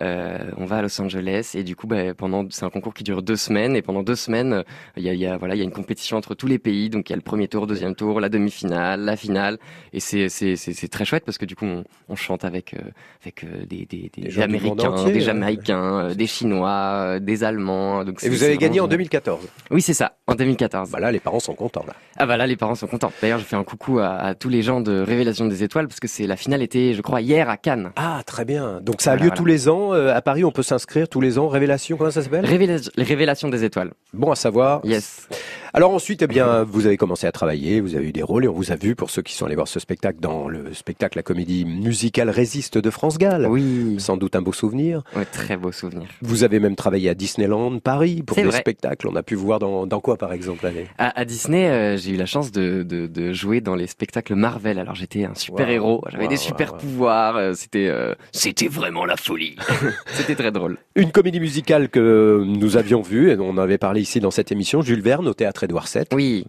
Euh, 0.02 0.50
on 0.56 0.64
va 0.64 0.78
à 0.78 0.82
Los 0.82 1.00
Angeles 1.00 1.52
et 1.54 1.62
du 1.62 1.76
coup, 1.76 1.86
bah, 1.86 2.14
pendant 2.14 2.44
c'est 2.50 2.64
un 2.64 2.70
concours 2.70 2.94
qui 2.94 3.04
dure 3.04 3.22
deux 3.22 3.36
semaines 3.36 3.76
et 3.76 3.82
pendant 3.82 4.02
deux 4.02 4.16
semaines, 4.16 4.64
il 4.96 5.02
y 5.02 5.08
a, 5.08 5.14
y 5.14 5.26
a, 5.26 5.36
voilà, 5.36 5.54
il 5.54 5.58
y 5.58 5.60
a 5.60 5.64
une 5.64 5.72
compétition 5.72 6.16
entre 6.16 6.34
tous 6.34 6.46
les 6.46 6.58
pays. 6.58 6.90
Donc 6.90 7.08
il 7.08 7.12
y 7.12 7.14
a 7.14 7.16
le 7.16 7.22
premier 7.22 7.48
tour, 7.48 7.66
deuxième 7.66 7.94
tour, 7.94 8.20
la 8.20 8.28
demi-finale, 8.28 9.00
la 9.00 9.16
finale, 9.16 9.58
et 9.92 10.00
c'est 10.00 10.28
c'est 10.28 10.56
c'est 10.56 10.88
très 10.88 11.04
chouette 11.04 11.24
parce 11.24 11.38
que 11.38 11.44
du 11.44 11.56
coup 11.56 11.66
on, 11.66 11.84
on 12.08 12.16
chante 12.16 12.44
avec 12.44 12.74
euh, 12.74 12.78
avec 13.22 13.44
euh, 13.44 13.64
des 13.66 13.86
des, 13.86 14.10
des, 14.16 14.40
Américains, 14.40 15.04
des 15.04 15.20
Jamaïcains, 15.20 16.14
des 16.14 16.26
Chinois, 16.26 17.18
des 17.20 17.44
Allemands. 17.44 18.04
Donc 18.04 18.22
et 18.22 18.28
vous 18.28 18.42
avez 18.42 18.56
gagné 18.56 18.80
en 18.80 18.88
2014. 18.88 19.46
Oui, 19.70 19.82
c'est 19.82 19.94
ça, 19.94 20.16
en 20.26 20.34
2014. 20.34 20.90
Bah 20.90 21.00
là, 21.00 21.12
les 21.12 21.20
parents 21.20 21.40
sont 21.40 21.54
contents 21.54 21.84
là. 21.86 21.94
Ah 22.16 22.26
bah 22.26 22.36
là, 22.36 22.46
les 22.46 22.56
parents 22.56 22.74
sont 22.74 22.86
contents. 22.86 23.12
D'ailleurs, 23.20 23.38
je 23.38 23.44
fais 23.44 23.56
un 23.56 23.64
coucou 23.64 23.98
à, 23.98 24.14
à, 24.14 24.34
tous 24.34 24.48
les 24.48 24.62
gens 24.62 24.80
de 24.80 25.00
Révélation 25.00 25.46
des 25.46 25.62
Étoiles 25.62 25.88
parce 25.88 26.00
que 26.00 26.08
c'est 26.08 26.26
la 26.26 26.36
finale 26.36 26.62
était, 26.62 26.94
je 26.94 27.02
crois, 27.02 27.20
hier 27.20 27.48
à 27.48 27.56
Cannes. 27.56 27.92
Ah 27.96 28.22
très 28.26 28.44
bien. 28.44 28.80
Donc 28.80 29.00
ça 29.00 29.12
a 29.12 29.16
lieu 29.16 29.30
tous 29.30 29.44
les 29.44 29.68
ans. 29.68 29.83
Euh, 29.92 30.14
à 30.14 30.22
Paris, 30.22 30.44
on 30.44 30.50
peut 30.52 30.62
s'inscrire 30.62 31.08
tous 31.08 31.20
les 31.20 31.38
ans? 31.38 31.48
Révélation, 31.48 31.96
comment 31.96 32.10
ça 32.10 32.22
s'appelle? 32.22 32.44
Révélation 32.46 33.48
des 33.48 33.64
étoiles. 33.64 33.92
Bon 34.12 34.30
à 34.30 34.36
savoir. 34.36 34.80
Yes. 34.84 35.28
Alors 35.76 35.92
ensuite, 35.92 36.22
eh 36.22 36.28
bien, 36.28 36.62
vous 36.62 36.86
avez 36.86 36.96
commencé 36.96 37.26
à 37.26 37.32
travailler, 37.32 37.80
vous 37.80 37.96
avez 37.96 38.06
eu 38.06 38.12
des 38.12 38.22
rôles 38.22 38.44
et 38.44 38.48
on 38.48 38.52
vous 38.52 38.70
a 38.70 38.76
vu 38.76 38.94
pour 38.94 39.10
ceux 39.10 39.22
qui 39.22 39.34
sont 39.34 39.44
allés 39.44 39.56
voir 39.56 39.66
ce 39.66 39.80
spectacle 39.80 40.20
dans 40.20 40.46
le 40.46 40.72
spectacle 40.72 41.18
La 41.18 41.24
comédie 41.24 41.64
musicale 41.64 42.30
Résiste 42.30 42.78
de 42.78 42.90
France 42.90 43.18
Gall. 43.18 43.48
Oui. 43.48 43.96
Sans 43.98 44.16
doute 44.16 44.36
un 44.36 44.40
beau 44.40 44.52
souvenir. 44.52 45.02
Oui, 45.16 45.24
très 45.32 45.56
beau 45.56 45.72
souvenir. 45.72 46.06
Vous 46.22 46.44
avez 46.44 46.60
même 46.60 46.76
travaillé 46.76 47.10
à 47.10 47.14
Disneyland 47.14 47.80
Paris 47.80 48.22
pour 48.24 48.36
des 48.36 48.52
spectacles. 48.52 49.08
On 49.08 49.16
a 49.16 49.24
pu 49.24 49.34
vous 49.34 49.46
voir 49.46 49.58
dans, 49.58 49.84
dans 49.84 49.98
quoi 49.98 50.16
par 50.16 50.32
exemple 50.32 50.64
allez 50.64 50.86
à, 50.96 51.18
à, 51.18 51.24
Disney, 51.24 51.68
euh, 51.68 51.96
j'ai 51.96 52.12
eu 52.12 52.16
la 52.16 52.26
chance 52.26 52.52
de, 52.52 52.84
de, 52.84 53.08
de, 53.08 53.32
jouer 53.32 53.60
dans 53.60 53.74
les 53.74 53.88
spectacles 53.88 54.36
Marvel. 54.36 54.78
Alors 54.78 54.94
j'étais 54.94 55.24
un 55.24 55.34
super 55.34 55.68
héros, 55.68 56.04
j'avais 56.12 56.28
des 56.28 56.36
super 56.36 56.76
pouvoirs. 56.76 57.36
Euh, 57.36 57.54
c'était 57.54 57.88
euh, 57.88 58.14
c'était 58.30 58.68
vraiment 58.68 59.04
la 59.04 59.16
folie. 59.16 59.56
c'était 60.06 60.36
très 60.36 60.52
drôle. 60.52 60.78
Une 60.94 61.10
comédie 61.10 61.40
musicale 61.40 61.88
que 61.88 62.44
nous 62.46 62.76
avions 62.76 63.02
vue 63.02 63.32
et 63.32 63.36
dont 63.36 63.48
on 63.48 63.58
avait 63.58 63.78
parlé 63.78 64.02
ici 64.02 64.20
dans 64.20 64.30
cette 64.30 64.52
émission, 64.52 64.80
Jules 64.80 65.02
Verne 65.02 65.26
au 65.26 65.34
théâtre 65.34 65.63
Oui. 66.12 66.46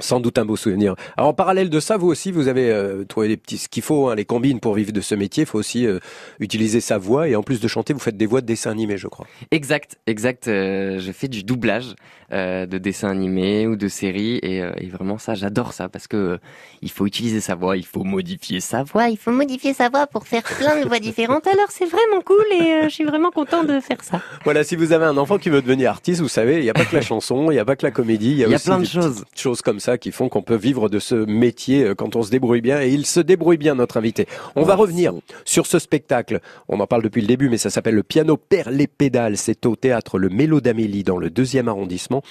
Sans 0.00 0.18
doute 0.18 0.38
un 0.38 0.44
beau 0.44 0.56
souvenir. 0.56 0.96
Alors 1.16 1.30
en 1.30 1.34
parallèle 1.34 1.70
de 1.70 1.78
ça, 1.78 1.96
vous 1.96 2.08
aussi, 2.08 2.32
vous 2.32 2.48
avez 2.48 2.70
euh, 2.70 3.04
trouvé 3.04 3.28
des 3.28 3.36
petits 3.36 3.58
ce 3.58 3.68
qu'il 3.68 3.82
faut, 3.82 4.08
hein, 4.08 4.16
les 4.16 4.24
combines 4.24 4.58
pour 4.58 4.74
vivre 4.74 4.92
de 4.92 5.00
ce 5.00 5.14
métier. 5.14 5.44
Il 5.44 5.46
faut 5.46 5.58
aussi 5.58 5.86
euh, 5.86 6.00
utiliser 6.40 6.80
sa 6.80 6.98
voix 6.98 7.28
et 7.28 7.36
en 7.36 7.42
plus 7.42 7.60
de 7.60 7.68
chanter, 7.68 7.92
vous 7.92 8.00
faites 8.00 8.16
des 8.16 8.26
voix 8.26 8.40
de 8.40 8.46
dessins 8.46 8.72
animés, 8.72 8.96
je 8.96 9.06
crois. 9.06 9.26
Exact, 9.52 9.96
exact. 10.08 10.48
Euh, 10.48 10.98
je 10.98 11.12
fais 11.12 11.28
du 11.28 11.44
doublage 11.44 11.94
de 12.30 12.78
dessins 12.78 13.10
animés 13.10 13.68
ou 13.68 13.76
de 13.76 13.86
séries 13.86 14.38
et, 14.38 14.56
et 14.56 14.88
vraiment 14.88 15.18
ça, 15.18 15.34
j'adore 15.34 15.72
ça 15.72 15.88
parce 15.88 16.08
que 16.08 16.40
il 16.82 16.90
faut 16.90 17.06
utiliser 17.06 17.40
sa 17.40 17.54
voix, 17.54 17.76
il 17.76 17.86
faut 17.86 18.02
modifier 18.02 18.58
sa 18.58 18.82
voix, 18.82 19.08
il 19.08 19.16
faut 19.16 19.30
modifier 19.30 19.72
sa 19.72 19.88
voix 19.88 20.08
pour 20.08 20.26
faire 20.26 20.42
plein 20.42 20.80
de 20.82 20.88
voix 20.88 20.98
différentes. 20.98 21.46
Alors 21.46 21.68
c'est 21.68 21.84
vraiment 21.84 22.22
cool 22.24 22.44
et 22.50 22.80
je 22.84 22.88
suis 22.88 23.04
vraiment 23.04 23.30
content 23.30 23.62
de 23.62 23.78
faire 23.78 24.02
ça. 24.02 24.20
Voilà, 24.42 24.64
si 24.64 24.74
vous 24.74 24.90
avez 24.90 25.04
un 25.04 25.16
enfant 25.16 25.38
qui 25.38 25.48
veut 25.48 25.62
devenir 25.62 25.90
artiste, 25.90 26.22
vous 26.22 26.28
savez, 26.28 26.56
il 26.56 26.62
n'y 26.64 26.70
a 26.70 26.74
pas 26.74 26.86
que 26.86 26.96
la 26.96 27.02
chanson, 27.02 27.52
il 27.52 27.54
n'y 27.54 27.60
a 27.60 27.64
pas 27.64 27.76
que 27.76 27.86
la 27.86 27.92
comédie, 27.92 28.32
il 28.32 28.38
y 28.38 28.44
a, 28.44 28.48
y 28.48 28.52
a 28.52 28.56
aussi 28.56 28.64
plein 28.64 28.78
de 28.78 28.82
des 28.82 28.88
choses, 28.88 29.24
choses 29.36 29.62
comme 29.62 29.78
ça 29.78 29.83
qui 29.98 30.12
font 30.12 30.28
qu'on 30.28 30.42
peut 30.42 30.56
vivre 30.56 30.88
de 30.88 30.98
ce 30.98 31.14
métier 31.14 31.84
euh, 31.84 31.94
quand 31.94 32.16
on 32.16 32.22
se 32.22 32.30
débrouille 32.30 32.60
bien. 32.60 32.80
Et 32.80 32.90
il 32.90 33.06
se 33.06 33.20
débrouille 33.20 33.58
bien, 33.58 33.74
notre 33.74 33.96
invité. 33.96 34.26
On 34.56 34.62
va 34.62 34.74
revenir 34.74 35.12
sur 35.44 35.66
ce 35.66 35.78
spectacle. 35.78 36.40
On 36.68 36.80
en 36.80 36.86
parle 36.86 37.02
depuis 37.02 37.20
le 37.20 37.26
début, 37.26 37.48
mais 37.48 37.58
ça 37.58 37.70
s'appelle 37.70 37.94
Le 37.94 38.02
piano 38.02 38.36
perd 38.36 38.72
les 38.72 38.86
pédales. 38.86 39.36
C'est 39.36 39.66
au 39.66 39.76
théâtre 39.76 40.18
Le 40.18 40.28
Mélo 40.28 40.60
d'Amélie 40.60 41.04
dans 41.04 41.18
le 41.18 41.30
deuxième 41.30 41.68
arrondissement. 41.68 42.22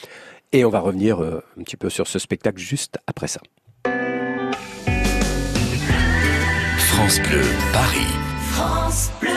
Et 0.52 0.66
on 0.66 0.70
va 0.70 0.80
revenir 0.80 1.22
euh, 1.22 1.44
un 1.60 1.64
petit 1.64 1.78
peu 1.78 1.90
sur 1.90 2.08
ce 2.08 2.20
spectacle 2.20 2.60
juste 2.60 2.98
après 3.08 3.28
ça. 3.28 3.42
France 6.78 7.20
Bleu, 7.22 7.42
Paris. 7.72 8.14
France 8.52 9.12
Bleu. 9.20 9.30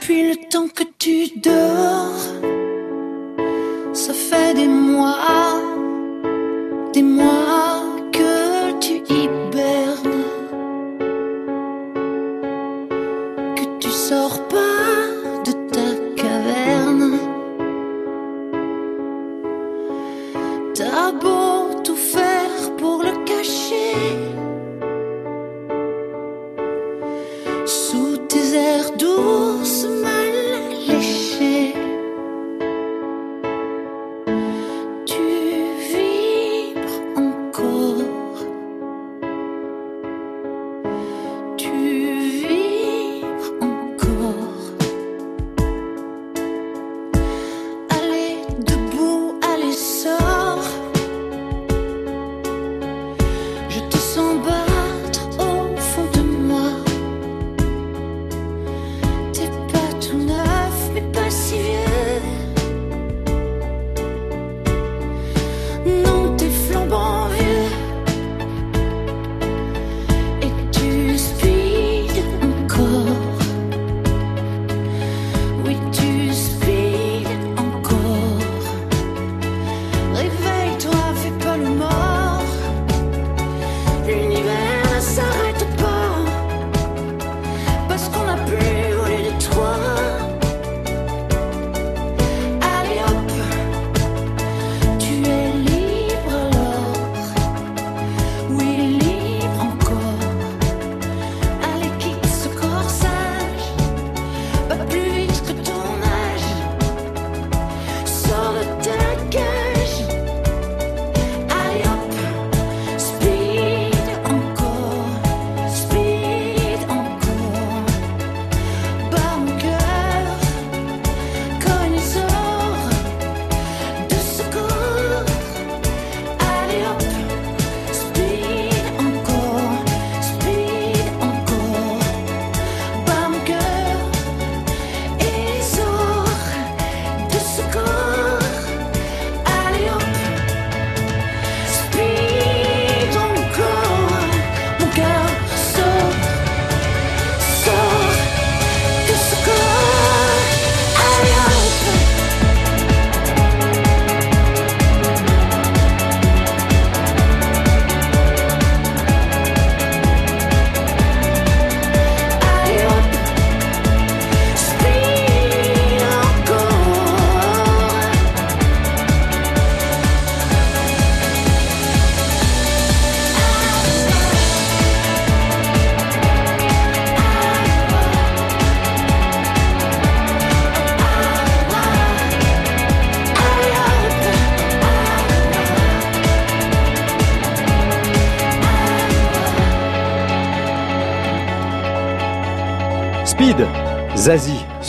Depuis 0.00 0.30
le 0.30 0.48
temps 0.48 0.68
que 0.68 0.84
tu 0.98 1.38
dors, 1.40 2.12
ça 3.92 4.14
fait 4.14 4.54
des 4.54 4.66
mois 4.66 5.75
des 6.96 7.02
mois 7.02 7.75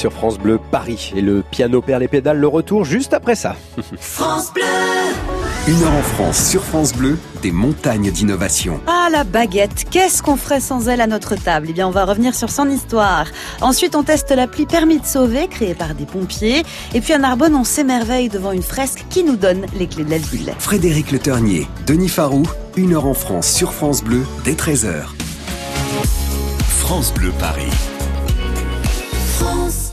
sur 0.08 0.14
France 0.14 0.40
Bleu 0.40 0.58
Paris 0.72 1.12
et 1.18 1.22
le 1.22 1.44
piano 1.44 1.82
perd 1.82 2.00
les 2.00 2.08
pédales, 2.08 2.40
le 2.40 2.48
retour 2.48 2.86
juste 2.86 3.14
après 3.14 3.36
ça. 3.36 3.58
France 4.00 4.54
Bleu 4.54 4.64
Une 5.68 5.84
heure 5.84 5.92
en 5.92 6.02
France 6.02 6.48
sur 6.48 6.64
France 6.64 6.94
Bleu, 6.94 7.18
des 7.42 7.52
montagnes 7.52 8.10
d'innovation. 8.10 8.80
Ah 8.88 9.10
la 9.12 9.26
baguette, 9.26 9.84
qu'est-ce 9.92 10.24
qu'on 10.24 10.38
ferait 10.38 10.62
sans 10.62 10.88
elle 10.88 11.02
à 11.02 11.08
notre 11.08 11.36
table? 11.36 11.68
Eh 11.70 11.74
bien 11.74 11.86
on 11.86 11.92
va 11.92 12.06
revenir 12.06 12.36
sur 12.36 12.50
son 12.50 12.70
histoire. 12.70 13.26
Ensuite 13.60 13.98
on 13.98 14.04
teste 14.04 14.32
l'appli 14.32 14.66
Permis 14.66 15.00
de 15.02 15.06
sauver 15.06 15.50
créée 15.50 15.74
par 15.74 15.94
des 15.94 16.06
pompiers. 16.06 16.64
Et 16.94 17.02
puis 17.02 17.12
à 17.12 17.18
Narbonne 17.18 17.56
on 17.56 17.66
s'émerveille 17.66 18.30
devant 18.30 18.54
une 18.54 18.64
fresque 18.64 19.04
qui 19.10 19.26
nous 19.26 19.36
donne 19.36 19.66
les 19.78 19.88
clés 19.88 20.06
de 20.06 20.12
la 20.12 20.20
ville. 20.20 20.54
Frédéric 20.58 21.12
Le 21.12 21.20
Ternier, 21.20 21.68
Denis 21.86 22.08
Farou, 22.08 22.44
une 22.78 22.94
heure 22.94 23.08
en 23.08 23.14
France 23.14 23.52
sur 23.52 23.74
France 23.74 24.06
Bleu, 24.06 24.26
dès 24.46 24.54
13h. 24.54 25.04
France 26.70 27.14
Bleu 27.14 27.34
Paris. 27.38 27.74
France 29.38 29.82
Bleu 29.82 29.87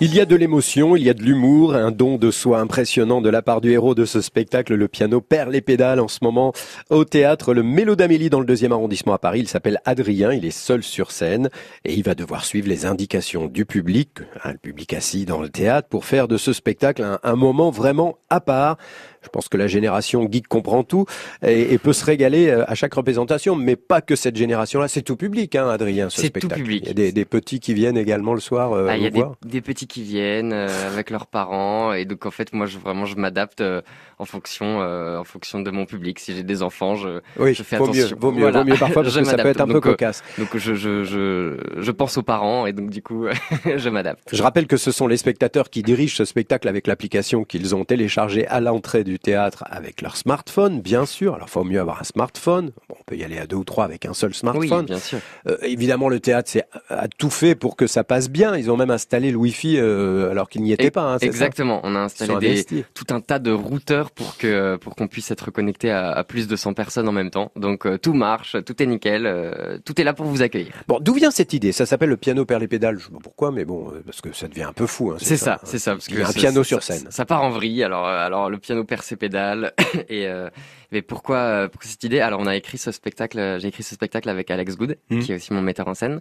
Il 0.00 0.12
y 0.12 0.20
a 0.20 0.26
de 0.26 0.34
l'émotion, 0.34 0.96
il 0.96 1.04
y 1.04 1.08
a 1.08 1.14
de 1.14 1.22
l'humour, 1.22 1.76
un 1.76 1.92
don 1.92 2.16
de 2.18 2.32
soi 2.32 2.58
impressionnant 2.58 3.20
de 3.20 3.28
la 3.30 3.42
part 3.42 3.60
du 3.60 3.70
héros 3.70 3.94
de 3.94 4.04
ce 4.04 4.20
spectacle. 4.20 4.74
Le 4.74 4.88
piano 4.88 5.20
perd 5.20 5.52
les 5.52 5.60
pédales 5.60 6.00
en 6.00 6.08
ce 6.08 6.18
moment 6.20 6.52
au 6.90 7.04
théâtre 7.04 7.54
Le 7.54 7.62
Mélo 7.62 7.94
d'Amélie 7.94 8.28
dans 8.28 8.40
le 8.40 8.44
deuxième 8.44 8.72
arrondissement 8.72 9.14
à 9.14 9.18
Paris. 9.18 9.40
Il 9.40 9.48
s'appelle 9.48 9.80
Adrien, 9.84 10.32
il 10.32 10.44
est 10.44 10.50
seul 10.50 10.82
sur 10.82 11.12
scène 11.12 11.48
et 11.84 11.94
il 11.94 12.02
va 12.02 12.16
devoir 12.16 12.44
suivre 12.44 12.68
les 12.68 12.86
indications 12.86 13.46
du 13.46 13.66
public, 13.66 14.18
le 14.44 14.58
public 14.58 14.92
assis 14.94 15.26
dans 15.26 15.40
le 15.40 15.48
théâtre, 15.48 15.88
pour 15.88 16.04
faire 16.04 16.26
de 16.26 16.38
ce 16.38 16.52
spectacle 16.52 17.18
un 17.22 17.36
moment 17.36 17.70
vraiment 17.70 18.18
à 18.30 18.40
part. 18.40 18.78
Je 19.24 19.28
pense 19.30 19.48
que 19.48 19.56
la 19.56 19.66
génération 19.66 20.28
geek 20.30 20.46
comprend 20.48 20.84
tout 20.84 21.06
et, 21.44 21.72
et 21.72 21.78
peut 21.78 21.92
se 21.92 22.04
régaler 22.04 22.48
euh, 22.48 22.64
à 22.70 22.74
chaque 22.74 22.94
représentation, 22.94 23.56
mais 23.56 23.76
pas 23.76 24.00
que 24.00 24.16
cette 24.16 24.36
génération-là. 24.36 24.88
C'est 24.88 25.02
tout 25.02 25.16
public, 25.16 25.54
hein, 25.56 25.68
Adrien, 25.68 26.10
ce 26.10 26.20
C'est 26.20 26.30
tout 26.30 26.40
spectacle. 26.40 26.62
public. 26.62 26.82
Il 26.84 26.88
y 26.88 26.90
a 26.90 26.94
des, 26.94 27.12
des 27.12 27.24
petits 27.24 27.60
qui 27.60 27.74
viennent 27.74 27.96
également 27.96 28.34
le 28.34 28.40
soir 28.40 28.72
euh, 28.72 28.86
Ah, 28.90 28.96
Il 28.96 29.02
y 29.02 29.06
a 29.06 29.10
des, 29.44 29.60
petits 29.60 29.86
qui 29.86 30.02
viennent 30.02 30.52
euh, 30.52 30.68
avec 30.92 31.10
leurs 31.10 31.26
parents 31.26 31.92
et 31.92 32.04
donc 32.04 32.26
en 32.26 32.30
fait 32.30 32.52
moi 32.52 32.66
je 32.66 32.78
vraiment 32.78 33.06
je 33.06 33.16
m'adapte 33.16 33.60
euh, 33.60 33.80
en 34.18 34.24
fonction 34.24 34.80
euh, 34.80 35.18
en 35.18 35.24
fonction 35.24 35.60
de 35.60 35.70
mon 35.70 35.86
public. 35.86 36.18
Si 36.18 36.34
j'ai 36.34 36.42
des 36.42 36.62
enfants, 36.62 36.94
je, 36.94 37.20
Oui, 37.38 37.54
je 37.54 37.62
fais 37.62 37.76
vaut 37.76 37.86
mieux, 37.92 38.00
attention. 38.00 38.16
vaut 38.20 38.32
mieux, 38.32 38.50
vaut 38.50 38.64
mieux 38.64 38.76
parfois 38.76 39.02
parce 39.04 39.16
que 39.16 39.24
ça 39.24 39.36
peut 39.36 39.48
être 39.48 39.60
un 39.60 39.66
peu 39.66 39.74
Donc, 39.74 39.86
euh, 39.86 39.90
cocasse. 39.90 40.22
Donc 40.38 40.56
je 40.56 40.74
je 40.74 41.04
je 41.04 41.56
je 41.78 41.90
pense 41.90 42.16
aux 42.18 42.22
parents 42.22 42.66
et 42.66 42.72
donc 42.72 42.90
du 42.90 43.02
coup 43.02 43.26
je 43.76 43.88
m'adapte. 43.88 44.28
Je 44.32 44.42
rappelle 44.42 44.66
que 44.66 44.76
ce 44.76 44.90
sont 44.92 45.06
les 45.06 45.16
spectateurs 45.16 45.70
qui 45.70 45.82
dirigent 45.82 46.16
ce 46.16 46.24
spectacle 46.24 46.68
avec 46.68 46.86
l'application 46.86 47.44
qu'ils 47.44 47.74
ont 47.74 47.84
téléchargée 47.84 48.46
à 48.46 48.60
l'entrée 48.60 49.04
du 49.04 49.18
théâtre 49.18 49.64
avec 49.68 50.00
leur 50.02 50.16
smartphone, 50.16 50.80
bien 50.80 51.06
sûr. 51.06 51.34
Alors, 51.34 51.48
il 51.48 51.50
faut 51.50 51.64
mieux 51.64 51.80
avoir 51.80 52.00
un 52.00 52.04
smartphone. 52.04 52.70
Bon, 52.88 52.96
on 53.00 53.02
peut 53.04 53.16
y 53.16 53.24
aller 53.24 53.38
à 53.38 53.46
deux 53.46 53.56
ou 53.56 53.64
trois 53.64 53.84
avec 53.84 54.06
un 54.06 54.14
seul 54.14 54.34
smartphone. 54.34 54.80
Oui, 54.80 54.86
bien 54.86 54.98
sûr. 54.98 55.18
Euh, 55.48 55.56
évidemment, 55.62 56.08
le 56.08 56.20
théâtre 56.20 56.50
c'est 56.50 56.64
a 56.88 57.08
tout 57.08 57.30
fait 57.30 57.54
pour 57.54 57.76
que 57.76 57.86
ça 57.86 58.04
passe 58.04 58.28
bien. 58.30 58.56
Ils 58.56 58.70
ont 58.70 58.76
même 58.76 58.90
installé 58.90 59.30
le 59.30 59.36
Wi-Fi 59.36 59.76
euh, 59.78 60.30
alors 60.30 60.48
qu'il 60.48 60.62
n'y 60.62 60.72
était 60.72 60.86
Et- 60.86 60.90
pas. 60.90 61.02
hein, 61.14 61.18
ça? 61.18 61.26
Exactement. 61.26 61.80
On 61.84 61.94
a 61.94 62.00
installé 62.00 62.64
des, 62.64 62.84
tout 62.94 63.06
un 63.10 63.20
tas 63.20 63.38
de 63.38 63.50
routeurs 63.50 64.03
pour 64.10 64.36
que 64.36 64.76
pour 64.76 64.94
qu'on 64.96 65.08
puisse 65.08 65.30
être 65.30 65.50
connecté 65.50 65.90
à, 65.90 66.10
à 66.12 66.24
plus 66.24 66.46
de 66.48 66.56
100 66.56 66.74
personnes 66.74 67.08
en 67.08 67.12
même 67.12 67.30
temps. 67.30 67.50
Donc 67.56 67.86
euh, 67.86 67.98
tout 67.98 68.12
marche, 68.14 68.56
tout 68.64 68.82
est 68.82 68.86
nickel, 68.86 69.26
euh, 69.26 69.78
tout 69.84 70.00
est 70.00 70.04
là 70.04 70.12
pour 70.14 70.26
vous 70.26 70.42
accueillir. 70.42 70.72
Bon, 70.88 70.98
d'où 71.00 71.14
vient 71.14 71.30
cette 71.30 71.52
idée? 71.52 71.72
Ça 71.72 71.86
s'appelle 71.86 72.08
le 72.10 72.16
piano 72.16 72.44
perd 72.44 72.60
les 72.60 72.68
pédales. 72.68 72.98
Je 72.98 73.06
sais 73.06 73.12
pas 73.12 73.18
pourquoi, 73.22 73.50
mais 73.50 73.64
bon, 73.64 73.90
euh, 73.92 74.02
parce 74.04 74.20
que 74.20 74.32
ça 74.32 74.48
devient 74.48 74.62
un 74.64 74.72
peu 74.72 74.86
fou. 74.86 75.10
hein, 75.12 75.16
C'est 75.20 75.36
ça, 75.36 75.60
c'est 75.64 75.78
ça. 75.78 75.92
Parce 75.92 76.06
Il 76.08 76.14
que 76.14 76.20
y 76.20 76.22
a 76.22 76.28
un 76.28 76.30
ça- 76.32 76.38
piano 76.38 76.62
ça- 76.62 76.68
sur 76.68 76.82
ça- 76.82 76.94
scène. 76.94 77.06
Ça, 77.10 77.24
part 77.24 77.42
en 77.42 77.50
vrille. 77.50 77.82
Alors, 77.84 78.06
alors 78.06 78.50
le 78.50 78.58
piano 78.58 78.84
perd 78.84 79.02
ses 79.02 79.16
pédales. 79.16 79.72
et 80.08 80.26
euh, 80.28 80.48
mais 80.92 81.02
pourquoi, 81.02 81.68
pourquoi 81.70 81.90
cette 81.90 82.04
idée? 82.04 82.20
Alors, 82.20 82.40
on 82.40 82.46
a 82.46 82.54
écrit 82.56 82.78
ce 82.78 82.92
spectacle. 82.92 83.58
J'ai 83.60 83.68
écrit 83.68 83.82
ce 83.82 83.94
spectacle 83.94 84.28
avec 84.28 84.50
Alex 84.50 84.76
Good, 84.76 84.96
Mhm. 85.10 85.20
qui 85.22 85.32
est 85.32 85.36
aussi 85.36 85.52
mon 85.52 85.62
metteur 85.62 85.88
en 85.88 85.94
scène. 85.94 86.20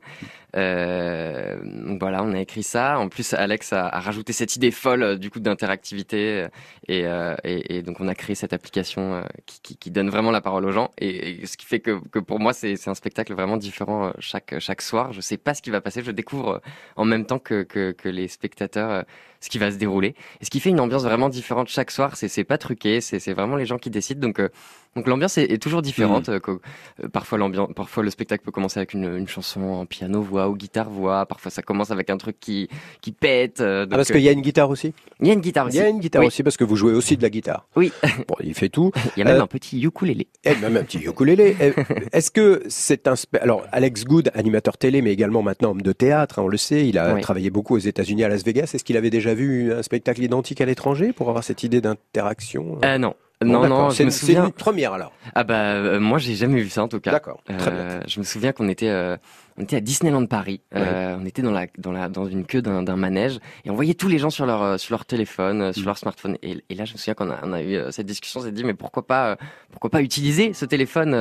Donc 0.53 1.99
voilà, 1.99 2.23
on 2.23 2.33
a 2.33 2.39
écrit 2.39 2.63
ça. 2.63 2.97
En 2.99 3.09
plus, 3.09 3.33
Alex 3.33 3.73
a, 3.73 3.87
a 3.87 3.99
rajouté 3.99 4.33
cette 4.33 4.55
idée 4.55 4.71
folle 4.71 5.17
du 5.19 5.29
coup 5.29 5.39
d'interactivité. 5.39 6.47
Et, 6.87 7.01
et, 7.43 7.72
et 7.73 7.81
donc, 7.81 7.99
on 7.99 8.07
a 8.07 8.15
créé 8.15 8.35
cette 8.35 8.53
application 8.53 9.15
euh, 9.15 9.21
qui, 9.45 9.91
donne 9.91 10.09
vraiment 10.09 10.31
la 10.31 10.41
parole 10.41 10.65
aux 10.65 10.71
gens. 10.71 10.91
Et, 10.97 11.45
ce 11.45 11.57
qui 11.57 11.65
fait 11.65 11.79
que, 11.79 12.19
pour 12.19 12.39
moi, 12.39 12.53
c'est 12.53 12.87
un 12.87 12.95
spectacle 12.95 13.33
vraiment 13.33 13.57
différent 13.57 14.07
euh, 14.07 14.11
chaque 14.19 14.59
chaque 14.59 14.81
soir. 14.81 15.13
Je 15.13 15.21
sais 15.21 15.37
pas 15.37 15.53
ce 15.53 15.61
qui 15.61 15.69
va 15.69 15.81
passer. 15.81 16.03
Je 16.03 16.11
découvre 16.11 16.49
euh, 16.49 16.59
en 16.95 17.05
même 17.05 17.25
temps 17.25 17.39
que 17.39 17.65
les 18.03 18.27
spectateurs 18.27 19.05
ce 19.43 19.49
qui 19.49 19.57
va 19.57 19.71
se 19.71 19.77
dérouler. 19.77 20.15
Et 20.41 20.45
ce 20.45 20.49
qui 20.49 20.59
fait 20.61 20.69
une 20.69 20.79
ambiance 20.79 21.03
vraiment 21.03 21.27
différente 21.27 21.67
chaque 21.67 21.91
soir, 21.91 22.15
c'est 22.15 22.29
c'est 22.29 22.45
pas 22.45 22.57
truqué, 22.57 23.01
c'est 23.01 23.19
c'est 23.19 23.33
vraiment 23.33 23.57
les 23.57 23.65
gens 23.65 23.77
qui 23.77 23.89
décident. 23.89 24.21
Donc 24.21 24.39
euh, 24.39 24.47
donc 24.95 25.07
l'ambiance 25.07 25.37
est, 25.39 25.51
est 25.51 25.57
toujours 25.57 25.81
différente. 25.81 26.29
Euh, 26.29 26.39
que- 26.39 26.51
euh, 26.51 27.07
parfois 27.11 27.37
l'ambiance, 27.39 27.69
parfois 27.75 28.03
le 28.03 28.09
spectacle 28.11 28.43
peut 28.45 28.51
commencer 28.51 28.79
avec 28.79 28.93
une, 28.93 29.17
une 29.17 29.27
chanson 29.27 29.61
en 29.61 29.85
piano 29.85 30.21
voix 30.21 30.47
ou 30.49 30.55
guitare 30.55 30.89
voix. 30.89 31.25
Parfois 31.25 31.51
ça 31.51 31.61
commence 31.61 31.91
avec 31.91 32.09
un 32.09 32.17
truc 32.17 32.37
qui 32.39 32.69
qui 33.01 33.11
pète. 33.11 33.59
euh, 33.59 33.83
Ah, 33.83 33.85
donc, 33.85 33.97
parce 33.97 34.11
euh, 34.11 34.13
qu'il 34.13 34.23
y 34.23 34.29
a 34.29 34.31
une 34.31 34.41
guitare 34.41 34.69
aussi? 34.69 34.93
Il 35.19 35.27
y 35.27 35.31
a 35.31 35.33
une 35.33 35.41
guitare 35.41 35.67
aussi. 35.67 35.77
Il 35.77 35.79
y 35.81 35.83
a 35.83 35.89
une 35.89 35.99
guitare 35.99 36.21
Oui. 36.21 36.27
aussi 36.27 36.41
parce 36.43 36.55
que 36.57 36.63
vous 36.63 36.75
jouez 36.77 36.93
aussi 36.93 37.17
de 37.17 37.21
la 37.21 37.29
guitare. 37.29 37.67
Oui. 37.75 37.91
Bon, 38.27 38.35
il 38.41 38.53
fait 38.53 38.69
tout. 38.69 38.91
Il 39.17 39.19
y 39.19 39.21
a 39.23 39.25
même 39.25 39.37
Euh, 39.39 39.43
un 39.43 39.47
petit 39.47 39.81
ukulélé. 39.81 40.27
Et 40.45 40.55
même 40.55 40.77
un 40.77 40.83
petit 40.83 40.99
ukulélé. 41.05 41.55
Eh, 41.59 41.73
Est-ce 42.13 42.31
que 42.31 42.63
c'est 42.69 43.07
un 43.07 43.15
alors 43.41 43.65
Alex 43.71 44.05
Good, 44.05 44.31
animateur 44.35 44.77
télé, 44.77 45.01
mais 45.01 45.11
également 45.11 45.41
maintenant 45.41 45.71
homme 45.71 45.81
de 45.81 45.91
théâtre, 45.91 46.39
hein, 46.39 46.43
on 46.43 46.47
le 46.47 46.57
sait, 46.57 46.87
il 46.87 46.97
a 46.97 47.15
Oui. 47.15 47.21
travaillé 47.21 47.49
beaucoup 47.49 47.75
aux 47.75 47.79
États-Unis, 47.79 48.23
à 48.23 48.29
Las 48.29 48.43
Vegas. 48.45 48.71
Est-ce 48.73 48.83
qu'il 48.83 48.95
avait 48.97 49.09
déjà 49.09 49.32
vu 49.33 49.73
un 49.73 49.83
spectacle 49.83 50.21
identique 50.21 50.61
à 50.61 50.65
l'étranger 50.65 51.13
pour 51.13 51.29
avoir 51.29 51.43
cette 51.43 51.63
idée 51.63 51.81
d'interaction 51.81 52.79
Euh, 52.83 52.97
non. 52.97 53.15
Bon, 53.41 53.49
non, 53.51 53.67
non, 53.67 53.89
C'est 53.89 54.03
une- 54.03 54.11
c'est 54.11 54.25
souviens. 54.25 54.45
une 54.45 54.53
première 54.53 54.93
alors. 54.93 55.11
Ah 55.35 55.43
bah 55.43 55.73
euh, 55.73 55.99
moi 55.99 56.17
j'ai 56.17 56.33
jamais 56.33 56.61
vu 56.61 56.69
ça 56.69 56.81
en 56.81 56.87
tout 56.87 57.01
cas. 57.01 57.11
D'accord, 57.11 57.41
Euh, 57.49 57.99
Je 58.07 58.19
me 58.19 58.23
souviens 58.23 58.53
qu'on 58.53 58.69
était 58.69 58.87
euh, 58.87 59.17
on 59.57 59.63
était 59.63 59.75
à 59.75 59.81
Disneyland 59.81 60.25
Paris. 60.27 60.61
On 60.73 61.25
était 61.25 61.41
dans 61.41 61.51
la 61.51 61.67
dans 61.77 61.91
la 61.91 62.07
dans 62.07 62.25
une 62.25 62.45
queue 62.45 62.61
d'un 62.61 62.95
manège 62.95 63.39
et 63.65 63.69
on 63.69 63.75
voyait 63.75 63.95
tous 63.95 64.07
les 64.07 64.17
gens 64.17 64.29
sur 64.29 64.45
leur 64.45 64.79
sur 64.79 64.93
leur 64.93 65.03
téléphone, 65.03 65.61
euh, 65.61 65.69
Mm. 65.71 65.73
sur 65.73 65.85
leur 65.87 65.97
smartphone. 65.97 66.37
Et, 66.41 66.63
et 66.69 66.75
là 66.75 66.85
je 66.85 66.93
me 66.93 66.97
souviens 66.97 67.15
qu'on 67.15 67.31
a 67.31 67.39
on 67.43 67.51
a 67.51 67.61
eu 67.61 67.77
cette 67.91 68.05
discussion, 68.05 68.39
on 68.39 68.43
s'est 68.43 68.53
dit 68.53 68.63
mais 68.63 68.75
pourquoi 68.75 69.05
pas 69.05 69.35
pourquoi 69.71 69.89
pas 69.89 70.01
utiliser 70.01 70.53
ce 70.53 70.63
téléphone 70.63 71.11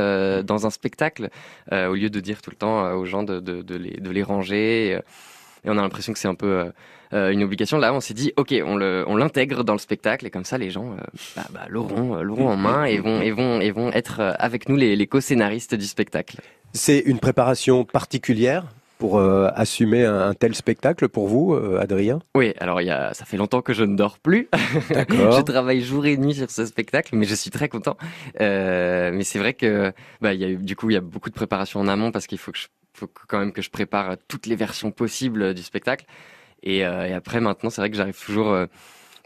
dans 0.45 0.65
un 0.65 0.71
spectacle 0.71 1.29
au 1.73 1.95
lieu 1.95 2.09
de 2.09 2.21
dire 2.21 2.41
tout 2.41 2.51
le 2.51 2.57
temps 2.57 2.93
aux 2.93 3.05
gens 3.05 3.25
de 3.25 3.41
de, 3.41 3.63
de 3.63 3.75
les 3.75 3.99
de 4.01 4.11
les 4.11 4.23
ranger. 4.23 4.91
Et, 4.91 4.93
et 4.93 5.71
on 5.71 5.73
a 5.77 5.83
l'impression 5.83 6.13
que 6.13 6.21
c'est 6.21 6.29
un 6.29 6.37
peu 6.37 6.71
une 7.13 7.43
obligation. 7.43 7.79
Là, 7.79 7.93
on 7.95 8.01
s'est 8.01 8.15
dit, 8.15 8.33
ok, 8.37 8.55
on 8.65 8.77
l'intègre 9.17 9.65
dans 9.65 9.75
le 9.75 9.79
spectacle 9.79 10.27
et 10.27 10.31
comme 10.31 10.45
ça, 10.45 10.59
les 10.59 10.71
gens, 10.71 10.93
euh, 10.93 10.97
bah, 11.37 11.43
bah, 11.53 11.67
l'auront, 11.69 12.17
euh, 12.17 12.23
l'auront 12.23 12.49
en 12.49 12.57
main 12.57 12.85
et 12.85 12.99
vont, 12.99 13.21
et 13.21 13.31
vont, 13.31 13.61
et 13.61 13.71
vont 13.71 13.91
être 13.93 14.21
euh, 14.21 14.33
avec 14.39 14.69
nous 14.69 14.77
les, 14.77 14.97
les 14.97 15.07
co-scénaristes 15.07 15.75
du 15.75 15.85
spectacle. 15.87 16.37
C'est 16.73 17.01
une 17.01 17.19
préparation 17.19 17.85
particulière 17.85 18.65
pour 18.99 19.19
euh, 19.19 19.49
assumer 19.57 20.05
un, 20.05 20.29
un 20.29 20.33
tel 20.35 20.55
spectacle 20.55 21.09
pour 21.09 21.27
vous, 21.27 21.55
euh, 21.55 21.81
Adrien? 21.81 22.21
Oui, 22.37 22.55
alors 22.61 22.81
y 22.81 22.91
a, 22.91 23.13
ça 23.15 23.25
fait 23.25 23.37
longtemps 23.37 23.61
que 23.61 23.73
je 23.75 23.83
ne 23.83 23.97
dors 23.97 24.19
plus. 24.19 24.49
D'accord. 24.91 25.33
je 25.37 25.43
travaille 25.43 25.81
jour 25.83 26.07
et 26.07 26.17
nuit 26.17 26.35
sur 26.35 26.49
ce 26.51 26.65
spectacle, 26.65 27.17
mais 27.17 27.27
je 27.27 27.35
suis 27.35 27.51
très 27.51 27.69
content. 27.69 27.97
Euh, 28.41 29.11
mais 29.13 29.25
c'est 29.25 29.39
vrai 29.41 29.55
que, 29.55 29.93
bah, 30.21 30.35
y 30.35 30.45
a, 30.45 30.55
du 30.55 30.77
coup, 30.77 30.89
il 30.91 30.95
y 30.95 30.97
a 30.97 31.01
beaucoup 31.01 31.31
de 31.31 31.35
préparation 31.35 31.81
en 31.81 31.89
amont 31.89 32.13
parce 32.13 32.27
qu'il 32.29 32.39
faut 32.39 32.53
que 32.53 32.59
je, 32.59 32.69
faut 32.95 33.09
que- 33.09 33.23
quand 33.27 33.39
même 33.41 33.53
que 33.53 33.61
je 33.63 33.71
prépare 33.71 34.17
toutes 34.29 34.47
les 34.47 34.57
versions 34.57 34.93
possibles 34.93 35.53
du 35.55 35.63
spectacle. 35.63 36.05
Et, 36.63 36.85
euh, 36.85 37.07
et 37.07 37.13
après, 37.13 37.41
maintenant, 37.41 37.71
c'est 37.71 37.81
vrai 37.81 37.91
que 37.91 37.97
j'arrive 37.97 38.19
toujours 38.25 38.51
euh, 38.51 38.67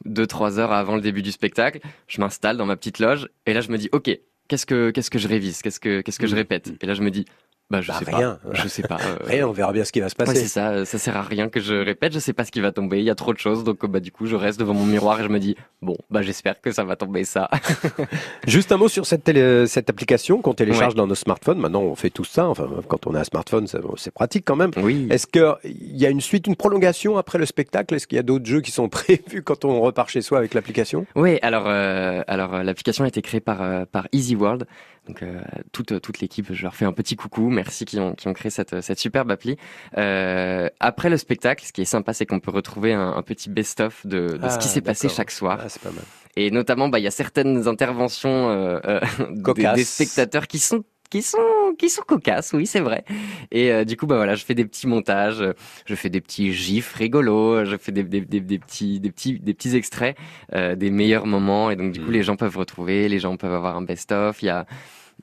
deux, 0.04 0.26
trois 0.26 0.58
heures 0.58 0.72
avant 0.72 0.96
le 0.96 1.02
début 1.02 1.22
du 1.22 1.32
spectacle. 1.32 1.80
Je 2.08 2.20
m'installe 2.20 2.56
dans 2.56 2.66
ma 2.66 2.76
petite 2.76 2.98
loge 2.98 3.28
et 3.46 3.54
là, 3.54 3.60
je 3.60 3.70
me 3.70 3.78
dis, 3.78 3.88
ok, 3.92 4.10
qu'est-ce 4.48 4.66
que, 4.66 4.90
qu'est-ce 4.90 5.10
que 5.10 5.18
je 5.18 5.28
révise, 5.28 5.62
qu'est-ce 5.62 5.80
que, 5.80 6.00
qu'est-ce 6.00 6.18
que 6.18 6.26
je 6.26 6.36
répète? 6.36 6.72
Et 6.80 6.86
là, 6.86 6.94
je 6.94 7.02
me 7.02 7.10
dis, 7.10 7.24
bah, 7.70 7.80
je 7.80 7.88
Bah, 7.88 7.98
sais 7.98 8.04
rien. 8.14 8.38
pas, 8.44 8.54
je 8.62 8.68
sais 8.68 8.82
pas. 8.82 8.96
euh, 9.06 9.16
Rien, 9.24 9.48
on 9.48 9.52
verra 9.52 9.72
bien 9.72 9.84
ce 9.84 9.92
qui 9.92 10.00
va 10.00 10.08
se 10.08 10.14
Ouais, 10.18 10.24
passer. 10.26 10.40
c'est 10.42 10.48
ça, 10.48 10.84
ça 10.84 10.98
sert 10.98 11.16
à 11.16 11.22
rien 11.22 11.48
que 11.48 11.60
je 11.60 11.74
répète, 11.74 12.12
je 12.12 12.18
sais 12.18 12.32
pas 12.32 12.44
ce 12.44 12.50
qui 12.52 12.60
va 12.60 12.72
tomber, 12.72 12.98
il 12.98 13.04
y 13.04 13.10
a 13.10 13.14
trop 13.14 13.32
de 13.32 13.38
choses, 13.38 13.64
donc 13.64 13.84
bah 13.86 14.00
du 14.00 14.12
coup 14.12 14.26
je 14.26 14.36
reste 14.36 14.58
devant 14.60 14.74
mon 14.74 14.84
miroir 14.86 15.20
et 15.20 15.24
je 15.24 15.28
me 15.28 15.38
dis 15.40 15.56
bon 15.82 15.96
bah 16.10 16.22
j'espère 16.22 16.60
que 16.60 16.70
ça 16.72 16.84
va 16.84 16.96
tomber 16.96 17.24
ça. 17.24 17.48
Juste 18.46 18.72
un 18.72 18.76
mot 18.76 18.88
sur 18.88 19.06
cette, 19.06 19.24
télé- 19.24 19.66
cette 19.66 19.90
application 19.90 20.40
qu'on 20.42 20.54
télécharge 20.54 20.94
Ouais. 20.94 20.98
dans 20.98 21.06
nos 21.06 21.14
smartphones. 21.14 21.58
Maintenant, 21.58 21.82
on 21.82 21.94
fait 21.96 22.10
tout 22.10 22.24
ça. 22.24 22.46
Enfin, 22.48 22.68
quand 22.88 23.06
on 23.06 23.14
a 23.14 23.20
un 23.20 23.24
smartphone, 23.24 23.66
c'est 23.66 24.10
pratique 24.12 24.44
quand 24.44 24.56
même. 24.56 24.70
Oui. 24.76 25.08
Est-ce 25.10 25.26
qu'il 25.26 25.96
y 25.96 26.06
a 26.06 26.10
une 26.10 26.20
suite, 26.20 26.46
une 26.46 26.56
prolongation 26.56 27.18
après 27.18 27.38
le 27.38 27.46
spectacle? 27.46 27.94
Est-ce 27.94 28.06
qu'il 28.06 28.16
y 28.16 28.18
a 28.18 28.22
d'autres 28.22 28.46
jeux 28.46 28.60
qui 28.60 28.70
sont 28.70 28.88
prévus 28.90 29.42
quand 29.42 29.64
on 29.64 29.80
repart 29.80 30.08
chez 30.08 30.22
soi 30.22 30.38
avec 30.38 30.54
l'application? 30.54 31.06
Oui, 31.16 31.38
alors 31.42 31.64
euh, 31.66 32.22
alors 32.28 32.54
euh, 32.54 32.62
l'application 32.62 33.04
a 33.04 33.08
été 33.08 33.22
créée 33.22 33.40
par 33.40 33.62
euh, 33.62 33.84
par 33.90 34.06
Easy 34.12 34.36
World. 34.36 34.66
Donc 35.06 35.22
euh, 35.22 35.40
toute 35.72 36.00
toute 36.00 36.20
l'équipe, 36.20 36.52
je 36.52 36.62
leur 36.62 36.74
fais 36.74 36.84
un 36.84 36.92
petit 36.92 37.16
coucou, 37.16 37.48
merci 37.48 37.84
qui 37.84 37.98
ont 38.00 38.14
qui 38.14 38.26
ont 38.28 38.32
créé 38.32 38.50
cette 38.50 38.80
cette 38.80 38.98
superbe 38.98 39.30
appli. 39.30 39.56
Euh, 39.96 40.68
après 40.80 41.10
le 41.10 41.16
spectacle, 41.16 41.64
ce 41.64 41.72
qui 41.72 41.82
est 41.82 41.86
sympa, 41.86 42.12
c'est 42.12 42.26
qu'on 42.26 42.40
peut 42.40 42.50
retrouver 42.50 42.92
un, 42.92 43.12
un 43.12 43.22
petit 43.22 43.48
best-of 43.48 44.06
de, 44.06 44.36
de 44.36 44.48
ce 44.48 44.58
qui 44.58 44.66
Ah, 44.66 44.70
s'est 44.70 44.80
passé 44.80 45.08
chaque 45.08 45.30
soir. 45.30 45.58
Ah, 45.62 45.68
c'est 45.68 45.82
pas 45.82 45.90
mal. 45.92 46.04
Et 46.36 46.50
notamment, 46.50 46.88
bah 46.88 46.98
il 46.98 47.02
y 47.02 47.06
a 47.06 47.12
certaines 47.12 47.66
interventions 47.68 48.50
euh, 48.50 49.00
des, 49.54 49.72
des 49.74 49.84
spectateurs 49.84 50.46
qui 50.46 50.58
sont 50.58 50.82
qui 51.08 51.22
sont 51.22 51.38
qui 51.76 51.88
sont 51.90 52.02
cocasses, 52.02 52.52
oui 52.52 52.66
c'est 52.66 52.80
vrai. 52.80 53.04
Et 53.50 53.72
euh, 53.72 53.84
du 53.84 53.96
coup 53.96 54.06
bah 54.06 54.16
voilà, 54.16 54.34
je 54.34 54.44
fais 54.44 54.54
des 54.54 54.64
petits 54.64 54.86
montages, 54.86 55.44
je 55.84 55.94
fais 55.94 56.10
des 56.10 56.20
petits 56.20 56.52
gifs 56.52 56.92
rigolos, 56.94 57.64
je 57.64 57.76
fais 57.76 57.92
des, 57.92 58.02
des, 58.02 58.20
des, 58.20 58.40
des 58.40 58.58
petits 58.58 59.00
des 59.00 59.10
petits 59.10 59.38
des 59.40 59.54
petits 59.54 59.76
extraits 59.76 60.16
euh, 60.54 60.74
des 60.74 60.90
meilleurs 60.90 61.26
moments 61.26 61.70
et 61.70 61.76
donc 61.76 61.92
du 61.92 62.00
coup 62.00 62.10
les 62.10 62.22
gens 62.22 62.36
peuvent 62.36 62.56
retrouver, 62.56 63.08
les 63.08 63.18
gens 63.18 63.36
peuvent 63.36 63.54
avoir 63.54 63.76
un 63.76 63.82
best 63.82 64.12
of. 64.12 64.42
Il 64.42 64.46
y 64.46 64.50
a 64.50 64.66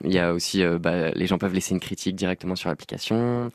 il 0.02 0.12
y 0.12 0.18
a 0.18 0.32
aussi 0.32 0.62
euh, 0.62 0.78
bah, 0.78 1.10
les 1.12 1.26
gens 1.26 1.38
peuvent 1.38 1.54
laisser 1.54 1.72
une 1.72 1.80
critique 1.80 2.16
directement 2.16 2.56
sur 2.56 2.68
l'application. 2.68 3.50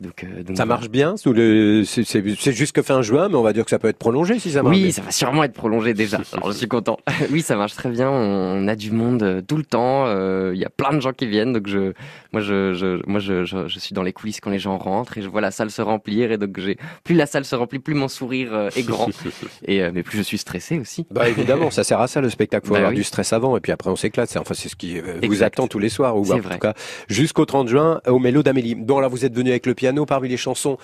Donc, 0.00 0.24
euh, 0.24 0.42
ça 0.56 0.64
marche 0.66 0.88
bien 0.88 1.16
sous 1.16 1.32
le, 1.32 1.84
c'est 1.84 2.52
jusque 2.52 2.82
fin 2.82 3.00
juin, 3.02 3.28
mais 3.28 3.36
on 3.36 3.42
va 3.42 3.52
dire 3.52 3.64
que 3.64 3.70
ça 3.70 3.78
peut 3.78 3.88
être 3.88 3.98
prolongé 3.98 4.38
si 4.40 4.50
ça 4.50 4.62
marche. 4.62 4.76
Oui, 4.76 4.92
ça 4.92 5.02
va 5.02 5.12
sûrement 5.12 5.44
être 5.44 5.52
prolongé 5.52 5.94
déjà. 5.94 6.18
Alors 6.32 6.50
je 6.50 6.56
suis 6.56 6.66
content. 6.66 6.98
oui, 7.30 7.42
ça 7.42 7.56
marche 7.56 7.74
très 7.74 7.90
bien. 7.90 8.10
On 8.10 8.66
a 8.66 8.74
du 8.74 8.90
monde 8.90 9.22
euh, 9.22 9.40
tout 9.40 9.56
le 9.56 9.64
temps. 9.64 10.06
Euh, 10.06 10.50
il 10.52 10.60
y 10.60 10.64
a 10.64 10.70
plein 10.70 10.92
de 10.92 11.00
gens 11.00 11.12
qui 11.12 11.26
viennent. 11.26 11.52
Donc 11.52 11.68
je, 11.68 11.92
moi 12.32 12.42
je, 12.42 12.74
je 12.74 13.08
moi 13.08 13.20
je, 13.20 13.44
je, 13.44 13.68
je, 13.68 13.78
suis 13.78 13.94
dans 13.94 14.02
les 14.02 14.12
coulisses 14.12 14.40
quand 14.40 14.50
les 14.50 14.58
gens 14.58 14.78
rentrent 14.78 15.16
et 15.18 15.22
je 15.22 15.28
vois 15.28 15.40
la 15.40 15.52
salle 15.52 15.70
se 15.70 15.82
remplir 15.82 16.32
et 16.32 16.38
donc 16.38 16.58
j'ai 16.58 16.76
plus 17.04 17.14
la 17.14 17.26
salle 17.26 17.44
se 17.44 17.54
remplit, 17.54 17.78
plus 17.78 17.94
mon 17.94 18.08
sourire 18.08 18.68
est 18.74 18.82
grand. 18.82 19.08
et 19.64 19.90
mais 19.92 20.02
plus 20.02 20.18
je 20.18 20.22
suis 20.22 20.38
stressé 20.38 20.78
aussi. 20.78 21.06
Bah 21.10 21.28
évidemment, 21.28 21.70
ça 21.70 21.84
sert 21.84 22.00
à 22.00 22.08
ça 22.08 22.20
le 22.20 22.30
spectacle. 22.30 22.66
Faut 22.66 22.72
bah 22.72 22.80
avoir 22.80 22.92
du 22.92 23.04
stress 23.04 23.32
avant 23.32 23.56
et 23.56 23.60
puis 23.60 23.70
après 23.70 23.90
on 23.90 23.96
s'éclate. 23.96 24.36
Enfin 24.36 24.54
c'est 24.54 24.68
ce 24.68 24.76
qui 24.76 25.00
vous 25.22 25.42
attend 25.44 25.68
tous 25.68 25.78
les 25.78 25.88
soirs 25.88 26.16
ou 26.16 26.32
en 26.32 26.38
tout 26.38 26.58
cas 26.58 26.74
jusqu'au 27.08 27.44
30 27.44 27.68
juin 27.68 28.00
au 28.08 28.18
Mélo 28.18 28.42
d'Amélie. 28.42 28.74
Bon 28.74 28.98
là 28.98 29.06
vous 29.06 29.24
êtes 29.24 29.34
venu 29.34 29.50
avec 29.50 29.66
le 29.66 29.74
piano 29.84 30.06
parmi 30.06 30.30
les 30.30 30.38
chansons 30.38 30.78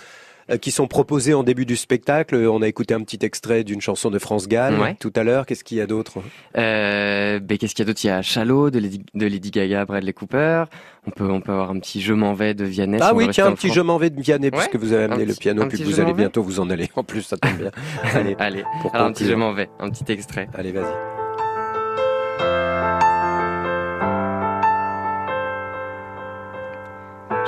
euh, 0.50 0.58
qui 0.58 0.70
sont 0.70 0.86
proposées 0.86 1.32
en 1.32 1.42
début 1.42 1.64
du 1.64 1.74
spectacle. 1.74 2.36
On 2.36 2.60
a 2.60 2.68
écouté 2.68 2.92
un 2.92 3.00
petit 3.00 3.18
extrait 3.22 3.64
d'une 3.64 3.80
chanson 3.80 4.10
de 4.10 4.18
France 4.18 4.46
Gall 4.46 4.74
tout 5.00 5.12
à 5.16 5.24
l'heure. 5.24 5.46
Qu'est-ce 5.46 5.64
qu'il 5.64 5.78
y 5.78 5.80
a 5.80 5.86
d'autre? 5.86 6.18
Euh, 6.58 7.40
ben, 7.40 7.56
Qu'est-ce 7.56 7.74
qu'il 7.74 7.82
y 7.82 7.86
a 7.86 7.90
d'autre? 7.90 8.04
Il 8.04 8.08
y 8.08 8.10
a 8.10 8.20
Shallow 8.20 8.68
de 8.68 8.78
Lady, 8.78 9.02
de 9.14 9.26
Lady, 9.26 9.50
Gaga, 9.50 9.86
Bradley 9.86 10.12
Cooper. 10.12 10.64
On 11.06 11.12
peut, 11.12 11.30
on 11.30 11.40
peut 11.40 11.52
avoir 11.52 11.70
un 11.70 11.78
petit 11.78 12.02
Je 12.02 12.12
m'en 12.12 12.34
vais 12.34 12.52
de 12.52 12.66
Vianney. 12.66 12.98
Ah 13.00 13.14
oui, 13.14 13.28
tiens, 13.30 13.46
un 13.46 13.52
petit 13.52 13.72
Je 13.72 13.80
m'en 13.80 13.96
vais 13.96 14.10
de 14.10 14.20
Vianney, 14.20 14.50
puisque 14.50 14.76
vous 14.76 14.92
avez 14.92 15.04
amené 15.04 15.24
le 15.24 15.32
piano, 15.32 15.64
puis 15.66 15.82
vous 15.82 15.98
allez 15.98 16.12
bientôt 16.12 16.42
vous 16.42 16.60
en 16.60 16.68
aller. 16.68 16.90
En 16.94 17.04
plus, 17.04 17.22
ça 17.22 17.38
tombe 17.38 17.56
bien. 17.56 17.70
allez, 18.14 18.36
allez. 18.38 18.64
Alors, 18.92 19.06
un 19.06 19.12
petit 19.12 19.24
Je 19.24 19.32
m'en 19.32 19.54
vais, 19.54 19.70
un 19.78 19.88
petit 19.88 20.12
extrait. 20.12 20.46
Allez, 20.54 20.72
vas-y. 20.72 21.19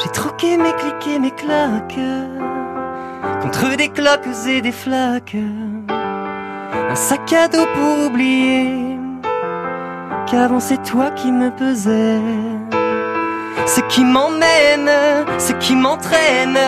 J'ai 0.03 0.11
troqué 0.11 0.57
mes 0.57 0.72
clics 0.72 1.14
et 1.14 1.18
mes 1.20 1.30
claques 1.30 2.00
contre 3.40 3.76
des 3.76 3.88
cloques 3.88 4.26
et 4.48 4.61
des 4.61 4.72
flaques. 4.72 5.36
Un 5.88 6.94
sac 6.96 7.32
à 7.32 7.46
dos 7.46 7.66
pour 7.74 8.07
oublier 8.07 8.98
qu'avant 10.26 10.59
c'est 10.59 10.82
toi 10.82 11.11
qui 11.11 11.30
me 11.30 11.50
pesais. 11.50 12.20
Ce 13.66 13.80
qui 13.82 14.05
m'emmène, 14.05 14.90
ce 15.38 15.53
qui 15.53 15.76
m'entraîne, 15.76 16.59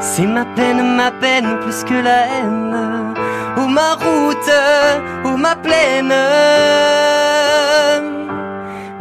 c'est 0.00 0.26
ma 0.26 0.44
peine, 0.44 0.96
ma 0.96 1.12
peine 1.12 1.60
plus 1.60 1.84
que 1.84 1.94
la 1.94 2.26
haine. 2.26 3.14
Ou 3.56 3.66
ma 3.68 3.94
route, 3.94 4.52
ou 5.24 5.36
ma 5.36 5.54
plaine. 5.54 6.12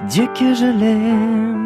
Dieu 0.07 0.27
que 0.35 0.53
je 0.53 0.65
l'aime. 0.65 1.62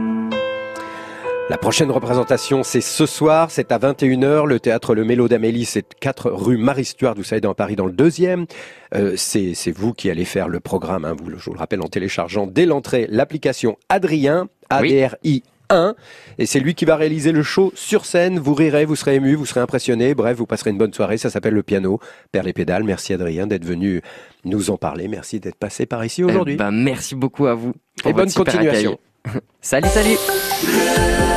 La 1.50 1.58
prochaine 1.58 1.90
représentation, 1.92 2.62
c'est 2.62 2.82
ce 2.82 3.06
soir, 3.06 3.52
c'est 3.52 3.72
à 3.72 3.80
21h, 3.80 4.46
le 4.46 4.60
théâtre 4.60 4.94
Le 4.94 5.06
Mélo 5.06 5.30
d'Amélie, 5.30 5.64
c'est 5.64 5.94
4 5.98 6.30
rue 6.30 6.58
Marie-Stuart, 6.58 7.16
vous 7.16 7.24
savez, 7.24 7.40
dans 7.40 7.54
Paris, 7.54 7.78
dans 7.78 7.86
le 7.86 7.94
deuxième. 7.94 8.48
Euh, 8.94 9.14
c'est 9.16 9.72
vous 9.72 9.94
qui 9.94 10.10
allez 10.10 10.26
faire 10.26 10.50
le 10.50 10.60
programme, 10.60 11.06
hein, 11.06 11.16
vous, 11.18 11.32
je 11.38 11.46
vous 11.46 11.54
le 11.54 11.60
rappelle, 11.60 11.82
en 11.82 11.88
téléchargeant 11.88 12.48
dès 12.48 12.66
l'entrée 12.66 13.08
l'application 13.10 13.78
Adrien, 13.88 14.50
A-D-R-I. 14.70 15.44
1 15.70 15.96
et 16.38 16.46
c'est 16.46 16.62
lui 16.62 16.76
qui 16.76 16.86
va 16.86 16.96
réaliser 16.96 17.34
le 17.34 17.44
show 17.44 17.74
sur 17.76 18.06
scène. 18.06 18.40
Vous 18.40 18.54
rirez, 18.54 18.86
vous 18.86 18.96
serez 18.96 19.16
ému, 19.16 19.36
vous 19.36 19.46
serez 19.46 19.60
impressionné. 19.60 20.16
Bref, 20.16 20.38
vous 20.38 20.46
passerez 20.46 20.70
une 20.70 20.78
bonne 20.78 20.94
soirée. 20.94 21.18
Ça 21.18 21.30
s'appelle 21.30 21.56
le 21.56 21.64
piano. 21.64 22.00
Père 22.32 22.44
les 22.44 22.54
pédales. 22.54 22.86
Merci 22.86 23.14
Adrien 23.14 23.48
d'être 23.48 23.66
venu 23.66 24.02
nous 24.46 24.70
en 24.70 24.78
parler. 24.78 25.10
Merci 25.10 25.42
d'être 25.42 25.58
passé 25.58 25.86
par 25.86 26.06
ici 26.06 26.24
aujourd'hui. 26.24 26.54
Eh 26.54 26.58
ben, 26.58 26.72
merci 26.72 27.16
beaucoup 27.16 27.48
à 27.48 27.54
vous. 27.54 27.74
Et 28.06 28.14
bonne 28.14 28.32
continuation. 28.32 28.98
salut, 29.62 29.90
salut. 29.90 30.18